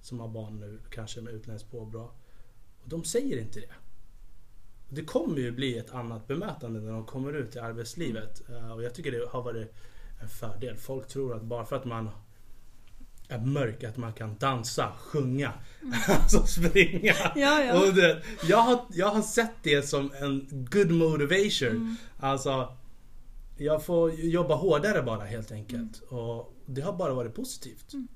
som 0.00 0.20
har 0.20 0.28
barn 0.28 0.60
nu, 0.60 0.78
kanske 0.90 1.20
med 1.20 1.34
utländskt 1.34 1.70
påbrå. 1.70 2.02
Och 2.82 2.88
de 2.88 3.04
säger 3.04 3.40
inte 3.40 3.60
det. 3.60 3.74
Det 4.88 5.04
kommer 5.04 5.38
ju 5.38 5.52
bli 5.52 5.78
ett 5.78 5.90
annat 5.94 6.26
bemötande 6.28 6.80
när 6.80 6.92
de 6.92 7.06
kommer 7.06 7.32
ut 7.32 7.56
i 7.56 7.58
arbetslivet. 7.58 8.42
Eh, 8.50 8.72
Och 8.72 8.82
jag 8.82 8.94
tycker 8.94 9.12
det 9.12 9.28
har 9.28 9.42
varit 9.42 9.74
en 10.22 10.28
fördel. 10.28 10.76
Folk 10.76 11.08
tror 11.08 11.36
att 11.36 11.42
bara 11.42 11.64
för 11.64 11.76
att 11.76 11.84
man 11.84 12.10
är 13.28 13.38
mörk 13.38 13.84
att 13.84 13.96
man 13.96 14.12
kan 14.12 14.38
dansa, 14.38 14.92
sjunga, 14.98 15.52
alltså 16.08 16.46
springa. 16.46 17.14
Ja, 17.34 17.64
ja. 17.64 17.80
Och 17.80 17.94
det, 17.94 18.22
jag, 18.48 18.58
har, 18.58 18.84
jag 18.90 19.08
har 19.08 19.22
sett 19.22 19.54
det 19.62 19.82
som 19.82 20.12
en 20.20 20.66
good 20.70 20.90
motivation. 20.90 21.68
Mm. 21.76 21.96
Alltså, 22.18 22.76
jag 23.56 23.84
får 23.84 24.12
jobba 24.12 24.54
hårdare 24.54 25.02
bara 25.02 25.24
helt 25.24 25.52
enkelt. 25.52 26.00
Och 26.00 26.54
det 26.66 26.80
har 26.80 26.92
bara 26.92 27.14
varit 27.14 27.34
positivt. 27.34 27.92
Mm. 27.92 28.08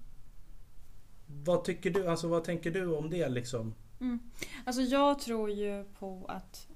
Vad 1.27 1.65
tycker 1.65 1.91
du, 1.91 2.09
alltså 2.09 2.29
vad 2.29 2.45
tänker 2.45 2.71
du 2.71 2.97
om 2.97 3.11
det 3.11 3.29
liksom? 3.29 3.75
Mm. 4.01 4.19
Alltså 4.65 4.83
jag 4.83 5.19
tror 5.19 5.51
ju 5.51 5.85
på 5.85 6.27
att 6.29 6.69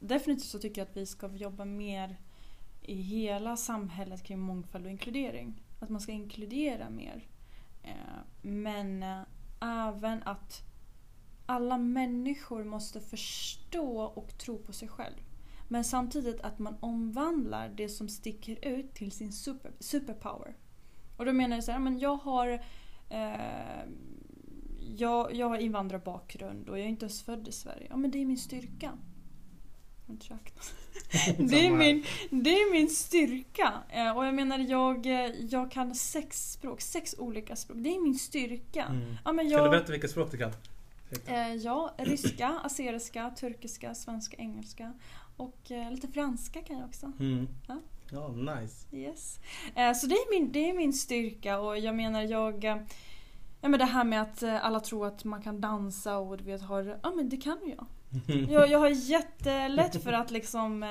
Definitivt 0.00 0.48
så 0.48 0.58
tycker 0.58 0.80
jag 0.80 0.88
att 0.88 0.96
vi 0.96 1.06
ska 1.06 1.34
jobba 1.36 1.64
mer 1.64 2.16
i 2.82 2.94
hela 2.94 3.56
samhället 3.56 4.22
kring 4.22 4.38
mångfald 4.38 4.84
och 4.84 4.90
inkludering. 4.90 5.62
Att 5.80 5.88
man 5.88 6.00
ska 6.00 6.12
inkludera 6.12 6.90
mer. 6.90 7.28
Eh, 7.82 8.20
Men 8.42 9.02
eh, 9.02 9.20
även 9.60 10.22
att 10.22 10.62
alla 11.46 11.78
människor 11.78 12.64
måste 12.64 13.00
förstå 13.00 14.00
och 14.00 14.38
tro 14.38 14.58
på 14.58 14.72
sig 14.72 14.88
själv. 14.88 15.16
Men 15.74 15.84
samtidigt 15.84 16.40
att 16.40 16.58
man 16.58 16.76
omvandlar 16.80 17.68
det 17.68 17.88
som 17.88 18.08
sticker 18.08 18.68
ut 18.68 18.94
till 18.94 19.12
sin 19.12 19.32
super, 19.32 19.72
superpower. 19.80 20.56
Och 21.16 21.24
då 21.24 21.32
menar 21.32 21.56
jag 21.56 21.64
så 21.64 21.72
här, 21.72 21.78
men 21.78 21.98
jag 21.98 22.16
har 22.16 22.48
eh, 23.10 23.82
jag, 24.96 25.34
jag 25.34 25.48
har 25.48 25.58
invandrarbakgrund 25.58 26.68
och 26.68 26.78
jag 26.78 26.84
är 26.84 26.88
inte 26.88 27.04
ens 27.04 27.22
född 27.22 27.48
i 27.48 27.52
Sverige. 27.52 27.86
Ja 27.90 27.96
men 27.96 28.10
det 28.10 28.18
är 28.18 28.26
min 28.26 28.38
styrka. 28.38 28.92
Jag. 30.06 30.38
Det 31.50 31.66
är, 31.66 31.70
min, 31.70 32.04
det 32.30 32.50
är 32.50 32.72
min 32.72 32.88
styrka. 32.88 33.72
Eh, 33.88 34.16
Och 34.16 34.26
jag 34.26 34.34
menar 34.34 34.58
jag, 34.58 35.06
eh, 35.06 35.30
jag 35.50 35.70
kan 35.70 35.94
sex 35.94 36.52
språk, 36.52 36.80
sex 36.80 37.14
olika 37.18 37.56
språk. 37.56 37.78
Det 37.80 37.88
är 37.88 38.02
min 38.02 38.18
styrka. 38.18 38.84
Mm. 38.84 39.16
Ja, 39.24 39.32
men 39.32 39.44
Kan 39.44 39.58
du 39.58 39.64
jag, 39.64 39.70
berätta 39.70 39.92
vilka 39.92 40.08
språk 40.08 40.30
du 40.30 40.38
kan? 40.38 40.52
eh, 41.26 41.54
ja, 41.54 41.94
ryska, 41.98 42.48
assyriska, 42.64 43.30
turkiska, 43.30 43.94
svenska, 43.94 44.36
engelska. 44.36 44.92
Och 45.36 45.70
eh, 45.70 45.90
lite 45.90 46.08
franska 46.08 46.60
kan 46.62 46.76
jag 46.78 46.86
också. 46.88 47.12
Mm. 47.20 47.48
Ja. 47.68 47.80
Ja, 48.10 48.28
nice. 48.28 48.96
Yes. 48.96 49.40
Eh, 49.74 49.92
Så 49.92 50.06
det 50.06 50.14
är, 50.14 50.40
min, 50.40 50.52
det 50.52 50.70
är 50.70 50.74
min 50.74 50.92
styrka 50.92 51.58
och 51.60 51.78
jag 51.78 51.94
menar 51.94 52.22
jag... 52.22 52.64
eh, 52.64 52.76
Ja 53.60 53.68
men 53.68 53.78
det 53.78 53.84
här 53.86 54.04
med 54.04 54.22
att 54.22 54.42
eh, 54.42 54.64
alla 54.64 54.80
tror 54.80 55.06
att 55.06 55.24
man 55.24 55.42
kan 55.42 55.60
dansa 55.60 56.16
och 56.18 56.36
du 56.38 56.44
vet 56.44 56.62
har... 56.62 56.98
Ja 57.02 57.12
men 57.16 57.28
det 57.28 57.36
kan 57.36 57.58
jag. 57.76 57.86
Jag, 58.50 58.70
jag 58.70 58.78
har 58.78 58.88
jättelätt 58.88 60.02
för 60.02 60.12
att 60.12 60.30
liksom 60.30 60.82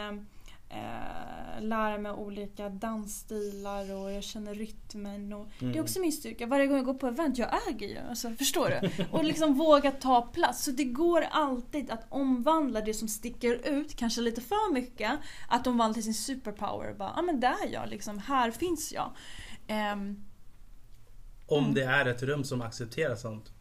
eh, 0.74 1.61
lära 1.61 1.97
mig 1.97 2.11
olika 2.11 2.69
dansstilar 2.69 3.91
och 3.95 4.11
jag 4.11 4.24
känner 4.24 4.53
rytmen. 4.55 5.34
Och 5.34 5.47
Det 5.59 5.65
är 5.65 5.69
Mm. 5.69 5.84
också 5.84 5.99
min 5.99 6.11
styrka. 6.11 6.45
Varje 6.47 6.67
gång 6.67 6.76
jag 6.78 6.86
går 6.86 6.93
på 6.93 7.07
event, 7.07 7.38
jag 7.38 7.49
äger 7.69 7.88
ju. 7.88 7.97
Alltså, 8.09 8.32
förstår 8.32 8.69
du? 8.69 9.03
Och 9.11 9.24
liksom 9.24 9.53
våga 9.53 9.91
ta 9.91 10.21
plats. 10.21 10.63
Så 10.63 10.71
det 10.71 10.84
går 10.84 11.21
alltid 11.32 11.91
att 11.91 12.05
omvandla 12.09 12.82
det 12.82 12.93
som 12.93 13.07
sticker 13.07 13.67
ut, 13.67 13.95
kanske 13.95 14.21
lite 14.21 14.41
för 14.41 14.74
mycket, 14.74 15.11
att 15.47 15.67
omvandla 15.67 15.93
till 15.93 16.03
sin 16.03 16.13
superpower. 16.13 16.93
Bara, 16.93 17.09
ja 17.09 17.19
ah, 17.19 17.21
men 17.21 17.39
där 17.39 17.55
är 17.67 17.74
jag, 17.74 17.89
liksom, 17.89 18.19
här 18.19 18.51
finns 18.51 18.93
jag. 18.93 19.11
Ehm, 19.67 20.24
Om 21.47 21.59
Mm. 21.63 21.74
det 21.74 21.84
är 21.84 22.05
ett 22.05 22.24
rum 22.24 22.43
som 22.43 22.61
accepterar 22.61 23.15
sånt. 23.15 23.51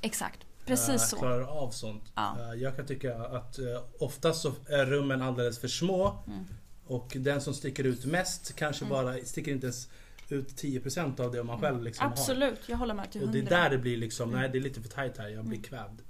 exakt, 0.00 0.40
precis 0.66 0.88
eh, 0.88 0.96
så. 0.96 1.16
Klarar 1.16 1.42
av 1.42 1.70
sånt. 1.70 2.12
Ja. 2.14 2.36
Eh, 2.40 2.60
Jag 2.62 2.76
kan 2.76 2.86
tycka 2.86 3.14
att 3.18 3.58
eh, 3.58 3.64
oftast 3.98 4.42
så 4.42 4.52
är 4.68 4.86
rummen 4.86 5.22
alldeles 5.22 5.58
för 5.58 5.68
små. 5.68 6.18
Mm. 6.26 6.44
Och 6.86 7.16
den 7.20 7.40
som 7.40 7.54
sticker 7.54 7.84
ut 7.84 8.04
mest 8.04 8.56
kanske 8.56 8.84
Mm. 8.84 8.92
bara 8.96 9.16
sticker 9.24 9.52
inte 9.52 9.66
ens 9.66 9.88
ut 10.28 10.56
10% 10.56 11.20
av 11.20 11.32
det 11.32 11.42
man 11.42 11.60
själv 11.60 11.82
liksom 11.82 12.04
har. 12.04 12.12
Absolut, 12.12 12.60
jag 12.68 12.76
håller 12.76 12.94
med 12.94 13.10
till 13.12 13.22
Och 13.22 13.28
det 13.28 13.38
är 13.38 13.42
där 13.42 13.70
det 13.70 13.78
blir 13.78 13.96
liksom, 13.96 14.28
Mm. 14.28 14.40
nej 14.40 14.50
det 14.50 14.58
är 14.58 14.62
lite 14.62 14.80
för 14.80 14.88
tajt 14.88 15.18
här, 15.18 15.28
jag 15.28 15.44
blir 15.44 15.58
Mm. 15.58 15.62
kvävd. 15.70 16.00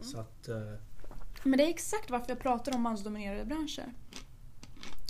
Så 0.00 0.20
att, 0.20 0.48
Men 1.42 1.58
det 1.58 1.64
är 1.64 1.68
exakt 1.70 2.10
varför 2.10 2.28
jag 2.28 2.40
pratar 2.40 2.74
om 2.74 2.82
mansdominerade 2.82 3.44
branscher. 3.44 3.92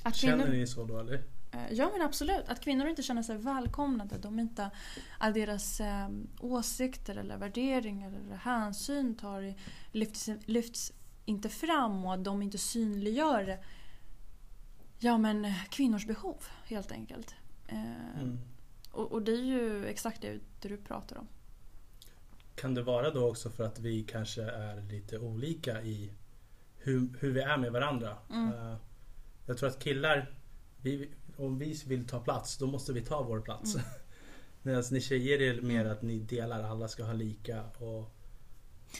Att 0.03 0.17
känner 0.17 0.49
ni 0.49 0.67
så 0.67 0.85
då 0.85 0.99
eller? 0.99 1.23
Eh, 1.57 1.73
Ja 1.73 1.91
men 1.93 2.03
absolut, 2.03 2.49
att 2.49 2.61
kvinnor 2.61 2.87
inte 2.87 3.03
känner 3.03 3.23
sig 3.23 3.37
välkomnade. 3.37 4.19
De 4.19 4.39
inte, 4.39 4.71
all 5.19 5.33
deras 5.33 5.81
eh, 5.81 6.09
åsikter 6.41 7.17
eller 7.17 7.37
värderingar 7.37 8.09
eller 8.09 8.37
hänsyn 8.37 9.17
tar, 9.17 9.55
lyfts, 9.93 10.29
lyfts 10.45 10.93
inte 11.25 11.49
fram 11.49 12.05
och 12.05 12.15
att 12.15 12.25
de 12.25 12.43
inte 12.43 12.59
synliggör 12.59 13.59
ja, 14.99 15.19
men, 15.19 15.53
kvinnors 15.71 16.07
behov 16.07 16.45
helt 16.67 16.93
enkelt. 16.93 17.35
Eh, 17.69 18.21
Mm. 18.21 18.39
och, 18.91 19.13
och 19.13 19.23
det 19.23 19.33
är 19.33 19.43
ju 19.45 19.87
exakt 19.87 20.23
det, 20.23 20.39
du 20.61 20.77
pratar 20.77 21.17
om. 21.19 21.29
Kan 22.55 22.75
det 22.75 22.83
vara 22.83 23.11
då 23.11 23.29
också 23.31 23.51
för 23.51 23.65
att 23.65 23.79
vi 23.79 24.03
kanske 24.03 24.43
är 24.43 24.83
lite 24.83 25.19
olika 25.19 25.83
i 25.83 26.13
hur, 26.79 27.09
hur 27.21 27.33
vi 27.33 27.41
är 27.41 27.57
med 27.57 27.73
varandra? 27.73 28.17
Mm. 28.31 28.53
Eh, 28.53 28.77
jag 29.47 29.59
tror 29.59 29.69
att 29.69 29.79
killar, 29.79 30.31
vi, 30.83 31.11
om 31.37 31.59
vi 31.59 31.83
vill 31.87 32.07
ta 32.07 32.21
plats, 32.21 32.59
då 32.59 32.67
måste 32.67 32.93
vi 32.93 33.03
ta 33.03 33.23
vår 33.23 33.41
plats. 33.41 33.75
Mm. 33.75 33.87
Medan 34.63 34.85
ni 34.91 35.01
tjejer 35.01 35.43
är 35.43 35.61
mer 35.63 35.85
att 35.85 36.03
ni 36.03 36.19
delar, 36.19 36.63
alla 36.63 36.89
ska 36.89 37.05
ha 37.05 37.13
lika. 37.13 37.63
Och, 37.79 38.15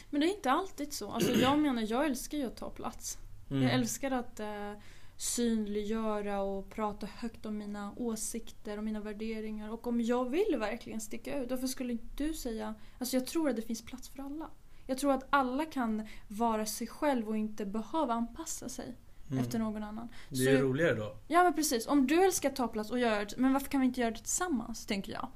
Men 0.09 0.21
det 0.21 0.27
är 0.27 0.35
inte 0.35 0.51
alltid 0.51 0.93
så. 0.93 1.11
Alltså, 1.11 1.31
jag 1.31 1.59
menar, 1.59 1.85
jag 1.89 2.05
älskar 2.05 2.37
ju 2.37 2.45
att 2.45 2.57
ta 2.57 2.69
plats. 2.69 3.17
mm. 3.49 3.63
Jag 3.63 3.73
älskar 3.73 4.11
att 4.11 4.39
eh, 4.39 4.73
synliggöra 5.17 6.41
och 6.41 6.69
prata 6.69 7.05
högt 7.05 7.45
om 7.45 7.57
mina 7.57 7.93
åsikter 7.97 8.77
och 8.77 8.83
mina 8.83 8.99
värderingar. 8.99 9.69
Och 9.69 9.87
om 9.87 10.01
jag 10.01 10.29
vill 10.29 10.55
verkligen 10.59 11.01
sticka 11.01 11.41
ut, 11.41 11.49
varför 11.49 11.67
skulle 11.67 11.93
inte 11.93 12.23
du 12.23 12.33
säga... 12.33 12.75
Alltså 12.97 13.15
jag 13.15 13.27
tror 13.27 13.49
att 13.49 13.55
det 13.55 13.61
finns 13.61 13.85
plats 13.85 14.09
för 14.09 14.23
alla. 14.23 14.49
Jag 14.85 14.97
tror 14.97 15.13
att 15.13 15.27
alla 15.29 15.65
kan 15.65 16.07
vara 16.27 16.65
sig 16.65 16.87
själv 16.87 17.27
och 17.29 17.37
inte 17.37 17.65
behöva 17.65 18.13
anpassa 18.13 18.69
sig 18.69 18.95
Mm. 19.31 19.43
efter 19.43 19.59
någon 19.59 19.83
annan. 19.83 20.09
Det 20.29 20.47
är 20.47 20.51
ju 20.51 20.61
roligare 20.61 20.95
då. 20.95 21.17
Ja 21.27 21.43
men 21.43 21.53
precis, 21.53 21.87
om 21.87 22.07
du 22.07 22.25
älskar 22.25 22.49
att 22.49 22.55
ta 22.55 22.67
plats 22.67 22.91
och 22.91 22.99
göra 22.99 23.25
det, 23.25 23.37
men 23.37 23.53
varför 23.53 23.69
kan 23.69 23.81
vi 23.81 23.87
inte 23.87 24.01
göra 24.01 24.11
det 24.11 24.17
tillsammans, 24.17 24.85
tänker 24.85 25.11
jag. 25.11 25.29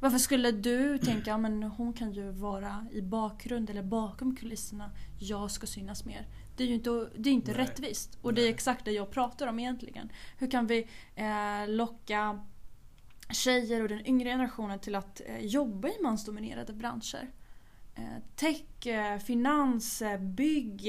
Varför 0.00 0.18
skulle 0.18 0.50
du 0.50 0.98
tänka, 0.98 1.38
men 1.38 1.62
hon 1.62 1.92
kan 1.92 2.12
ju 2.12 2.30
vara 2.30 2.86
i 2.92 3.02
bakgrund 3.02 3.70
eller 3.70 3.82
bakom 3.82 4.36
kulisserna, 4.36 4.90
jag 5.18 5.50
ska 5.50 5.66
synas 5.66 6.04
mer. 6.04 6.26
Det 6.56 6.64
är 6.64 6.68
ju 6.68 6.74
inte, 6.74 7.08
det 7.16 7.30
är 7.30 7.34
inte 7.34 7.52
Nej. 7.52 7.60
rättvist. 7.60 8.18
Och 8.22 8.34
det 8.34 8.40
är 8.40 8.44
Nej. 8.44 8.54
exakt 8.54 8.84
det 8.84 8.92
jag 8.92 9.10
pratar 9.10 9.46
om 9.46 9.58
egentligen. 9.58 10.12
Hur 10.38 10.50
kan 10.50 10.66
vi 10.66 10.88
eh, 11.14 11.68
locka 11.68 12.40
tjejer 13.30 13.82
och 13.82 13.88
den 13.88 14.06
yngre 14.06 14.30
generationen 14.30 14.78
till 14.78 14.94
att 14.94 15.20
eh, 15.26 15.46
jobba 15.46 15.88
i 15.88 16.02
mansdominerade 16.02 16.72
branscher? 16.72 17.30
Eh, 17.94 18.22
tech, 18.36 18.86
eh, 18.86 19.18
finans, 19.18 20.02
eh, 20.02 20.20
bygg, 20.20 20.88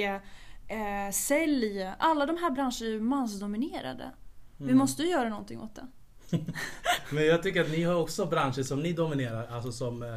eh, 0.68 1.12
sälj. 1.14 1.84
Alla 2.00 2.26
de 2.26 2.38
här 2.38 2.52
branscherna 2.52 2.86
är 2.86 2.86
ju 2.90 3.02
mansdominerade. 3.02 4.12
Vi 4.58 4.64
Mm. 4.64 4.78
måste 4.78 5.04
ju 5.04 5.10
göra 5.10 5.30
någonting 5.30 5.62
åt 5.62 5.76
det. 5.76 5.88
Men 7.12 7.26
jag 7.26 7.44
tycker 7.44 7.62
att 7.62 7.72
ni 7.72 7.84
har 7.84 7.96
också 7.96 8.26
branscher 8.26 8.64
som 8.64 8.80
ni 8.80 8.94
dominerar, 8.94 9.48
alltså 9.48 9.72
som 9.72 10.04
eh, 10.04 10.16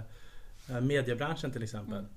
eh, 0.76 0.80
mediebranschen 0.80 1.52
till 1.52 1.62
exempel. 1.62 1.98
Mm. 1.98 2.10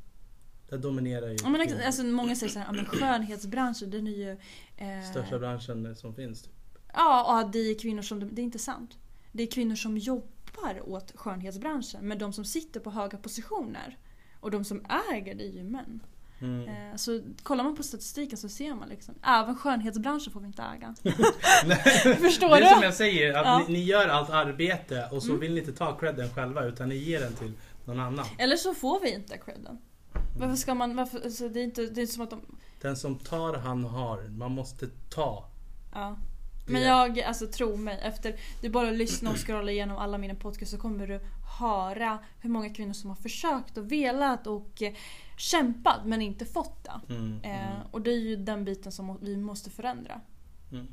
Där 0.69 0.77
dominerar 0.77 1.27
ju 1.27 1.37
Ja, 1.43 1.49
men, 1.49 1.61
ex- 1.61 1.73
alltså, 1.85 2.03
många 2.03 2.35
säger 2.35 2.53
såhär, 2.53 2.71
men 2.71 2.85
skönhetsbranschen 2.85 3.89
den 3.89 4.07
är 4.07 4.11
ju... 4.11 4.31
Eh, 4.77 5.09
största 5.11 5.39
branschen 5.39 5.95
som 5.95 6.15
finns. 6.15 6.49
ja, 6.93 7.41
ja, 7.41 7.49
det 7.53 7.59
är 7.59 7.79
kvinnor 7.79 8.01
som... 8.01 8.35
Det 8.35 8.41
är 8.41 8.43
inte 8.43 8.59
sant. 8.59 8.97
Det 9.31 9.43
är 9.43 9.47
kvinnor 9.47 9.75
som 9.75 9.97
jobbar 9.97 10.89
åt 10.89 11.11
skönhetsbranschen. 11.15 12.07
Men 12.07 12.17
de 12.17 12.33
som 12.33 12.45
sitter 12.45 12.79
på 12.79 12.91
höga 12.91 13.17
positioner 13.17 13.97
och 14.39 14.51
de 14.51 14.63
som 14.63 14.85
äger 15.11 15.35
det 15.35 15.43
är 15.47 15.51
ju 15.51 15.63
män. 15.63 16.03
Mm. 16.43 16.67
Eh, 16.91 16.95
så 16.95 17.21
kollar 17.43 17.63
man 17.63 17.75
på 17.75 17.83
statistiken 17.83 18.37
så 18.37 18.49
ser 18.49 18.73
man 18.75 18.89
liksom, 18.89 19.15
även 19.23 19.55
skönhetsbranschen 19.55 20.33
får 20.33 20.39
vi 20.39 20.47
inte 20.47 20.63
äga. 20.63 20.95
Förstår 22.19 22.49
det 22.49 22.65
är 22.65 22.71
som 22.71 22.79
du? 22.79 22.85
jag 22.85 22.93
säger, 22.93 23.33
att 23.33 23.45
Ja. 23.45 23.65
ni, 23.67 23.73
ni 23.73 23.83
gör 23.83 24.07
allt 24.07 24.29
arbete 24.29 25.07
och 25.11 25.23
så 25.23 25.29
Mm. 25.29 25.39
vill 25.41 25.53
ni 25.53 25.59
inte 25.59 25.73
ta 25.73 25.97
credden 25.97 26.29
själva 26.29 26.63
utan 26.65 26.89
ni 26.89 26.95
ger 26.95 27.19
den 27.19 27.33
till 27.33 27.51
någon 27.85 27.99
annan. 27.99 28.25
Eller 28.37 28.55
så 28.55 28.73
får 28.73 28.99
vi 28.99 29.13
inte 29.13 29.37
credden. 29.37 29.77
Varför 30.39 30.55
ska 30.55 30.73
man... 30.73 30.95
Varför, 30.95 31.21
alltså, 31.23 31.49
det, 31.49 31.59
är 31.59 31.63
inte, 31.63 31.81
det 31.85 32.01
är 32.01 32.07
som 32.07 32.23
att 32.23 32.29
de... 32.29 32.41
Den 32.81 32.95
som 32.97 33.15
tar 33.19 33.53
han 33.57 33.83
har, 33.83 34.21
man 34.29 34.51
måste 34.51 34.87
ta. 35.09 35.49
Ja. 35.93 36.17
Men 36.65 36.81
jag, 36.81 37.19
alltså 37.21 37.47
tro 37.47 37.75
mig, 37.77 37.99
efter 38.03 38.35
du 38.61 38.69
bara 38.69 38.91
lyssnar 38.91 39.31
och 39.31 39.37
scrollar 39.37 39.69
igenom 39.69 39.97
alla 39.97 40.17
mina 40.17 40.35
podcasts 40.35 40.71
så 40.71 40.77
kommer 40.77 41.07
du 41.07 41.19
höra 41.59 42.19
hur 42.39 42.49
många 42.49 42.69
kvinnor 42.69 42.93
som 42.93 43.09
har 43.09 43.17
försökt 43.17 43.77
och 43.77 43.91
velat 43.91 44.47
och 44.47 44.81
eh, 44.81 44.93
kämpat 45.37 46.05
men 46.05 46.21
inte 46.21 46.45
fått 46.45 46.83
det. 46.83 47.13
Mm, 47.13 47.39
Eh, 47.43 47.67
mm, 47.75 47.87
och 47.91 48.01
det 48.01 48.11
är 48.11 48.19
ju 48.19 48.35
den 48.35 48.65
biten 48.65 48.91
som 48.91 49.17
vi 49.21 49.37
måste 49.37 49.69
förändra. 49.69 50.21
mm. 50.71 50.87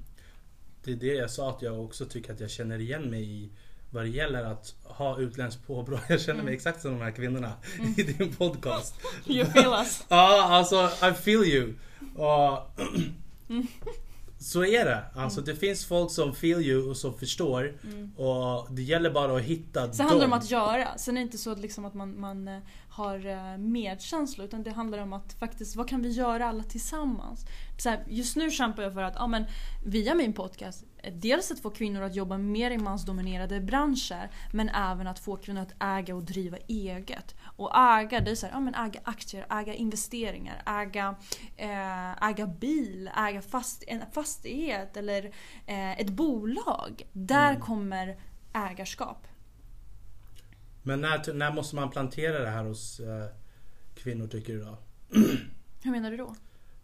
Det 0.84 0.92
är 0.92 0.96
det 0.96 1.14
jag 1.14 1.30
sa 1.30 1.50
att 1.50 1.62
jag 1.62 1.84
också 1.84 2.06
tycker 2.06 2.32
att 2.32 2.40
jag 2.40 2.50
känner 2.50 2.78
igen 2.78 3.10
mig 3.10 3.30
i 3.30 3.50
vad 3.90 4.04
det 4.04 4.08
gäller 4.08 4.44
att 4.44 4.74
ha 4.84 5.18
utländskt 5.18 5.66
påbrå. 5.66 5.98
Jag 6.08 6.20
känner 6.20 6.34
mig 6.34 6.42
Mm. 6.42 6.54
exakt 6.54 6.80
som 6.82 6.90
de 6.98 7.00
här 7.04 7.10
kvinnorna 7.10 7.52
Mm. 7.78 7.94
i 7.96 8.02
din 8.02 8.34
podcast. 8.34 8.94
You 9.26 9.44
feel 9.46 9.72
us. 9.72 10.04
Ja, 10.08 10.42
alltså 10.42 10.90
I 11.10 11.12
feel 11.14 11.44
you. 11.44 11.74
Och, 12.16 12.70
Mm. 13.48 13.66
så 14.40 14.64
är 14.64 14.84
det. 14.84 15.04
Alltså 15.14 15.40
det 15.40 15.56
finns 15.56 15.86
folk 15.86 16.10
som 16.10 16.34
feel 16.34 16.60
you 16.60 16.90
och 16.90 16.96
som 16.96 17.14
förstår. 17.14 17.74
Mm. 17.84 18.12
Och 18.16 18.66
det 18.70 18.82
gäller 18.82 19.10
bara 19.10 19.36
att 19.36 19.42
hitta 19.42 19.92
Så 19.92 20.02
handlar 20.02 20.18
det 20.18 20.24
dem. 20.24 20.32
om 20.32 20.38
att 20.38 20.50
göra. 20.50 20.98
Sen 20.98 21.16
är 21.16 21.20
det 21.20 21.24
inte 21.24 21.38
så 21.38 21.52
att, 21.52 21.60
liksom 21.60 21.84
att 21.84 21.94
man, 21.94 22.20
man 22.20 22.48
eh, 22.48 22.58
har 22.88 23.26
eh, 23.26 23.58
medkänsla 23.58 24.44
utan 24.44 24.62
det 24.62 24.70
handlar 24.70 24.98
om 24.98 25.12
att 25.12 25.32
faktiskt, 25.32 25.76
vad 25.76 25.88
kan 25.88 26.02
vi 26.02 26.10
göra 26.10 26.46
alla 26.46 26.62
tillsammans? 26.62 27.46
Så 27.78 27.88
här, 27.88 28.04
just 28.08 28.36
nu 28.36 28.50
kämpar 28.50 28.82
jag 28.82 28.94
för 28.94 29.02
att, 29.02 29.14
ja 29.16 29.26
men 29.26 29.44
via 29.84 30.14
min 30.14 30.32
podcast, 30.32 30.84
eh, 31.02 31.14
dels 31.14 31.50
att 31.50 31.60
få 31.60 31.70
kvinnor 31.70 32.02
att 32.02 32.14
jobba 32.14 32.38
mer 32.38 32.70
i 32.70 32.78
mansdominerade 32.78 33.60
branscher 33.60 34.30
men 34.52 34.68
även 34.68 35.06
att 35.06 35.18
få 35.18 35.36
kvinnor 35.36 35.62
att 35.62 35.74
äga 35.80 36.14
och 36.14 36.22
driva 36.22 36.56
eget. 36.56 37.34
Och 37.60 37.76
äga, 37.76 38.20
det 38.20 38.30
är 38.30 38.34
så 38.34 38.46
här, 38.46 38.52
ja 38.52 38.60
men 38.60 38.74
äga 38.74 39.00
aktier, 39.04 39.46
äga 39.50 39.74
investeringar, 39.74 40.62
äga, 40.66 41.14
eh, 41.56 42.28
äga 42.28 42.46
bil, 42.46 43.10
äga 43.16 43.42
fast, 43.42 43.84
en 43.86 44.02
fastighet 44.12 44.96
eller 44.96 45.24
eh, 45.66 46.00
ett 46.00 46.10
bolag. 46.10 47.02
Där 47.12 47.50
Mm. 47.50 47.60
kommer 47.60 48.18
ägarskap. 48.52 49.26
Men 50.82 51.00
när, 51.00 51.32
när 51.32 51.52
måste 51.52 51.76
man 51.76 51.90
plantera 51.90 52.38
det 52.38 52.50
här 52.50 52.64
hos 52.64 53.00
eh, 53.00 53.26
kvinnor 53.94 54.26
tycker 54.26 54.52
du 54.52 54.60
då? 54.64 54.78
Hur 55.82 55.90
menar 55.90 56.10
du 56.10 56.16
då? 56.16 56.34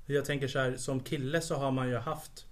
Jag 0.06 0.24
tänker 0.24 0.48
så 0.48 0.58
här, 0.58 0.76
som 0.76 1.00
kille 1.00 1.40
så 1.40 1.56
har 1.56 1.70
man 1.70 1.88
ju 1.88 1.96
haft 1.96 2.46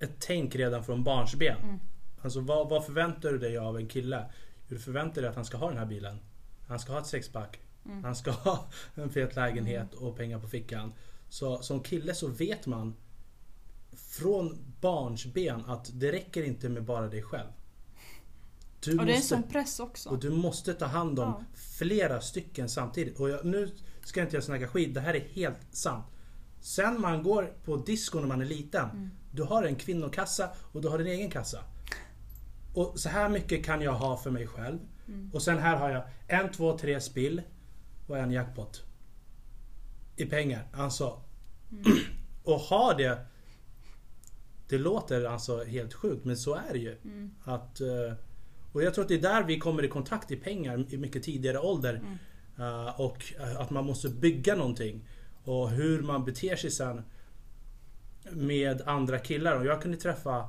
ett 0.00 0.12
tänk 0.18 0.54
redan 0.54 0.84
från 0.84 1.04
barnsben. 1.04 1.56
Mm. 1.62 1.80
Alltså 2.22 2.40
vad, 2.40 2.68
vad 2.68 2.84
förväntar 2.86 3.32
du 3.32 3.38
dig 3.38 3.58
av 3.58 3.76
en 3.76 3.88
kille? 3.88 4.24
Du 4.68 4.78
förväntar 4.78 5.22
dig 5.22 5.30
att 5.30 5.36
han 5.36 5.44
ska 5.44 5.56
ha 5.56 5.68
den 5.68 5.78
här 5.78 5.86
bilen. 5.86 6.20
Han 6.70 6.78
ska 6.78 6.92
ha 6.92 7.00
ett 7.00 7.06
sexpack. 7.06 7.60
Mm. 7.86 8.04
Han 8.04 8.16
ska 8.16 8.30
ha 8.44 8.68
en 8.94 9.10
fet 9.10 9.36
lägenhet 9.36 9.94
och 9.94 10.16
pengar 10.16 10.38
på 10.38 10.48
fickan. 10.48 10.92
Så 11.28 11.62
som 11.62 11.80
kille 11.82 12.14
så 12.14 12.26
vet 12.26 12.66
man 12.66 12.96
från 13.96 14.58
barnsben 14.80 15.64
att 15.66 15.90
det 16.00 16.12
räcker 16.12 16.42
inte 16.42 16.68
med 16.68 16.84
bara 16.84 17.08
dig 17.08 17.22
själv. 17.22 17.48
Du 18.80 18.98
Och 18.98 19.06
det 19.06 19.12
är 19.12 19.14
en 19.14 19.18
måste, 19.18 19.28
sån 19.28 19.42
press 19.42 19.80
också. 19.80 20.08
och 20.08 20.18
du 20.18 20.30
måste 20.30 20.74
ta 20.74 20.86
hand 20.86 21.18
om 21.18 21.28
Ja. 21.38 21.44
flera 21.54 22.20
stycken 22.20 22.68
samtidigt. 22.68 23.20
Och 23.20 23.30
jag, 23.30 23.44
nu 23.44 23.70
ska 24.04 24.22
inte 24.22 24.36
jag 24.36 24.44
snacka 24.44 24.68
skit, 24.68 24.94
det 24.94 25.00
här 25.00 25.14
är 25.14 25.20
helt 25.20 25.58
sant. 25.70 26.04
Sen 26.60 27.00
man 27.00 27.22
går 27.22 27.54
på 27.64 27.76
disco 27.76 28.20
när 28.20 28.26
man 28.28 28.40
är 28.40 28.44
liten. 28.46 28.90
Mm. 28.90 29.10
Du 29.32 29.42
har 29.42 29.62
en 29.62 29.76
kvinnokassa 29.76 30.50
och 30.72 30.80
du 30.80 30.88
har 30.88 30.98
din 30.98 31.06
egen 31.06 31.30
kassa. 31.30 31.64
Och 32.74 33.00
så 33.00 33.08
här 33.08 33.28
mycket 33.28 33.64
kan 33.64 33.80
jag 33.82 33.92
ha 33.92 34.16
för 34.16 34.30
mig 34.30 34.46
själv. 34.46 34.78
Mm. 35.10 35.30
Och 35.32 35.42
sen 35.42 35.58
här 35.58 35.76
har 35.76 35.90
jag 35.90 36.02
en, 36.26 36.50
två, 36.52 36.78
tre 36.78 37.00
spill 37.00 37.42
och 38.06 38.18
en 38.18 38.30
jackpot. 38.30 38.84
I 40.16 40.26
pengar. 40.26 40.68
Alltså. 40.72 41.22
Mm. 41.70 41.84
Och 42.44 42.58
ha 42.60 42.94
det. 42.94 43.26
Det 44.68 44.78
låter 44.78 45.24
alltså 45.24 45.64
helt 45.64 45.94
sjukt 45.94 46.24
men 46.24 46.36
så 46.36 46.54
är 46.54 46.72
det 46.72 46.78
ju. 46.78 46.96
Mm. 47.04 47.30
Att, 47.44 47.80
eh, 47.80 48.12
och 48.72 48.82
jag 48.82 48.94
tror 48.94 49.02
att 49.04 49.08
det 49.08 49.14
är 49.14 49.22
där 49.22 49.44
vi 49.44 49.58
kommer 49.58 49.84
i 49.84 49.88
kontakt 49.88 50.30
i 50.30 50.36
pengar 50.36 50.86
i 50.88 50.96
mycket 50.96 51.22
tidigare 51.22 51.58
ålder. 51.58 52.00
Eh, 52.58 53.00
Och 53.00 53.32
eh, 53.40 53.60
att 53.60 53.70
man 53.70 53.86
måste 53.86 54.08
bygga 54.08 54.54
någonting. 54.56 55.08
Och 55.44 55.70
hur 55.70 56.02
man 56.02 56.24
beter 56.24 56.56
sig 56.56 56.70
sen 56.70 57.02
med 58.30 58.82
andra 58.82 59.18
killar. 59.18 59.56
Och 59.56 59.66
jag 59.66 59.82
kunde 59.82 59.96
träffa 59.96 60.48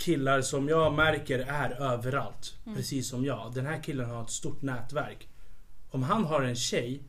killar 0.00 0.40
som 0.40 0.68
jag 0.68 0.94
märker 0.94 1.38
är 1.38 1.70
överallt. 1.70 2.58
Mm. 2.64 2.76
Precis 2.76 3.08
som 3.08 3.24
jag. 3.24 3.54
Den 3.54 3.66
här 3.66 3.82
killen 3.82 4.10
har 4.10 4.22
ett 4.22 4.30
stort 4.30 4.62
nätverk. 4.62 5.28
Om 5.90 6.02
han 6.02 6.24
har 6.24 6.42
en 6.42 6.56
tjej 6.56 7.02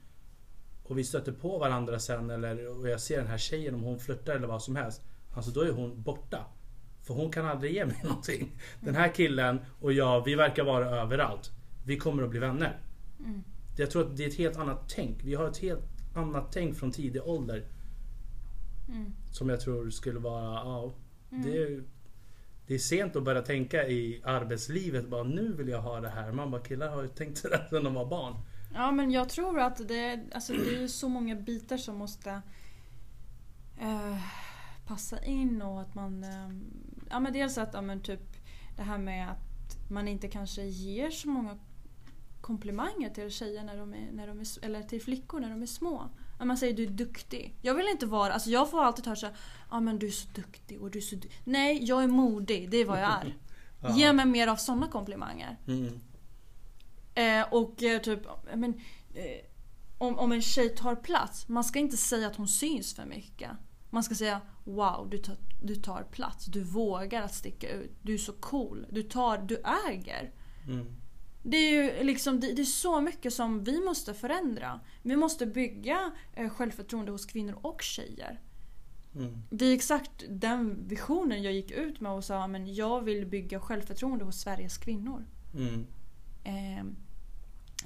och 0.83 0.97
vi 0.97 1.03
stöter 1.03 1.31
på 1.31 1.57
varandra 1.57 1.99
sen 1.99 2.29
eller 2.29 2.79
och 2.79 2.89
jag 2.89 3.01
ser 3.01 3.17
den 3.17 3.27
här 3.27 3.37
tjejen 3.37 3.75
om 3.75 3.81
hon 3.81 3.99
flörtar 3.99 4.35
eller 4.35 4.47
vad 4.47 4.61
som 4.61 4.75
helst. 4.75 5.01
Alltså 5.33 5.51
då 5.51 5.61
är 5.61 5.71
hon 5.71 6.01
borta. 6.01 6.45
För 7.01 7.13
hon 7.13 7.31
kan 7.31 7.45
aldrig 7.45 7.73
ge 7.73 7.85
mig 7.85 7.99
någonting. 8.03 8.51
Den 8.79 8.95
här 8.95 9.13
killen 9.13 9.59
och 9.81 9.93
jag, 9.93 10.25
vi 10.25 10.35
verkar 10.35 10.63
vara 10.63 10.89
överallt. 10.89 11.51
Vi 11.85 11.97
kommer 11.97 12.23
att 12.23 12.29
bli 12.29 12.39
vänner. 12.39 12.79
Mm. 13.19 13.43
Jag 13.77 13.91
tror 13.91 14.01
att 14.01 14.17
det 14.17 14.23
är 14.23 14.27
ett 14.27 14.37
helt 14.37 14.57
annat 14.57 14.89
tänk. 14.89 15.23
Vi 15.23 15.35
har 15.35 15.47
ett 15.47 15.57
helt 15.57 15.83
annat 16.15 16.51
tänk 16.51 16.77
från 16.77 16.91
tidig 16.91 17.21
ålder. 17.25 17.65
Mm. 18.89 19.13
Som 19.31 19.49
jag 19.49 19.61
tror 19.61 19.89
skulle 19.89 20.19
vara, 20.19 20.43
ja. 20.43 20.93
Mm. 21.31 21.43
Det, 21.43 21.57
är, 21.57 21.83
det 22.71 22.75
är 22.75 22.79
sent 22.79 23.15
att 23.15 23.23
börja 23.23 23.41
tänka 23.41 23.87
i 23.87 24.21
arbetslivet. 24.23 25.07
Bara 25.07 25.23
nu 25.23 25.53
vill 25.53 25.67
jag 25.67 25.81
ha 25.81 26.01
det 26.01 26.09
här. 26.09 26.31
Man 26.31 26.51
bara 26.51 26.61
killar 26.61 26.89
har 26.89 27.01
ju 27.01 27.07
tänkt 27.07 27.37
sådär 27.37 27.67
sedan 27.69 27.83
de 27.83 27.93
var 27.93 28.05
barn. 28.05 28.35
Ja 28.73 28.91
men 28.91 29.11
jag 29.11 29.29
tror 29.29 29.59
att 29.59 29.87
det, 29.87 30.19
alltså, 30.33 30.53
det 30.53 30.83
är 30.83 30.87
så 30.87 31.09
många 31.09 31.35
bitar 31.35 31.77
som 31.77 31.95
måste 31.95 32.41
eh, 33.79 34.17
passa 34.87 35.25
in 35.25 35.61
och 35.61 35.81
att 35.81 35.95
man... 35.95 36.23
Eh, 36.23 36.49
ja 37.09 37.19
men 37.19 37.33
dels 37.33 37.57
att 37.57 37.73
ja, 37.73 37.81
men 37.81 38.01
typ 38.01 38.21
det 38.77 38.83
här 38.83 38.97
med 38.97 39.31
att 39.31 39.89
man 39.89 40.07
inte 40.07 40.27
kanske 40.27 40.63
ger 40.63 41.09
så 41.09 41.29
många 41.29 41.57
komplimanger 42.41 43.09
till 43.09 43.31
tjejer 43.31 43.63
när 43.63 43.77
de 43.77 43.93
är, 43.93 44.11
när 44.11 44.27
de 44.27 44.39
är, 44.39 44.65
eller 44.65 44.83
till 44.83 45.01
flickor 45.01 45.39
när 45.39 45.49
de 45.49 45.61
är 45.61 45.65
små. 45.65 46.09
Man 46.45 46.57
säger 46.57 46.73
du 46.73 46.83
är 46.83 46.89
duktig. 46.89 47.55
Jag 47.61 47.75
vill 47.75 47.87
inte 47.87 48.05
vara, 48.05 48.33
alltså 48.33 48.49
jag 48.49 48.71
får 48.71 48.83
alltid 48.83 49.05
höra 49.05 49.15
såhär, 49.15 49.35
ja 49.71 49.79
men 49.79 49.99
du 49.99 50.07
är 50.07 50.11
så 50.11 50.27
duktig 50.35 50.81
och 50.81 50.91
du 50.91 50.99
är 50.99 51.03
så 51.03 51.15
du-" 51.15 51.29
Nej, 51.43 51.83
jag 51.83 52.03
är 52.03 52.07
modig, 52.07 52.69
det 52.69 52.77
är 52.77 52.85
vad 52.85 53.01
jag 53.01 53.09
är. 53.09 53.37
Ja. 53.83 53.97
Ge 53.97 54.13
mig 54.13 54.25
mer 54.25 54.47
av 54.47 54.55
sådana 54.55 54.87
komplimanger. 54.87 55.57
Mm. 55.67 55.99
Eh, 57.15 57.53
och 57.53 57.83
eh, 57.83 58.01
typ, 58.01 58.19
men, 58.55 58.73
eh, 59.13 59.45
om, 59.97 60.19
om 60.19 60.31
en 60.31 60.41
tjej 60.41 60.69
tar 60.69 60.95
plats, 60.95 61.47
man 61.47 61.63
ska 61.63 61.79
inte 61.79 61.97
säga 61.97 62.27
att 62.27 62.35
hon 62.35 62.47
syns 62.47 62.95
för 62.95 63.05
mycket. 63.05 63.51
Man 63.89 64.03
ska 64.03 64.15
säga 64.15 64.41
wow, 64.63 65.07
du 65.11 65.17
tar, 65.17 65.35
du 65.63 65.75
tar 65.75 66.03
plats, 66.03 66.45
du 66.45 66.63
vågar 66.63 67.21
att 67.21 67.33
sticka 67.33 67.69
ut, 67.69 67.91
du 68.01 68.13
är 68.13 68.17
så 68.17 68.33
cool, 68.33 68.85
du 68.89 69.03
tar, 69.03 69.37
du 69.37 69.63
äger. 69.89 70.31
Mm. 70.67 70.85
Det 71.43 71.57
är 71.57 71.71
ju 71.71 72.03
liksom, 72.03 72.39
det, 72.39 72.53
det 72.53 72.61
är 72.61 72.65
så 72.65 73.01
mycket 73.01 73.33
som 73.33 73.63
vi 73.63 73.79
måste 73.79 74.13
förändra. 74.13 74.79
Vi 75.01 75.15
måste 75.15 75.45
bygga 75.45 76.11
eh, 76.33 76.49
självförtroende 76.49 77.11
hos 77.11 77.25
kvinnor 77.25 77.59
och 77.61 77.81
tjejer. 77.81 78.39
Mm. 79.15 79.43
Det 79.49 79.65
är 79.65 79.73
exakt 79.73 80.23
den 80.29 80.87
visionen 80.87 81.43
jag 81.43 81.53
gick 81.53 81.71
ut 81.71 81.99
med 81.99 82.11
och 82.11 82.23
sa 82.23 82.47
men 82.47 82.73
jag 82.73 83.01
vill 83.01 83.25
bygga 83.25 83.59
självförtroende 83.59 84.25
hos 84.25 84.41
Sveriges 84.41 84.77
kvinnor. 84.77 85.25
Mm. 85.53 85.87
Ehm, 86.43 86.95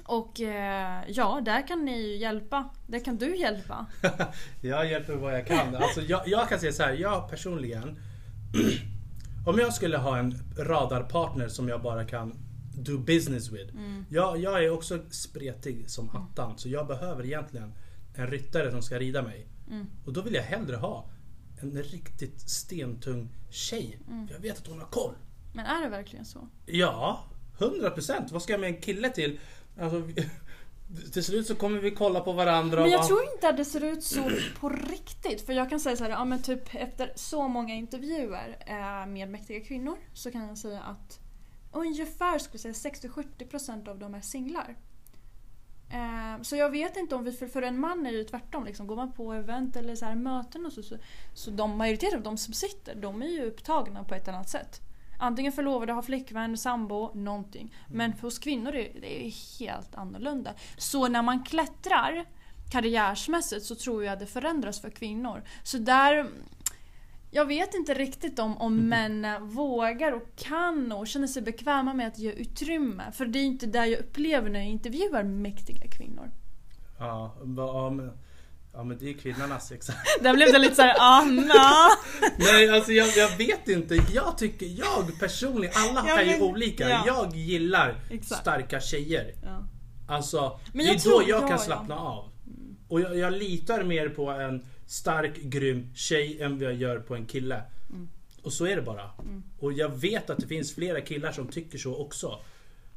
och 0.04 0.40
eh, 0.40 1.02
ja, 1.08 1.40
där 1.44 1.66
kan 1.66 1.84
ni 1.84 2.02
ju 2.02 2.16
hjälpa. 2.16 2.70
Där 2.86 3.04
kan 3.04 3.16
du 3.16 3.36
hjälpa. 3.36 3.86
Jag 4.60 4.90
hjälper 4.90 5.14
vad 5.14 5.34
jag 5.34 5.46
kan. 5.46 5.76
Alltså 5.76 6.00
jag, 6.00 6.28
jag 6.28 6.48
kan 6.48 6.60
säga 6.60 6.72
så 6.72 6.82
här, 6.82 6.92
jag 6.92 7.30
personligen. 7.30 7.98
Om 9.46 9.58
jag 9.58 9.74
skulle 9.74 9.96
ha 9.96 10.18
en 10.18 10.34
radarpartner 10.58 11.48
som 11.48 11.68
jag 11.68 11.82
bara 11.82 12.04
kan 12.04 12.45
do 12.76 12.98
business 12.98 13.50
with. 13.50 13.74
Mm. 13.74 14.04
Jag, 14.10 14.38
jag 14.38 14.64
är 14.64 14.70
också 14.70 14.98
spretig 15.10 15.90
som 15.90 16.10
attan. 16.10 16.58
Så 16.58 16.68
jag 16.68 16.86
behöver 16.86 17.24
egentligen 17.26 17.72
en 18.14 18.26
ryttare 18.26 18.70
som 18.70 18.82
ska 18.82 18.98
rida 18.98 19.22
mig. 19.22 19.46
Mm. 19.70 19.86
Och 20.06 20.12
då 20.12 20.22
vill 20.22 20.34
jag 20.34 20.42
hellre 20.42 20.76
ha 20.76 21.08
en 21.60 21.82
riktigt 21.82 22.40
stentung 22.50 23.28
tjej. 23.50 23.98
Mm. 24.08 24.28
Jag 24.32 24.38
vet 24.38 24.58
att 24.58 24.66
hon 24.66 24.78
har 24.78 24.86
koll. 24.86 25.14
Men 25.54 25.66
är 25.66 25.82
det 25.82 25.88
verkligen 25.88 26.24
så? 26.24 26.48
Ja, 26.66 27.24
100%. 27.58 28.32
Vad 28.32 28.42
ska 28.42 28.52
jag 28.52 28.60
med 28.60 28.70
en 28.70 28.80
kille 28.80 29.10
till? 29.10 29.38
Alltså, 29.80 30.02
till 31.12 31.24
slut 31.24 31.46
så 31.46 31.54
kommer 31.54 31.80
vi 31.80 31.90
kolla 31.90 32.20
på 32.20 32.32
varandra. 32.32 32.80
Men 32.80 32.90
jag 32.90 33.00
bara- 33.00 33.06
tror 33.08 33.20
inte 33.34 33.48
att 33.48 33.56
det 33.56 33.64
ser 33.64 33.84
ut 33.84 34.04
så 34.04 34.30
på 34.60 34.68
riktigt. 34.68 35.40
För 35.46 35.52
jag 35.52 35.70
kan 35.70 35.80
säga 35.80 35.96
så 35.96 36.04
här, 36.04 36.10
ja 36.10 36.24
men 36.24 36.42
typ 36.42 36.74
efter 36.74 37.12
så 37.14 37.48
många 37.48 37.74
intervjuer 37.74 38.56
eh, 38.66 39.06
med 39.12 39.28
mäktiga 39.28 39.60
kvinnor 39.60 39.96
så 40.12 40.30
kan 40.30 40.48
jag 40.48 40.58
säga 40.58 40.80
att 40.80 41.20
ungefär 41.72 42.38
skulle 42.38 42.58
säga 42.58 42.72
60-70% 42.72 43.88
av 43.88 43.98
dem 43.98 44.14
är 44.14 44.20
singlar. 44.20 44.76
Eh, 45.90 46.42
så 46.42 46.56
jag 46.56 46.70
vet 46.70 46.96
inte 46.96 47.14
om 47.14 47.24
vi, 47.24 47.32
för, 47.32 47.46
för 47.46 47.62
en 47.62 47.80
man 47.80 48.06
är 48.06 48.10
ju 48.10 48.24
tvärtom, 48.24 48.64
liksom, 48.64 48.86
går 48.86 48.96
man 48.96 49.12
på 49.12 49.32
event 49.32 49.76
eller 49.76 49.96
så 49.96 50.04
här 50.04 50.14
möten 50.14 50.66
och 50.66 50.72
så, 50.72 50.82
så, 50.82 50.96
så 51.34 51.50
de 51.50 51.78
majoriteten 51.78 52.18
av 52.18 52.22
de 52.22 52.36
som 52.36 52.54
sitter, 52.54 52.94
de 52.94 53.22
är 53.22 53.26
ju 53.26 53.44
upptagna 53.44 54.04
på 54.04 54.14
ett 54.14 54.28
annat 54.28 54.48
sätt. 54.48 54.80
Antingen 55.18 55.52
förlovade, 55.52 55.92
har 55.92 56.02
flickvän, 56.02 56.58
sambo, 56.58 57.10
någonting. 57.14 57.74
Men 57.88 58.16
för 58.16 58.26
oss 58.26 58.38
kvinnor 58.38 58.74
är 58.74 59.00
det 59.00 59.34
helt 59.58 59.94
annorlunda. 59.94 60.54
Så 60.76 61.08
när 61.08 61.22
man 61.22 61.44
klättrar 61.44 62.24
karriärsmässigt 62.72 63.66
så 63.66 63.74
tror 63.74 64.04
jag 64.04 64.18
det 64.18 64.26
förändras 64.26 64.80
för 64.80 64.90
kvinnor. 64.90 65.42
Så 65.62 65.78
där... 65.78 66.26
Jag 67.30 67.46
vet 67.46 67.74
inte 67.74 67.94
riktigt 67.94 68.38
om, 68.38 68.58
om 68.58 68.88
män 68.88 69.26
vågar 69.40 70.12
och 70.12 70.36
kan 70.36 70.92
och 70.92 71.06
känner 71.06 71.26
sig 71.26 71.42
bekväma 71.42 71.94
med 71.94 72.06
att 72.06 72.18
ge 72.18 72.32
utrymme. 72.32 73.12
För 73.12 73.26
det 73.26 73.38
är 73.38 73.44
inte 73.44 73.66
det 73.66 73.86
jag 73.86 74.00
upplever 74.00 74.50
när 74.50 74.60
jag 74.60 74.68
intervjuar 74.68 75.22
mäktiga 75.22 75.90
kvinnor. 75.98 76.30
Ja, 76.98 77.36
men, 77.44 78.10
ja 78.72 78.84
men 78.84 78.98
det 78.98 79.08
är 79.10 79.14
kvinnornas 79.14 79.72
exakt. 79.72 79.98
Där 80.22 80.34
blev 80.34 80.52
det 80.52 80.58
lite 80.58 80.74
såhär 80.74 80.96
Anna! 81.00 81.88
Nej 82.38 82.70
alltså 82.70 82.92
jag, 82.92 83.08
jag 83.16 83.36
vet 83.38 83.68
inte. 83.68 83.94
Jag 84.14 84.38
tycker, 84.38 84.66
jag 84.66 85.18
personligen, 85.20 85.74
alla 85.76 86.08
Ja, 86.08 86.20
är 86.20 86.24
ju 86.36 86.40
olika. 86.42 86.88
ja. 86.88 87.02
Jag 87.06 87.36
gillar 87.36 88.00
Exakt. 88.10 88.40
starka 88.40 88.80
tjejer. 88.80 89.34
Ja. 89.42 89.62
Alltså, 90.08 90.60
Men 90.72 90.86
det 90.86 90.92
är 90.92 90.94
jag 90.94 91.02
då 91.04 91.22
jag 91.28 91.42
ja, 91.42 91.48
kan 91.48 91.58
slappna 91.58 91.98
av. 91.98 92.30
Och 92.88 93.00
jag, 93.00 93.18
jag 93.18 93.32
litar 93.32 93.84
mer 93.84 94.08
på 94.08 94.30
en 94.30 94.64
stark, 94.86 95.36
grym 95.36 95.90
tjej 95.94 96.42
än 96.42 96.58
vad 96.58 96.62
jag 96.62 96.74
gör 96.74 96.98
på 96.98 97.14
en 97.14 97.26
kille. 97.26 97.62
Mm. 97.90 98.08
Och 98.42 98.52
så 98.52 98.66
är 98.66 98.76
det 98.76 98.82
bara. 98.82 99.10
Och 99.58 99.72
jag 99.72 99.88
vet 99.88 100.30
att 100.30 100.38
det 100.38 100.46
finns 100.46 100.74
flera 100.74 101.00
killar 101.00 101.32
som 101.32 101.48
tycker 101.48 101.78
så 101.78 101.96
också. 101.96 102.38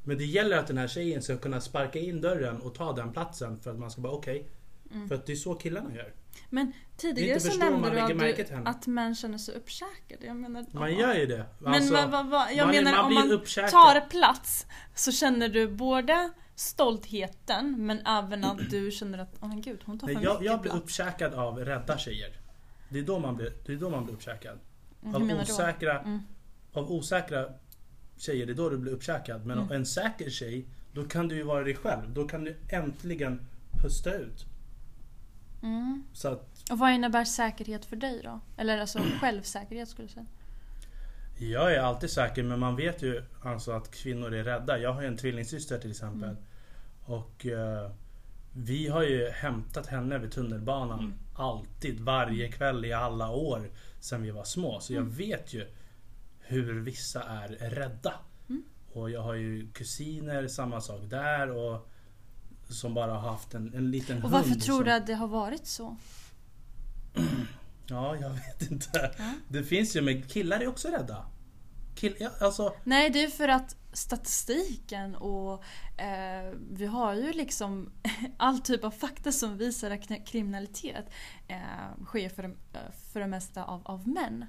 Men 0.04 0.18
det 0.18 0.26
gäller 0.26 0.58
att 0.58 0.68
den 0.68 0.78
här 0.78 0.88
tjejen 0.88 1.22
ska 1.22 1.38
kunna 1.38 1.62
sparka 1.62 2.00
in 2.00 2.22
dörren 2.22 2.62
och 2.62 2.76
ta 2.76 2.94
den 2.94 3.14
platsen 3.14 3.60
för 3.60 3.72
att 3.72 3.80
man 3.80 3.92
ska 3.92 4.02
bara 4.02 4.14
okej. 4.14 4.48
Mm. 4.94 5.08
För 5.08 5.16
att 5.16 5.26
det 5.26 5.32
är 5.32 5.36
så 5.36 5.56
killarna 5.56 5.96
gör. 5.96 6.14
Men 6.50 6.74
tidigare 6.98 7.40
så 7.40 7.58
nämnde 7.58 7.80
man 7.80 7.92
du 7.92 8.00
att, 8.00 8.48
du 8.48 8.56
att 8.66 8.88
män 8.88 9.16
känner 9.16 9.38
sig 9.38 9.56
uppkäkade. 9.56 10.26
Jag 10.26 10.36
menar, 10.36 10.66
Man 10.72 10.96
gör 10.96 11.16
ju 11.16 11.26
det. 11.26 11.46
Men 11.60 11.74
Alltså, 11.74 11.94
vad, 11.94 12.12
vad, 12.12 12.28
vad, 12.30 12.54
jag 12.54 12.66
man 12.66 12.76
menar 12.76 12.92
man 12.92 13.06
om 13.06 13.14
man 13.14 13.32
uppkäkad. 13.32 13.72
tar 13.72 14.10
plats 14.10 14.66
så 14.96 15.12
känner 15.12 15.50
du 15.50 15.68
både 15.68 16.30
stoltheten 16.60 17.86
men 17.86 18.00
även 18.06 18.44
att 18.44 18.70
du 18.70 18.92
känner 18.92 19.18
att, 19.18 19.36
åh 19.42 19.48
men 19.50 19.62
gud 19.62 19.80
hon 19.86 20.00
tar 20.00 20.08
för 20.08 20.14
Nej, 20.14 20.24
jag, 20.24 20.34
mycket 20.34 20.46
jag 20.46 20.62
blir 20.62 20.72
plats. 20.72 20.84
uppkäkad 20.84 21.34
av 21.34 21.60
rädda 21.60 21.98
tjejer. 21.98 22.32
Det 22.90 23.00
är 23.00 23.04
då 23.04 23.20
man 23.20 23.36
blir, 23.36 23.54
det 23.66 23.74
är 23.74 23.78
då 23.78 23.90
man 23.90 24.04
blir 24.06 24.14
uppkäkad. 24.16 24.60
Mm, 25.04 25.16
Av 25.16 25.22
osäkra, 25.42 26.00
Mm. 26.00 26.20
av 26.74 26.92
osäkra 26.92 27.46
tjejer, 28.18 28.46
det 28.46 28.52
är 28.52 28.56
då 28.56 28.70
du 28.70 28.78
blir 28.78 28.92
uppkäkad. 28.94 29.46
Men 29.46 29.58
Mm. 29.60 29.72
en 29.72 29.86
säker 29.86 30.30
tjej, 30.30 30.66
då 30.94 31.04
kan 31.04 31.28
du 31.28 31.36
ju 31.36 31.44
vara 31.44 31.64
dig 31.64 31.76
själv. 31.76 32.14
Då 32.14 32.28
kan 32.28 32.44
du 32.44 32.56
äntligen 32.70 33.48
pusta 33.84 34.14
ut. 34.14 34.46
Mm. 35.64 36.04
Så 36.14 36.28
att 36.28 36.70
Och 36.72 36.80
vad 36.80 36.92
innebär 36.92 37.24
säkerhet 37.26 37.86
för 37.86 37.96
dig 37.96 38.22
då? 38.24 38.40
Eller 38.58 38.78
alltså 38.78 39.00
självsäkerhet 39.22 39.90
skulle 39.90 40.06
jag 40.08 40.12
säga. 40.12 40.26
jag 41.52 41.74
är 41.74 41.80
alltid 41.80 42.10
säker, 42.10 42.44
men 42.44 42.60
man 42.60 42.76
vet 42.76 43.02
ju 43.04 43.24
alltså 43.44 43.72
att 43.72 43.92
kvinnor 43.92 44.34
är 44.34 44.44
rädda. 44.44 44.78
Jag 44.80 44.94
har 44.94 45.02
ju 45.02 45.08
en 45.08 45.18
tvillingsyster 45.18 45.78
till 45.80 45.92
exempel. 45.92 46.30
Mm. 46.30 46.44
Och 47.10 47.46
eh, 47.46 47.92
vi 48.54 48.88
har 48.88 49.04
ju 49.04 49.30
hämtat 49.30 49.88
henne 49.88 50.18
vid 50.18 50.32
tunnelbanan. 50.32 51.00
Mm. 51.00 51.14
Alltid, 51.36 52.00
varje 52.00 52.52
kväll 52.52 52.86
i 52.86 52.94
alla 52.94 53.30
år 53.30 53.70
sedan 54.00 54.22
vi 54.22 54.32
var 54.32 54.44
små. 54.44 54.80
Så 54.80 54.94
jag 54.94 55.02
Mm. 55.02 55.14
vet 55.16 55.54
ju 55.54 55.68
hur 56.40 56.80
vissa 56.80 57.24
är 57.24 57.48
rädda. 57.48 58.14
Mm. 58.50 58.64
Och 58.94 59.10
jag 59.10 59.22
har 59.22 59.34
ju 59.34 59.68
kusiner, 59.72 60.48
samma 60.48 60.82
sak 60.82 61.02
där. 61.10 61.50
Och 61.52 61.90
som 62.70 62.94
bara 62.94 63.14
har 63.14 63.30
haft 63.32 63.54
en, 63.54 63.74
en 63.74 63.92
liten 63.92 64.24
Och 64.24 64.32
varför 64.32 64.50
hund. 64.50 64.62
tror 64.62 64.76
som, 64.78 64.86
du 64.86 64.92
att 64.92 65.08
det 65.08 65.14
har 65.14 65.28
varit 65.28 65.68
så? 65.68 65.98
Ja, 67.92 68.16
jag 68.16 68.30
vet 68.30 68.72
inte. 68.72 69.12
Ja. 69.18 69.34
Det 69.48 69.64
finns 69.64 69.96
ju, 69.96 70.02
men 70.02 70.22
killar 70.22 70.60
är 70.60 70.68
också 70.68 70.88
rädda. 70.88 71.26
Kill, 72.00 72.16
ja, 72.20 72.30
alltså, 72.42 72.76
Nej, 72.84 73.10
det 73.10 73.24
är 73.24 73.28
för 73.28 73.48
att 73.48 73.76
statistiken 73.94 75.16
och 75.16 75.64
eh, 75.98 76.54
vi 76.72 76.86
har 76.86 77.14
ju 77.14 77.34
liksom 77.34 77.92
all 78.38 78.60
typ 78.60 78.84
av 78.84 78.92
fakta 78.92 79.32
som 79.32 79.58
visar 79.58 79.92
att 79.92 80.28
kriminalitet 80.28 81.06
eh, 81.48 82.06
sker 82.06 82.30
för 82.30 82.44
det, 82.44 82.56
för 83.14 83.20
det 83.20 83.28
mesta 83.28 83.64
av, 83.64 83.82
av 83.86 84.08
män. 84.08 84.46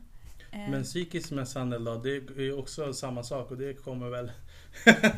Eh, 0.51 0.71
men 0.71 0.85
psykisk 0.85 1.31
misshandel 1.31 1.85
då, 1.85 1.95
det 1.95 2.17
är 2.17 2.59
också 2.59 2.93
samma 2.93 3.23
sak 3.23 3.51
och 3.51 3.57
det 3.57 3.75
kommer 3.75 4.09
väl 4.09 4.33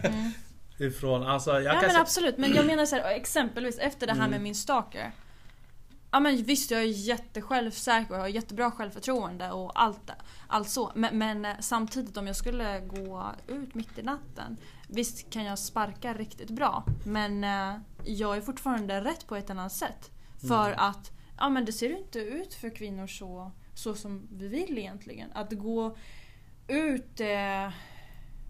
mm. 0.05 0.31
ifrån, 0.89 1.23
alltså 1.23 1.51
jag 1.51 1.75
Ja 1.77 1.83
men 1.87 1.97
absolut, 1.97 2.39
men 2.39 2.55
jag 2.55 2.67
menar 2.67 2.87
så 2.87 2.97
här, 2.97 3.15
exempelvis 3.15 3.79
efter 3.79 4.07
det 4.07 4.13
här 4.13 4.21
Mm. 4.21 4.31
med 4.31 4.41
min 4.41 4.55
stalker. 4.55 5.13
Ja 6.15 6.21
men 6.21 6.37
visst 6.37 6.71
jag 6.71 6.81
är 6.81 6.85
jättesjälvsäker 6.87 8.15
och 8.15 8.21
har 8.21 8.29
jättebra 8.29 8.71
självförtroende 8.71 9.51
och 9.53 9.81
allt, 9.83 10.11
allt 10.47 10.69
så. 10.69 10.93
Men, 10.95 11.19
men 11.19 11.45
eh, 11.45 11.53
samtidigt 11.61 12.17
om 12.17 12.27
jag 12.27 12.37
skulle 12.37 12.81
gå 12.81 13.33
ut 13.49 13.75
mitt 13.75 13.99
i 13.99 14.03
natten. 14.03 14.57
Visst 14.89 15.31
kan 15.31 15.45
jag 15.45 15.59
sparka 15.59 16.15
riktigt 16.15 16.51
bra. 16.51 16.85
Men 17.07 17.45
eh, 17.45 17.81
jag 18.05 18.37
är 18.37 18.41
fortfarande 18.41 19.01
rätt 19.05 19.27
på 19.27 19.37
ett 19.37 19.51
annat 19.51 19.73
sätt. 19.73 20.11
För 20.49 20.67
Mm. 20.67 20.79
att 20.79 21.11
ja, 21.39 21.49
men 21.49 21.65
det 21.65 21.73
ser 21.73 21.99
inte 21.99 22.19
ut 22.19 22.55
för 22.55 22.71
kvinnor 22.77 23.07
så, 23.07 23.53
så 23.75 23.95
som 23.95 24.29
vi 24.33 24.49
vill 24.49 24.79
egentligen. 24.79 25.33
Att 25.33 25.53
gå 25.53 25.97
ut 26.69 27.21
eh, 27.21 27.71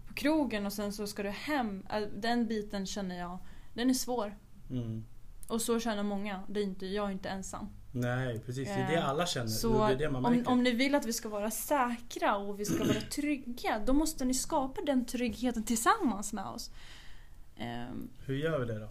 på 0.07 0.13
krogen 0.13 0.65
och 0.65 0.73
sen 0.73 0.93
så 0.93 1.07
ska 1.07 1.23
du 1.23 1.29
hem. 1.29 1.85
Eh, 1.89 2.01
Den 2.01 2.47
biten 2.47 2.85
känner 2.85 3.19
jag, 3.19 3.37
den 3.73 3.89
är 3.89 3.93
svår. 3.93 4.37
Mm. 4.69 5.05
Och 5.47 5.61
så 5.61 5.79
känner 5.79 6.03
många. 6.03 6.43
Det 6.47 6.59
är 6.59 6.63
inte, 6.63 6.85
jag 6.85 7.07
är 7.07 7.11
inte 7.11 7.29
ensam. 7.29 7.69
Nej, 7.91 8.39
precis. 8.39 8.67
Det 8.67 8.73
är 8.73 8.87
det 8.91 8.95
Eh, 8.97 9.09
alla 9.09 9.25
känner. 9.25 9.47
Så 9.47 9.87
det 9.87 9.93
är 9.93 9.97
det 9.97 10.07
om, 10.07 10.43
om 10.45 10.63
ni 10.63 10.71
vill 10.71 10.95
att 10.95 11.05
vi 11.05 11.13
ska 11.13 11.29
vara 11.29 11.51
säkra 11.51 12.35
och 12.35 12.59
vi 12.59 12.65
ska 12.65 12.83
vara 12.83 13.01
trygga, 13.11 13.79
då 13.85 13.93
måste 13.93 14.25
ni 14.25 14.33
skapa 14.33 14.81
den 14.81 15.05
tryggheten 15.05 15.63
tillsammans 15.63 16.33
med 16.33 16.45
oss. 16.45 16.71
Ehm, 17.57 18.09
Hur 18.25 18.35
gör 18.35 18.59
vi 18.59 18.65
det 18.65 18.79
då? 18.79 18.89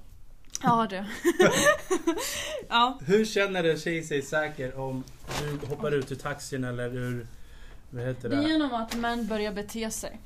ja 0.62 0.86
du. 0.90 0.96
ja. 2.68 2.98
Hur 3.06 3.24
känner 3.24 3.64
en 3.64 3.78
tjej 3.78 4.02
sig 4.02 4.22
säker 4.22 4.78
om 4.78 5.04
du 5.40 5.66
hoppar 5.66 5.92
ut 5.92 6.12
ur 6.12 6.16
taxin 6.16 6.64
eller 6.64 6.96
ur... 6.96 7.26
Vad 7.90 8.04
heter 8.04 8.28
Det 8.28 8.36
är 8.36 8.42
det? 8.42 8.48
genom 8.48 8.74
att 8.74 8.96
män 8.96 9.26
börjar 9.26 9.52
bete 9.52 9.90
sig. 9.90 10.18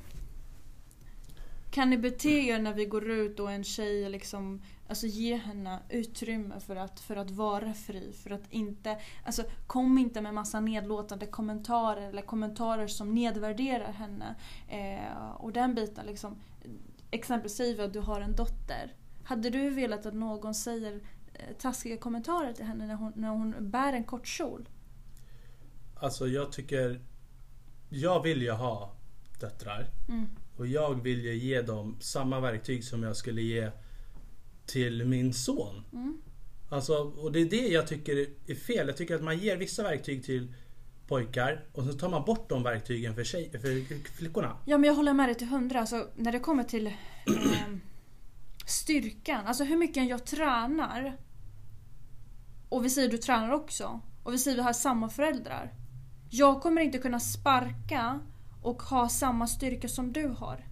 Kan 1.71 1.91
ni 1.91 1.99
bete 1.99 2.29
er 2.29 2.59
när 2.59 2.75
vi 2.75 2.85
går 2.85 3.11
ut 3.11 3.41
och 3.41 3.53
en 3.53 3.65
tjej 3.65 4.11
liksom, 4.11 4.63
alltså 4.89 5.07
ge 5.07 5.37
henne 5.37 5.79
utrymme 5.89 6.61
för 6.61 6.77
att, 6.77 7.01
för 7.01 7.17
att 7.17 7.31
vara 7.31 7.75
fri. 7.75 8.13
För 8.13 8.31
att 8.31 8.43
inte, 8.51 8.99
alltså 9.25 9.43
kom 9.67 9.99
inte 9.99 10.21
med 10.21 10.35
massa 10.35 10.61
nedlåtande 10.61 11.27
kommentarer 11.27 12.09
eller 12.09 12.23
kommentarer 12.23 12.87
som 12.87 13.15
nedvärderar 13.15 13.93
henne. 13.93 14.35
Eh, 14.69 15.31
och 15.31 15.53
den 15.53 15.75
biten 15.75 16.07
liksom. 16.07 16.37
Exempelvis 17.11 17.57
säg 17.57 17.81
att 17.81 17.93
du 17.93 18.01
har 18.01 18.21
en 18.21 18.37
dotter. 18.37 18.95
Hade 19.25 19.51
du 19.51 19.71
velat 19.71 20.07
att 20.07 20.15
någon 20.15 20.55
säger 20.55 21.01
eh, 21.35 21.57
taskiga 21.59 21.97
kommentarer 21.97 22.53
till 22.53 22.65
henne 22.65 22.87
när 22.87 22.95
hon, 22.95 23.13
när 23.17 23.29
hon 23.29 23.71
bär 23.71 23.93
en 23.93 24.05
kort 24.05 24.27
kjol? 24.27 24.69
Alltså 25.95 26.27
jag 26.27 26.53
tycker... 26.53 27.01
Jag 27.89 28.23
vill 28.23 28.43
ju 28.43 28.51
ha 28.51 28.93
döttrar. 29.41 29.87
Mm. 30.09 30.27
Och 30.57 30.67
jag 30.67 31.03
vill 31.03 31.25
ju 31.25 31.35
ge 31.35 31.63
dem 31.63 31.97
samma 32.01 32.41
verktyg 32.41 32.85
som 32.85 33.03
jag 33.03 33.17
skulle 33.17 33.43
ge 33.43 33.71
till 34.67 35.05
min 35.05 35.35
son. 35.35 35.83
Mm. 35.93 36.23
Alltså, 36.69 36.95
och 36.95 37.33
det 37.33 37.41
är 37.41 37.45
det 37.45 37.69
jag 37.69 37.87
tycker 37.87 38.27
är 38.47 38.55
fel. 38.55 38.87
Jag 38.87 38.97
tycker 38.97 39.15
att 39.15 39.23
man 39.23 39.39
ger 39.39 39.57
vissa 39.57 39.83
verktyg 39.83 40.25
till 40.25 40.55
pojkar 41.09 41.65
och 41.73 41.85
så 41.85 41.93
tar 41.93 42.09
man 42.09 42.25
bort 42.25 42.49
de 42.49 42.63
verktygen 42.63 43.15
för, 43.15 43.25
tjej, 43.25 43.51
för 43.51 43.99
flickorna. 44.17 44.57
Ja 44.65 44.79
men 44.79 44.89
jag 44.89 44.95
håller 44.95 45.13
med 45.13 45.29
dig 45.29 45.35
till 45.35 45.47
hundra. 45.49 45.81
Alltså, 45.81 46.09
när 46.15 46.33
det 46.33 46.39
kommer 46.39 46.65
till 46.65 46.87
ehm, 46.87 47.81
styrkan, 48.67 49.47
alltså 49.47 49.65
hur 49.65 49.77
mycket 49.77 50.09
jag 50.09 50.27
tränar. 50.27 51.17
Och 52.69 52.85
vi 52.85 52.91
säger 52.91 53.09
du 53.09 53.19
tränar 53.19 53.51
också. 53.51 54.01
Och 54.23 54.35
vi 54.35 54.39
säger 54.39 54.57
vi 54.57 54.63
har 54.63 54.73
samma 54.73 55.09
föräldrar. 55.09 55.75
Jag 56.31 56.63
kommer 56.63 56.83
inte 56.83 56.99
kunna 56.99 57.21
sparka 57.21 58.21
och 58.63 58.83
ha 58.83 59.09
samma 59.09 59.47
styrka 59.47 59.89
som 59.89 60.13
du 60.13 60.29
har. 60.29 60.65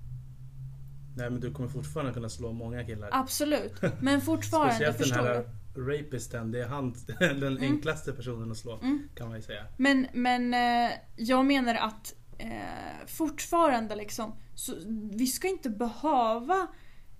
Nej 1.16 1.30
men 1.30 1.40
du 1.40 1.50
kommer 1.50 1.68
fortfarande 1.68 2.12
kunna 2.12 2.28
slå 2.28 2.52
många 2.52 2.84
killar. 2.84 3.08
Absolut. 3.12 3.82
Men 4.00 4.20
fortfarande, 4.20 4.74
Speciellt 4.74 4.98
den 4.98 5.06
förstår 5.06 5.22
här 5.22 5.44
du? 5.74 5.92
rapisten. 5.92 6.50
Det 6.50 6.62
är 6.62 6.68
han, 6.68 6.94
den 7.18 7.58
enklaste 7.58 8.12
personen 8.12 8.50
att 8.50 8.56
slå. 8.56 8.78
Mm. 8.78 9.08
Kan 9.14 9.28
man 9.28 9.36
ju 9.36 9.42
säga. 9.42 9.66
Men, 9.76 10.06
men 10.12 10.54
eh, 10.54 10.92
jag 11.16 11.46
menar 11.46 11.74
att 11.74 12.14
eh, 12.38 13.06
fortfarande 13.06 13.96
liksom, 13.96 14.36
så, 14.54 14.74
vi 15.12 15.26
ska 15.26 15.48
inte 15.48 15.70
behöva 15.70 16.66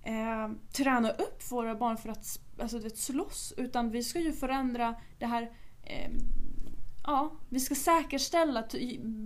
eh, 0.03 0.51
träna 0.73 1.09
upp 1.09 1.51
våra 1.51 1.75
barn 1.75 1.97
för 1.97 2.09
att 2.09 2.39
alltså, 2.59 2.79
vet, 2.79 2.97
slåss. 2.97 3.53
Utan 3.57 3.91
vi 3.91 4.03
ska 4.03 4.19
ju 4.19 4.33
förändra 4.33 4.95
det 5.19 5.25
här 5.25 5.51
eh, 5.83 6.11
Ja, 7.07 7.31
vi 7.49 7.59
ska 7.59 7.75
säkerställa, 7.75 8.63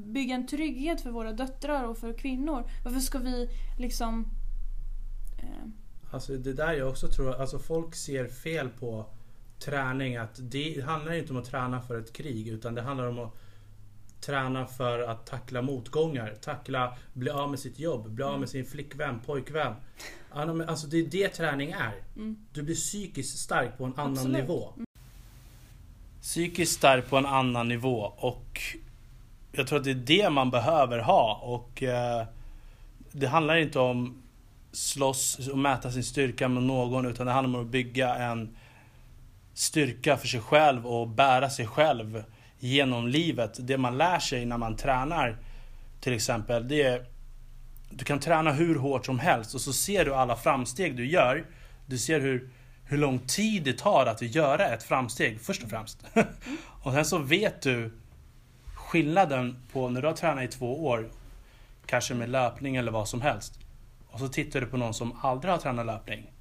bygga 0.05 0.35
en 0.35 0.47
trygghet 0.47 1.01
för 1.01 1.11
våra 1.11 1.33
döttrar 1.33 1.83
och 1.83 1.97
för 1.97 2.13
kvinnor. 2.13 2.65
Varför 2.83 2.99
ska 2.99 3.19
vi 3.19 3.49
liksom... 3.79 4.25
Eh, 5.43 5.69
Alltså 6.11 6.37
det 6.37 6.53
där 6.53 6.73
jag 6.73 6.87
också 6.89 7.07
tror, 7.07 7.35
alltså 7.35 7.59
folk 7.59 7.95
ser 7.95 8.27
fel 8.27 8.69
på 8.69 9.05
träning. 9.59 10.15
Att 10.17 10.39
det 10.39 10.81
handlar 10.85 11.13
inte 11.13 11.33
om 11.33 11.39
att 11.39 11.45
träna 11.45 11.81
för 11.81 11.99
ett 11.99 12.13
krig 12.13 12.47
utan 12.47 12.75
det 12.75 12.81
handlar 12.81 13.07
om 13.07 13.19
att 13.19 13.33
träna 14.21 14.65
för 14.65 14.99
att 14.99 15.25
tackla 15.25 15.61
motgångar. 15.61 16.35
Tackla, 16.41 16.97
bli 17.13 17.29
av 17.29 17.49
med 17.49 17.59
sitt 17.59 17.79
jobb, 17.79 18.09
bli 18.09 18.23
av 18.23 18.39
med 18.39 18.49
sin 18.49 18.65
flickvän, 18.65 19.19
pojkvän. 19.25 19.73
Alltså 20.31 20.87
det 20.87 20.97
är 20.97 21.05
det 21.07 21.29
träning 21.29 21.71
är. 21.71 21.93
mm, 22.15 22.37
Du 22.53 22.63
blir 22.63 22.75
psykiskt 22.75 23.37
stark 23.39 23.77
på 23.77 23.85
en 23.85 23.93
annan 23.97 24.11
Absolut. 24.13 24.37
nivå. 24.41 24.73
Psykiskt 26.21 26.71
stark 26.71 27.09
på 27.09 27.17
en 27.17 27.25
annan 27.25 27.67
nivå 27.67 28.13
och 28.17 28.61
jag 29.51 29.67
tror 29.67 29.77
att 29.79 29.85
det 29.85 29.91
är 29.91 29.95
det 29.95 30.29
man 30.29 30.51
behöver 30.51 30.99
ha 30.99 31.39
och 31.43 31.83
eh, 31.83 32.25
det 33.11 33.27
handlar 33.27 33.55
inte 33.57 33.79
om 33.79 34.21
slåss 34.71 35.47
och 35.47 35.57
mäta 35.57 35.91
sin 35.91 36.03
styrka 36.03 36.47
med 36.47 36.63
någon 36.63 37.05
utan 37.05 37.25
det 37.25 37.31
handlar 37.31 37.59
om 37.59 37.65
att 37.65 37.71
bygga 37.71 38.15
en 38.15 38.57
styrka 39.53 40.17
för 40.17 40.27
sig 40.27 40.41
själv 40.41 40.87
och 40.87 41.07
bära 41.07 41.49
sig 41.49 41.67
själv 41.67 42.23
genom 42.59 43.07
livet. 43.07 43.67
Det 43.67 43.77
man 43.77 43.97
lär 43.97 44.19
sig 44.19 44.45
när 44.45 44.57
man 44.57 44.75
tränar 44.75 45.37
till 45.99 46.13
exempel 46.13 46.67
det 46.67 46.81
är 46.81 47.05
du 47.89 48.05
kan 48.05 48.19
träna 48.19 48.51
hur 48.51 48.75
hårt 48.75 49.05
som 49.05 49.19
helst 49.19 49.55
och 49.55 49.61
så 49.61 49.73
ser 49.73 50.05
du 50.05 50.15
alla 50.15 50.35
framsteg 50.35 50.97
du 50.97 51.09
gör. 51.09 51.45
Du 51.85 51.97
ser 51.97 52.19
hur, 52.19 52.49
hur 52.85 52.97
lång 52.97 53.19
tid 53.19 53.63
det 53.63 53.77
tar 53.77 54.05
att 54.05 54.21
göra 54.21 54.67
ett 54.67 54.83
framsteg 54.83 55.41
först 55.41 55.63
och 55.63 55.69
främst. 55.69 56.05
och 56.83 56.93
sen 56.93 57.05
så 57.05 57.17
vet 57.17 57.61
du 57.61 57.91
skillnaden 58.73 59.63
på 59.73 59.89
när 59.89 60.01
du 60.01 60.07
har 60.07 60.15
tränat 60.15 60.43
i 60.43 60.47
två 60.47 60.85
år, 60.85 61.09
kanske 61.85 62.13
med 62.13 62.29
löpning 62.29 62.75
eller 62.75 62.91
vad 62.91 63.07
som 63.07 63.21
helst. 63.21 63.59
Och 64.11 64.19
så 64.19 64.27
tittar 64.27 64.61
du 64.61 64.67
på 64.67 64.77
någon 64.77 64.93
som 64.93 65.17
aldrig 65.21 65.51
har 65.53 65.57
tränat 65.59 65.85
löpning. 65.85 66.31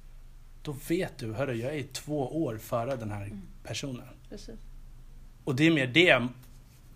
Då 0.61 0.75
vet 0.89 1.17
du, 1.17 1.33
hörru 1.33 1.53
jag 1.53 1.75
är 1.75 1.83
två 1.83 2.43
år 2.43 2.57
före 2.57 2.95
den 2.95 3.11
här 3.11 3.31
personen. 3.63 4.07
precis. 4.29 4.59
Och 5.43 5.55
det 5.55 5.67
är 5.67 5.71
mer 5.71 5.87
det 5.87 6.27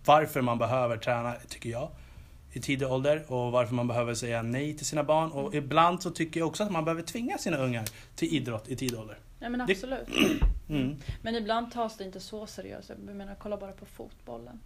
varför 0.06 0.42
man 0.42 0.58
behöver 0.58 0.98
träna, 0.98 1.34
tycker 1.50 1.70
jag, 1.70 1.90
i 2.52 2.60
tidig 2.60 2.88
ålder 2.88 3.32
och 3.32 3.52
varför 3.52 3.74
man 3.76 3.88
behöver 3.88 4.14
säga 4.14 4.42
nej 4.42 4.78
till 4.78 4.86
sina 4.86 5.04
barn. 5.04 5.32
Och 5.32 5.56
ibland 5.56 6.02
så 6.02 6.10
tycker 6.12 6.40
jag 6.40 6.48
också 6.48 6.64
att 6.64 6.72
man 6.72 6.86
behöver 6.86 7.02
tvinga 7.02 7.38
sina 7.38 7.58
ungar 7.58 7.86
till 8.16 8.34
idrott 8.34 8.68
i 8.68 8.76
tidig 8.76 9.00
ålder. 9.00 9.18
Ja 9.40 9.50
men 9.50 9.68
Det- 9.68 9.74
absolut. 9.74 10.08
Mm. 10.70 10.96
Men 11.22 11.36
ibland 11.36 11.72
tas 11.72 11.98
det 11.98 12.04
inte 12.04 12.20
så 12.20 12.48
seriöst. 12.48 12.90
Jag 13.06 13.16
menar, 13.16 13.36
kolla 13.40 13.58
bara 13.58 13.72
på 13.72 13.86
fotbollen. 13.86 14.60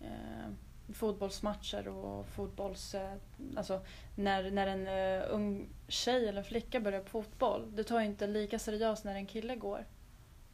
Eh, 0.00 0.50
fotbollsmatcher 0.94 1.88
och 1.88 2.26
fotbolls... 2.26 2.94
Eh, 2.94 3.12
alltså, 3.56 3.80
när, 4.14 4.50
när 4.50 4.66
en 4.66 4.86
eh, 5.20 5.26
ung 5.30 5.68
tjej 5.88 6.28
eller 6.28 6.42
flicka 6.42 6.80
börjar 6.80 7.00
på 7.00 7.08
fotboll, 7.08 7.76
det 7.76 7.84
tar 7.84 8.00
ju 8.00 8.06
inte 8.06 8.26
lika 8.26 8.58
seriöst 8.58 9.04
när 9.04 9.14
en 9.14 9.26
kille 9.26 9.56
går. 9.56 9.86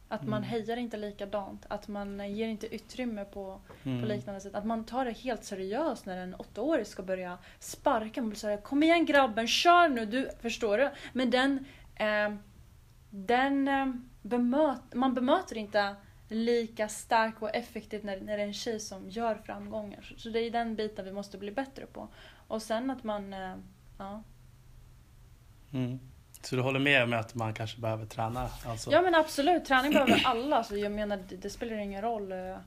Att 0.07 0.23
man 0.27 0.37
Mm. 0.43 0.49
hejar 0.49 0.77
inte 0.77 0.97
likadant, 0.97 1.65
att 1.69 1.87
man 1.87 2.35
ger 2.35 2.47
inte 2.47 2.75
utrymme 2.75 3.25
på, 3.25 3.61
på 3.83 3.89
Mm. 3.89 4.05
liknande 4.05 4.41
sätt. 4.41 4.55
Att 4.55 4.65
man 4.65 4.83
tar 4.83 5.05
det 5.05 5.11
helt 5.11 5.43
seriöst 5.43 6.05
när 6.05 6.17
en 6.17 6.35
åttaårig 6.35 6.87
ska 6.87 7.03
börja 7.03 7.37
sparka. 7.59 8.21
Man 8.21 8.29
blir 8.29 8.39
såhär, 8.39 8.57
kom 8.57 8.83
igen 8.83 9.05
grabben, 9.05 9.47
kör 9.47 9.89
nu! 9.89 10.05
Du, 10.05 10.29
förstår 10.41 10.77
du? 10.77 10.89
Men 11.13 11.29
den... 11.29 11.65
Eh, 11.95 12.35
den 13.09 13.67
eh, 13.67 13.85
bemöt, 14.21 14.93
man 14.93 15.13
bemöter 15.13 15.57
inte 15.57 15.95
lika 16.29 16.89
starkt 16.89 17.41
och 17.41 17.55
effektivt 17.55 18.03
när, 18.03 18.19
när 18.19 18.37
det 18.37 18.43
är 18.43 18.47
en 18.47 18.53
tjej 18.53 18.79
som 18.79 19.09
gör 19.09 19.35
framgångar. 19.35 20.01
Så, 20.01 20.19
så 20.19 20.29
det 20.29 20.39
är 20.39 20.51
den 20.51 20.75
biten 20.75 21.05
vi 21.05 21.11
måste 21.11 21.37
bli 21.37 21.51
bättre 21.51 21.85
på. 21.85 22.07
Och 22.47 22.61
sen 22.61 22.91
att 22.91 23.03
man... 23.03 23.33
Eh, 23.33 23.55
ja. 23.97 24.23
Mm. 25.73 25.99
Så 26.41 26.55
du 26.55 26.61
håller 26.61 26.79
med 26.79 27.09
med 27.09 27.19
att 27.19 27.35
man 27.35 27.53
kanske 27.53 27.81
behöver 27.81 28.05
träna? 28.05 28.49
Alltså. 28.65 28.91
ja 28.91 29.01
men 29.01 29.15
absolut, 29.15 29.65
träning 29.65 29.93
behöver 29.93 30.21
alla. 30.25 30.63
Så 30.63 30.77
jag 30.77 30.91
menar 30.91 31.19
det, 31.29 31.35
det 31.35 31.49
spelar 31.49 31.75
ingen 31.75 32.01
roll 32.01 32.31
eh, 32.31 32.57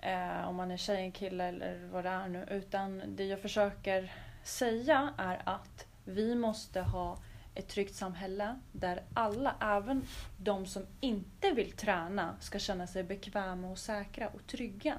eh, 0.00 0.48
om 0.48 0.56
man 0.56 0.70
är 0.70 0.76
tjej, 0.76 0.96
en 0.96 1.12
kille 1.12 1.44
eller 1.44 1.88
vad 1.92 2.04
det 2.04 2.10
är 2.10 2.28
nu. 2.28 2.46
Utan 2.50 3.02
det 3.06 3.24
jag 3.24 3.42
försöker 3.42 4.12
säga 4.44 5.14
är 5.18 5.42
att 5.44 5.86
vi 6.04 6.34
måste 6.34 6.80
ha 6.80 7.18
ett 7.54 7.68
tryggt 7.68 7.94
samhälle 7.94 8.58
där 8.72 9.02
alla, 9.14 9.54
även 9.60 10.02
de 10.36 10.66
som 10.66 10.86
inte 11.00 11.50
vill 11.50 11.72
träna, 11.72 12.36
ska 12.40 12.58
känna 12.58 12.86
sig 12.86 13.02
bekväma 13.02 13.68
och 13.70 13.78
säkra 13.78 14.28
och 14.28 14.46
trygga. 14.46 14.96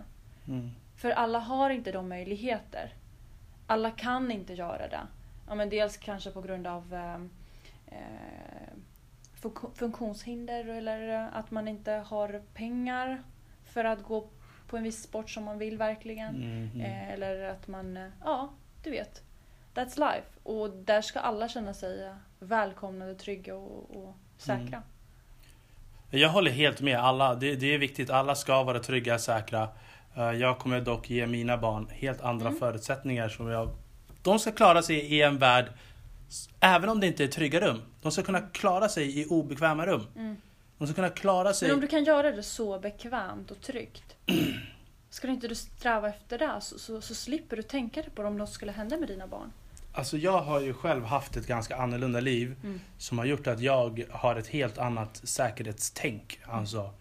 Mm. 0.48 0.70
För 0.96 1.12
alla 1.12 1.40
har 1.40 1.70
inte 1.70 1.92
de 1.92 2.10
möjligheter. 2.10 2.94
Alla 3.68 3.92
kan 3.92 4.32
inte 4.32 4.54
göra 4.54 4.88
det. 4.88 5.02
Ja, 5.48 5.56
men 5.56 5.70
dels 5.70 5.98
kanske 5.98 6.32
på 6.32 6.42
grund 6.42 6.68
av 6.68 6.94
eh, 6.94 7.16
eh, 7.88 8.74
fun- 9.42 9.74
funktionshinder 9.76 10.66
eller 10.66 11.10
eh, 11.10 11.36
att 11.38 11.52
man 11.52 11.68
inte 11.68 11.92
har 11.92 12.42
pengar 12.54 13.24
för 13.66 13.84
att 13.84 14.04
gå 14.04 14.30
på 14.68 14.78
en 14.78 14.84
viss 14.84 15.04
sport 15.04 15.30
som 15.30 15.44
man 15.44 15.58
vill 15.58 15.78
verkligen. 15.78 16.36
Mm. 16.36 16.70
Mm. 16.74 16.82
Eh, 16.82 17.10
eller 17.10 17.44
att 17.44 17.68
man, 17.68 17.98
eh, 17.98 18.10
ja, 18.24 18.50
du 18.84 18.92
vet. 18.92 19.24
That's 19.74 20.00
life. 20.00 20.28
Och 20.44 20.70
där 20.70 21.02
ska 21.02 21.20
alla 21.20 21.50
känna 21.50 21.74
sig 21.74 22.06
eh, 22.06 22.14
välkomnade, 22.40 23.16
trygga 23.16 23.56
och, 23.56 23.96
och 24.06 24.16
säkra. 24.38 24.58
Mm. 24.68 24.82
Jag 26.10 26.30
håller 26.30 26.52
helt 26.52 26.82
med. 26.82 27.00
Alla, 27.00 27.36
det, 27.36 27.56
det 27.56 27.74
är 27.74 27.78
viktigt. 27.78 28.10
Alla 28.10 28.36
ska 28.36 28.64
vara 28.64 28.80
trygga 28.80 29.14
och 29.16 29.22
säkra. 29.22 29.68
Eh, 30.16 30.32
Jag 30.32 30.60
kommer 30.60 30.82
dock 30.82 31.10
ge 31.10 31.28
mina 31.28 31.58
barn 31.58 31.88
helt 31.92 32.22
andra 32.22 32.48
Mm. 32.48 32.60
förutsättningar 32.60 33.30
som 33.30 33.48
jag 33.48 33.70
de 34.24 34.40
ska 34.40 34.52
klara 34.52 34.82
sig 34.82 34.96
i 35.16 35.22
en 35.22 35.38
värld, 35.38 35.66
även 36.60 36.90
om 36.90 37.00
det 37.00 37.08
inte 37.08 37.24
är 37.24 37.28
trygga 37.28 37.62
rum. 37.62 37.82
De 38.02 38.12
ska 38.12 38.24
kunna 38.24 38.42
klara 38.42 38.90
sig 38.90 39.20
i 39.22 39.26
obekväma 39.26 39.86
rum. 39.86 40.08
Mm. 40.16 40.38
De 40.78 40.88
ska 40.88 40.96
kunna 40.96 41.10
klara 41.10 41.54
sig... 41.54 41.68
Men 41.68 41.76
om 41.76 41.82
du 41.82 41.88
kan 41.88 42.04
göra 42.04 42.32
det 42.32 42.44
så 42.44 42.80
bekvämt 42.80 43.52
och 43.52 43.62
tryggt. 43.62 44.16
Skulle 45.10 45.34
inte 45.34 45.48
du 45.48 45.56
sträva 45.56 46.10
efter 46.10 46.38
det 46.38 46.62
så, 46.62 46.80
så, 46.80 47.02
så 47.02 47.16
slipper 47.16 47.56
du 47.56 47.64
tänka 47.64 48.04
på 48.16 48.22
det 48.22 48.28
om 48.28 48.38
något 48.38 48.50
skulle 48.50 48.72
hända 48.72 48.98
med 48.98 49.08
dina 49.08 49.28
barn. 49.28 49.52
Alltså 49.94 50.18
jag 50.18 50.42
har 50.42 50.60
ju 50.60 50.74
själv 50.74 51.06
haft 51.06 51.38
ett 51.38 51.48
ganska 51.48 51.76
annorlunda 51.76 52.20
liv 52.20 52.56
Mm. 52.64 52.80
som 52.98 53.18
har 53.18 53.26
gjort 53.26 53.48
att 53.48 53.60
jag 53.60 54.06
har 54.12 54.36
ett 54.36 54.48
helt 54.48 54.78
annat 54.78 55.22
säkerhetstänk. 55.24 56.40
Alltså, 56.44 56.94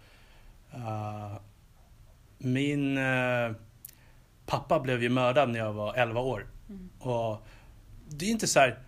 eh, 0.73 1.33
min 2.39 2.99
eh, 2.99 3.53
pappa 4.47 4.81
blev 4.81 5.03
ju 5.03 5.09
mördad 5.09 5.51
när 5.51 5.59
jag 5.59 5.73
var 5.73 5.95
11 5.95 6.21
år. 6.21 6.47
Mm. 6.69 6.91
Och 6.99 7.47
det 8.09 8.27
är 8.27 8.31
inte 8.31 8.47
så 8.47 8.61
här. 8.61 8.79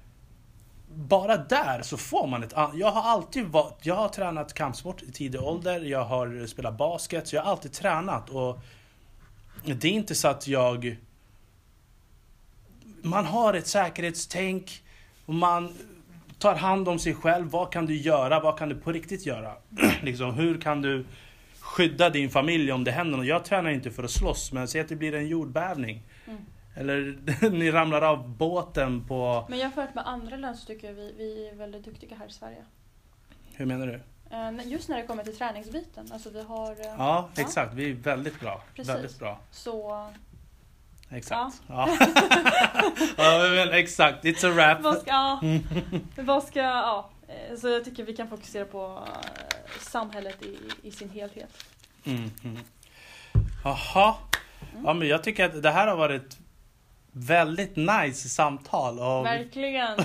Bara 0.94 1.36
där 1.36 1.82
så 1.82 1.96
får 1.96 2.26
man 2.26 2.42
ett 2.42 2.52
Jag 2.74 2.90
har 2.90 3.02
alltid 3.02 3.46
varit, 3.46 3.86
jag 3.86 3.94
har 3.94 4.08
tränat 4.08 4.54
kampsport 4.54 5.02
i 5.02 5.12
tidig 5.12 5.40
ålder, 5.40 5.80
jag 5.80 6.04
har 6.04 6.46
spelat 6.46 6.76
basket, 6.76 7.28
så 7.28 7.36
jag 7.36 7.42
har 7.42 7.50
alltid 7.50 7.72
tränat 7.72 8.30
och 8.30 8.58
det 9.64 9.84
är 9.84 9.92
inte 9.92 10.14
så 10.14 10.28
att 10.28 10.48
jag 10.48 10.96
man 13.02 13.26
har 13.26 13.54
ett 13.54 13.66
säkerhetstänk 13.66 14.82
och 15.26 15.34
man 15.34 15.72
tar 16.38 16.54
hand 16.54 16.88
om 16.88 16.98
sig 16.98 17.14
själv. 17.14 17.50
Vad 17.50 17.72
kan 17.72 17.86
du 17.86 17.96
göra? 17.96 18.40
Vad 18.40 18.58
kan 18.58 18.68
du 18.68 18.74
på 18.74 18.92
riktigt 18.92 19.26
göra? 19.26 19.52
liksom, 20.02 20.34
hur 20.34 20.60
kan 20.60 20.82
du 20.82 21.04
skydda 21.60 22.10
din 22.10 22.30
familj 22.30 22.72
om 22.72 22.84
det 22.84 22.90
händer 22.90 23.18
något? 23.18 23.26
Jag 23.26 23.44
tränar 23.44 23.70
inte 23.70 23.90
för 23.90 24.02
att 24.04 24.10
slåss, 24.10 24.52
men 24.52 24.68
säg 24.68 24.80
att 24.80 24.88
det 24.88 24.96
blir 24.96 25.14
en 25.14 25.28
jordbävning. 25.28 26.02
Mm. 26.26 26.38
Eller 26.76 27.50
ni 27.50 27.70
ramlar 27.70 28.02
av 28.02 28.28
båten 28.28 29.04
på... 29.06 29.46
Men 29.48 29.58
jämfört 29.58 29.94
med 29.94 30.06
andra 30.08 30.36
länder 30.36 30.54
så 30.58 30.66
tycker 30.66 30.86
jag 30.86 30.94
vi, 30.94 31.14
vi 31.18 31.48
är 31.48 31.54
väldigt 31.54 31.84
duktiga 31.84 32.16
här 32.16 32.26
i 32.26 32.30
Sverige. 32.32 32.64
Hur 33.54 33.66
menar 33.66 33.86
du? 33.86 34.00
Eh, 34.36 34.68
Just 34.72 34.88
när 34.88 34.96
det 34.96 35.06
kommer 35.06 35.24
till 35.24 35.36
träningsbiten. 35.36 36.08
Alltså 36.12 36.30
vi 36.30 36.42
har... 36.42 36.70
eh, 36.72 36.94
Ja, 36.98 37.28
exakt. 37.36 37.74
Vi 37.74 37.90
är 37.90 37.94
väldigt 37.94 38.40
bra. 38.40 38.62
Precis. 38.74 38.94
Väldigt 38.94 39.18
bra. 39.18 39.40
Så 39.50 40.06
Exakt. 41.14 41.62
Ja. 41.66 41.88
Ja. 43.16 43.48
men 43.54 43.70
exakt. 43.70 44.24
It's 44.24 44.46
a 44.46 44.50
wrap. 44.50 44.80
vad 44.80 44.98
ska... 44.98 45.10
Ja, 45.10 45.40
vad 46.16 46.42
ska... 46.42 46.60
Ja. 46.60 47.10
Eh, 47.28 47.56
Så 47.58 47.68
jag 47.68 47.84
tycker 47.84 48.04
vi 48.04 48.16
kan 48.16 48.28
fokusera 48.28 48.64
på 48.64 49.04
eh, 49.06 49.80
samhället 49.80 50.42
i, 50.42 50.58
i 50.88 50.90
sin 50.90 51.10
helhet. 51.10 51.64
Mm, 52.04 52.30
mm. 52.44 52.58
Jaha. 53.64 54.14
Ja, 54.84 54.94
men 54.94 55.08
jag 55.08 55.24
tycker 55.24 55.44
att 55.44 55.62
det 55.62 55.70
här 55.70 55.86
har 55.86 55.96
varit 55.96 56.38
väldigt 57.12 57.76
nice 57.76 58.28
samtal. 58.28 58.98
Och 58.98 59.26
Verkligen. 59.26 59.98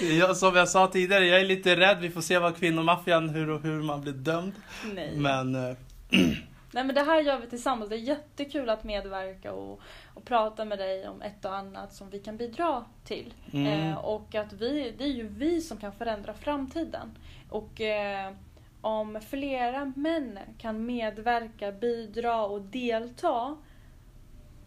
jag, 0.18 0.36
som 0.36 0.56
jag 0.56 0.68
sa 0.68 0.86
tidigare, 0.86 1.26
jag 1.26 1.40
är 1.40 1.44
lite 1.44 1.76
rädd. 1.76 1.98
Vi 2.00 2.10
får 2.10 2.20
se 2.20 2.38
vad 2.38 2.56
kvinnomaffian, 2.56 3.28
hur, 3.28 3.58
hur 3.58 3.82
man 3.82 4.00
blir 4.00 4.12
dömd. 4.12 4.52
Nej. 4.94 5.16
Men 5.16 5.54
eh, 5.54 5.76
Nej 6.76 6.84
men 6.84 6.94
det 6.94 7.02
här 7.02 7.20
gör 7.20 7.38
vi 7.38 7.46
tillsammans. 7.46 7.90
Det 7.90 7.96
är 7.96 8.00
jättekul 8.00 8.70
att 8.70 8.84
medverka 8.84 9.52
och, 9.52 9.80
och 10.14 10.24
prata 10.24 10.64
med 10.64 10.78
dig 10.78 11.08
om 11.08 11.22
ett 11.22 11.44
och 11.44 11.54
annat 11.54 11.94
som 11.94 12.10
vi 12.10 12.18
kan 12.18 12.36
bidra 12.36 12.84
till. 13.04 13.34
mm, 13.52 13.66
Eh, 13.66 13.96
och 13.98 14.34
att 14.34 14.52
vi, 14.52 14.94
det 14.98 15.04
är 15.04 15.08
ju 15.08 15.28
vi 15.28 15.60
som 15.60 15.78
kan 15.78 15.92
förändra 15.92 16.34
framtiden. 16.34 17.18
Och 17.50 17.80
eh, 17.80 18.32
om 18.80 19.20
flera 19.28 19.92
män 19.96 20.38
kan 20.58 20.86
medverka, 20.86 21.72
bidra 21.72 22.44
och 22.44 22.60
delta 22.60 23.56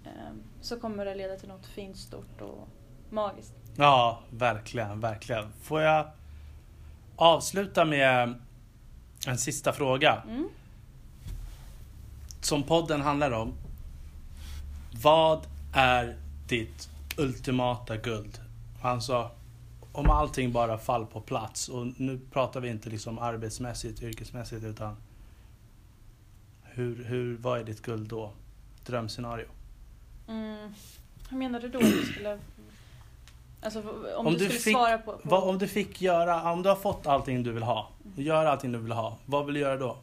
eh, 0.04 0.34
så 0.62 0.80
kommer 0.80 1.06
det 1.06 1.16
leda 1.16 1.36
till 1.36 1.50
något 1.50 1.66
fint, 1.66 1.98
stort 1.98 2.42
och 2.42 2.68
magiskt. 3.10 3.54
ja, 3.78 4.20
verkligen, 4.30 5.00
verkligen. 5.00 5.52
Får 5.62 5.82
jag 5.82 6.08
avsluta 7.16 7.86
med 7.86 8.34
en 9.28 9.38
sista 9.38 9.74
fråga? 9.74 10.24
Mm. 10.28 10.50
Som 12.42 12.64
podden 12.64 13.02
handlar 13.02 13.32
om. 13.32 13.54
Vad 15.04 15.48
är 15.74 16.18
ditt 16.48 16.90
ultimata 17.18 17.98
guld? 17.98 18.40
Alltså, 18.82 19.32
om 19.92 20.10
allting 20.10 20.52
bara 20.52 20.78
fall 20.78 21.06
på 21.06 21.22
plats. 21.22 21.70
Och 21.70 21.88
nu 21.98 22.20
pratar 22.32 22.60
vi 22.62 22.70
inte 22.70 22.90
liksom 22.90 23.20
arbetsmässigt, 23.20 24.02
yrkesmässigt, 24.02 24.64
utan 24.64 24.96
hur, 26.64 27.04
hur, 27.06 27.38
vad 27.38 27.60
är 27.60 27.64
ditt 27.64 27.82
guld 27.82 28.08
då? 28.10 28.32
Drömscenario. 28.86 29.46
Mm. 30.28 30.74
Hur 31.30 31.38
menar 31.38 31.60
du 31.60 31.70
då? 31.70 31.80
Att 31.80 31.84
du 31.86 32.06
skulle, 32.06 32.40
alltså, 33.62 33.80
om, 34.18 34.28
Om 34.28 34.34
du, 34.34 34.40
du 34.40 34.46
skulle 34.46 34.60
fick- 34.60 34.76
svara 34.76 34.98
på... 34.98 35.12
på 35.12 35.20
Vad, 35.24 35.44
om 35.44 35.58
du 35.58 35.68
fick 35.68 36.02
göra, 36.02 36.52
om 36.52 36.64
du 36.64 36.70
har 36.70 36.76
fått 36.76 37.08
allting 37.08 37.44
du 37.44 37.52
vill 37.52 37.64
ha, 37.64 37.90
och 38.16 38.22
gör 38.22 38.46
allting 38.46 38.72
du 38.72 38.78
vill 38.78 38.92
ha, 38.92 39.18
vad 39.26 39.46
vill 39.46 39.54
du 39.56 39.60
göra 39.62 39.78
då? 39.78 39.98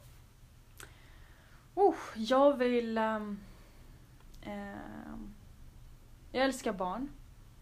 Oh, 1.77 1.97
jag 2.17 2.59
vill... 2.59 2.99
Um, 2.99 3.41
eh, 4.43 5.17
jag 6.33 6.45
älskar 6.45 6.73
barn. 6.73 7.09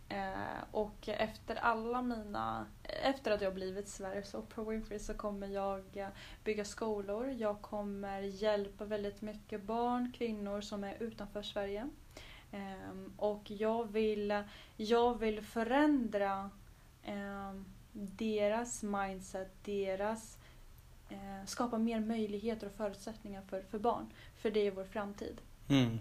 Eh, 0.08 0.64
och 0.70 1.08
efter 1.08 1.56
alla 1.56 2.02
mina... 2.02 2.66
Efter 2.82 3.30
att 3.30 3.40
jag 3.40 3.54
blivit 3.54 3.88
Sveriges 3.88 4.34
Oprah 4.34 4.68
Winfrey 4.68 4.98
så 4.98 5.14
kommer 5.14 5.46
jag 5.46 5.96
eh, 5.96 6.08
bygga 6.44 6.64
skolor. 6.64 7.30
Jag 7.30 7.62
kommer 7.62 8.20
hjälpa 8.20 8.84
väldigt 8.84 9.22
mycket 9.22 9.62
barn, 9.62 10.12
kvinnor 10.16 10.60
som 10.60 10.84
är 10.84 11.02
utanför 11.02 11.42
Sverige. 11.42 11.88
Eh, 12.52 13.12
och 13.16 13.50
jag 13.50 13.92
vill, 13.92 14.42
jag 14.76 15.18
vill 15.18 15.42
förändra 15.42 16.50
ehm, 17.02 17.64
deras 17.92 18.82
mindset, 18.82 19.64
deras 19.64 20.38
eh, 21.14 21.46
skapa 21.46 21.78
mer 21.78 22.00
möjligheter 22.00 22.66
och 22.66 22.72
förutsättningar 22.76 23.42
för, 23.50 23.62
för 23.70 23.78
barn. 23.78 24.06
För 24.42 24.50
det 24.50 24.66
är 24.66 24.70
vår 24.70 24.84
framtid. 24.84 25.40
Mm. 25.68 25.98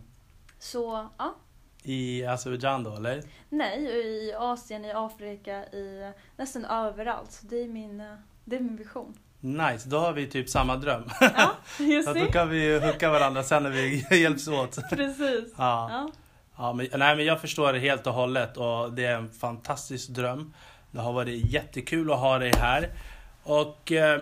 Så, 0.59 1.07
ja. 1.17 1.35
I 1.83 2.25
Azerbajdzjan 2.25 2.83
då, 2.83 2.95
eller? 2.95 3.23
Nej, 3.49 3.83
i 3.83 4.33
Asien, 4.37 4.85
i 4.85 4.91
Afrika, 4.91 5.65
i 5.65 6.11
nästan 6.37 6.65
överallt. 6.65 7.31
Så 7.31 7.45
det 7.45 7.57
är 7.63 7.67
min, 7.67 8.01
eh, 8.01 8.13
det 8.45 8.55
är 8.55 8.59
min 8.59 8.75
vision. 8.75 9.17
Nice, 9.39 9.89
då 9.89 9.97
har 9.97 10.13
vi 10.13 10.27
typ 10.27 10.49
samma 10.49 10.75
dröm. 10.75 11.03
Ja, 11.19 11.51
just 11.83 12.07
Så 12.07 12.13
då 12.13 12.19
det. 12.25 12.31
kan 12.31 12.49
vi 12.49 12.63
ju 12.63 12.79
hooka 12.79 13.09
varandra 13.09 13.43
sen 13.43 13.63
när 13.63 13.69
vi 13.69 14.05
hjälps 14.21 14.47
åt. 14.47 14.89
Precis. 14.89 15.53
Ja. 15.57 15.89
Ja. 15.91 16.11
Ja, 16.57 16.73
men, 16.73 16.87
nej, 16.95 17.15
men 17.15 17.25
jag 17.25 17.41
förstår 17.41 17.73
det 17.73 17.79
helt 17.79 18.07
och 18.07 18.13
hållet 18.13 18.57
och 18.57 18.93
det 18.93 19.05
är 19.05 19.15
en 19.15 19.29
fantastisk 19.29 20.09
dröm. 20.09 20.53
Det 20.91 21.01
har 21.01 21.13
varit 21.13 21.51
jättekul 21.53 22.11
att 22.11 22.19
ha 22.19 22.37
dig 22.39 22.51
här. 22.57 22.89
Och 23.43 23.91
eh, 23.91 24.21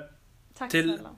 Tack 0.61 0.71
Till- 0.71 0.93
snälla. 0.93 1.09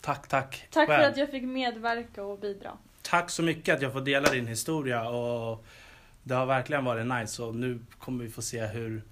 tack, 0.00 0.28
tack. 0.28 0.66
Tack 0.70 0.88
för 0.88 0.96
själv. 0.96 1.10
att 1.12 1.16
jag 1.16 1.30
fick 1.30 1.42
medverka 1.42 2.22
och 2.22 2.38
bidra. 2.38 2.70
Tack 3.02 3.30
så 3.30 3.42
mycket 3.42 3.74
att 3.74 3.82
jag 3.82 3.92
får 3.92 4.00
dela 4.00 4.30
din 4.30 4.46
historia 4.46 5.08
och 5.08 5.64
det 6.22 6.34
har 6.34 6.46
verkligen 6.46 6.84
varit 6.84 7.06
nice 7.06 7.42
och 7.42 7.54
nu 7.54 7.78
kommer 7.98 8.24
vi 8.24 8.30
få 8.30 8.42
se 8.42 8.66
hur 8.66 9.02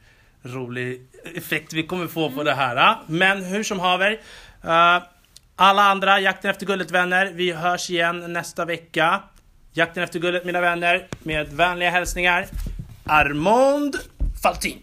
rolig 0.43 1.07
effekt 1.35 1.73
vi 1.73 1.87
kommer 1.87 2.07
få 2.07 2.31
på 2.31 2.43
det 2.43 2.55
här. 2.55 2.99
Men 3.07 3.45
hur 3.45 3.63
som 3.63 3.81
haver. 3.81 4.21
eh, 4.65 5.03
alla 5.57 5.83
andra 5.83 6.21
Jakten 6.21 6.51
efter 6.51 6.67
guldet 6.67 6.91
vänner, 6.91 7.27
vi 7.27 7.53
hörs 7.53 7.91
igen 7.91 8.33
nästa 8.33 8.65
vecka. 8.65 9.23
Jakten 9.73 10.03
efter 10.03 10.19
guldet 10.19 10.45
mina 10.45 10.61
vänner, 10.61 11.07
med 11.23 11.49
vänliga 11.49 11.91
hälsningar 11.91 12.47
Armand 13.05 13.97
Faltin. 14.43 14.83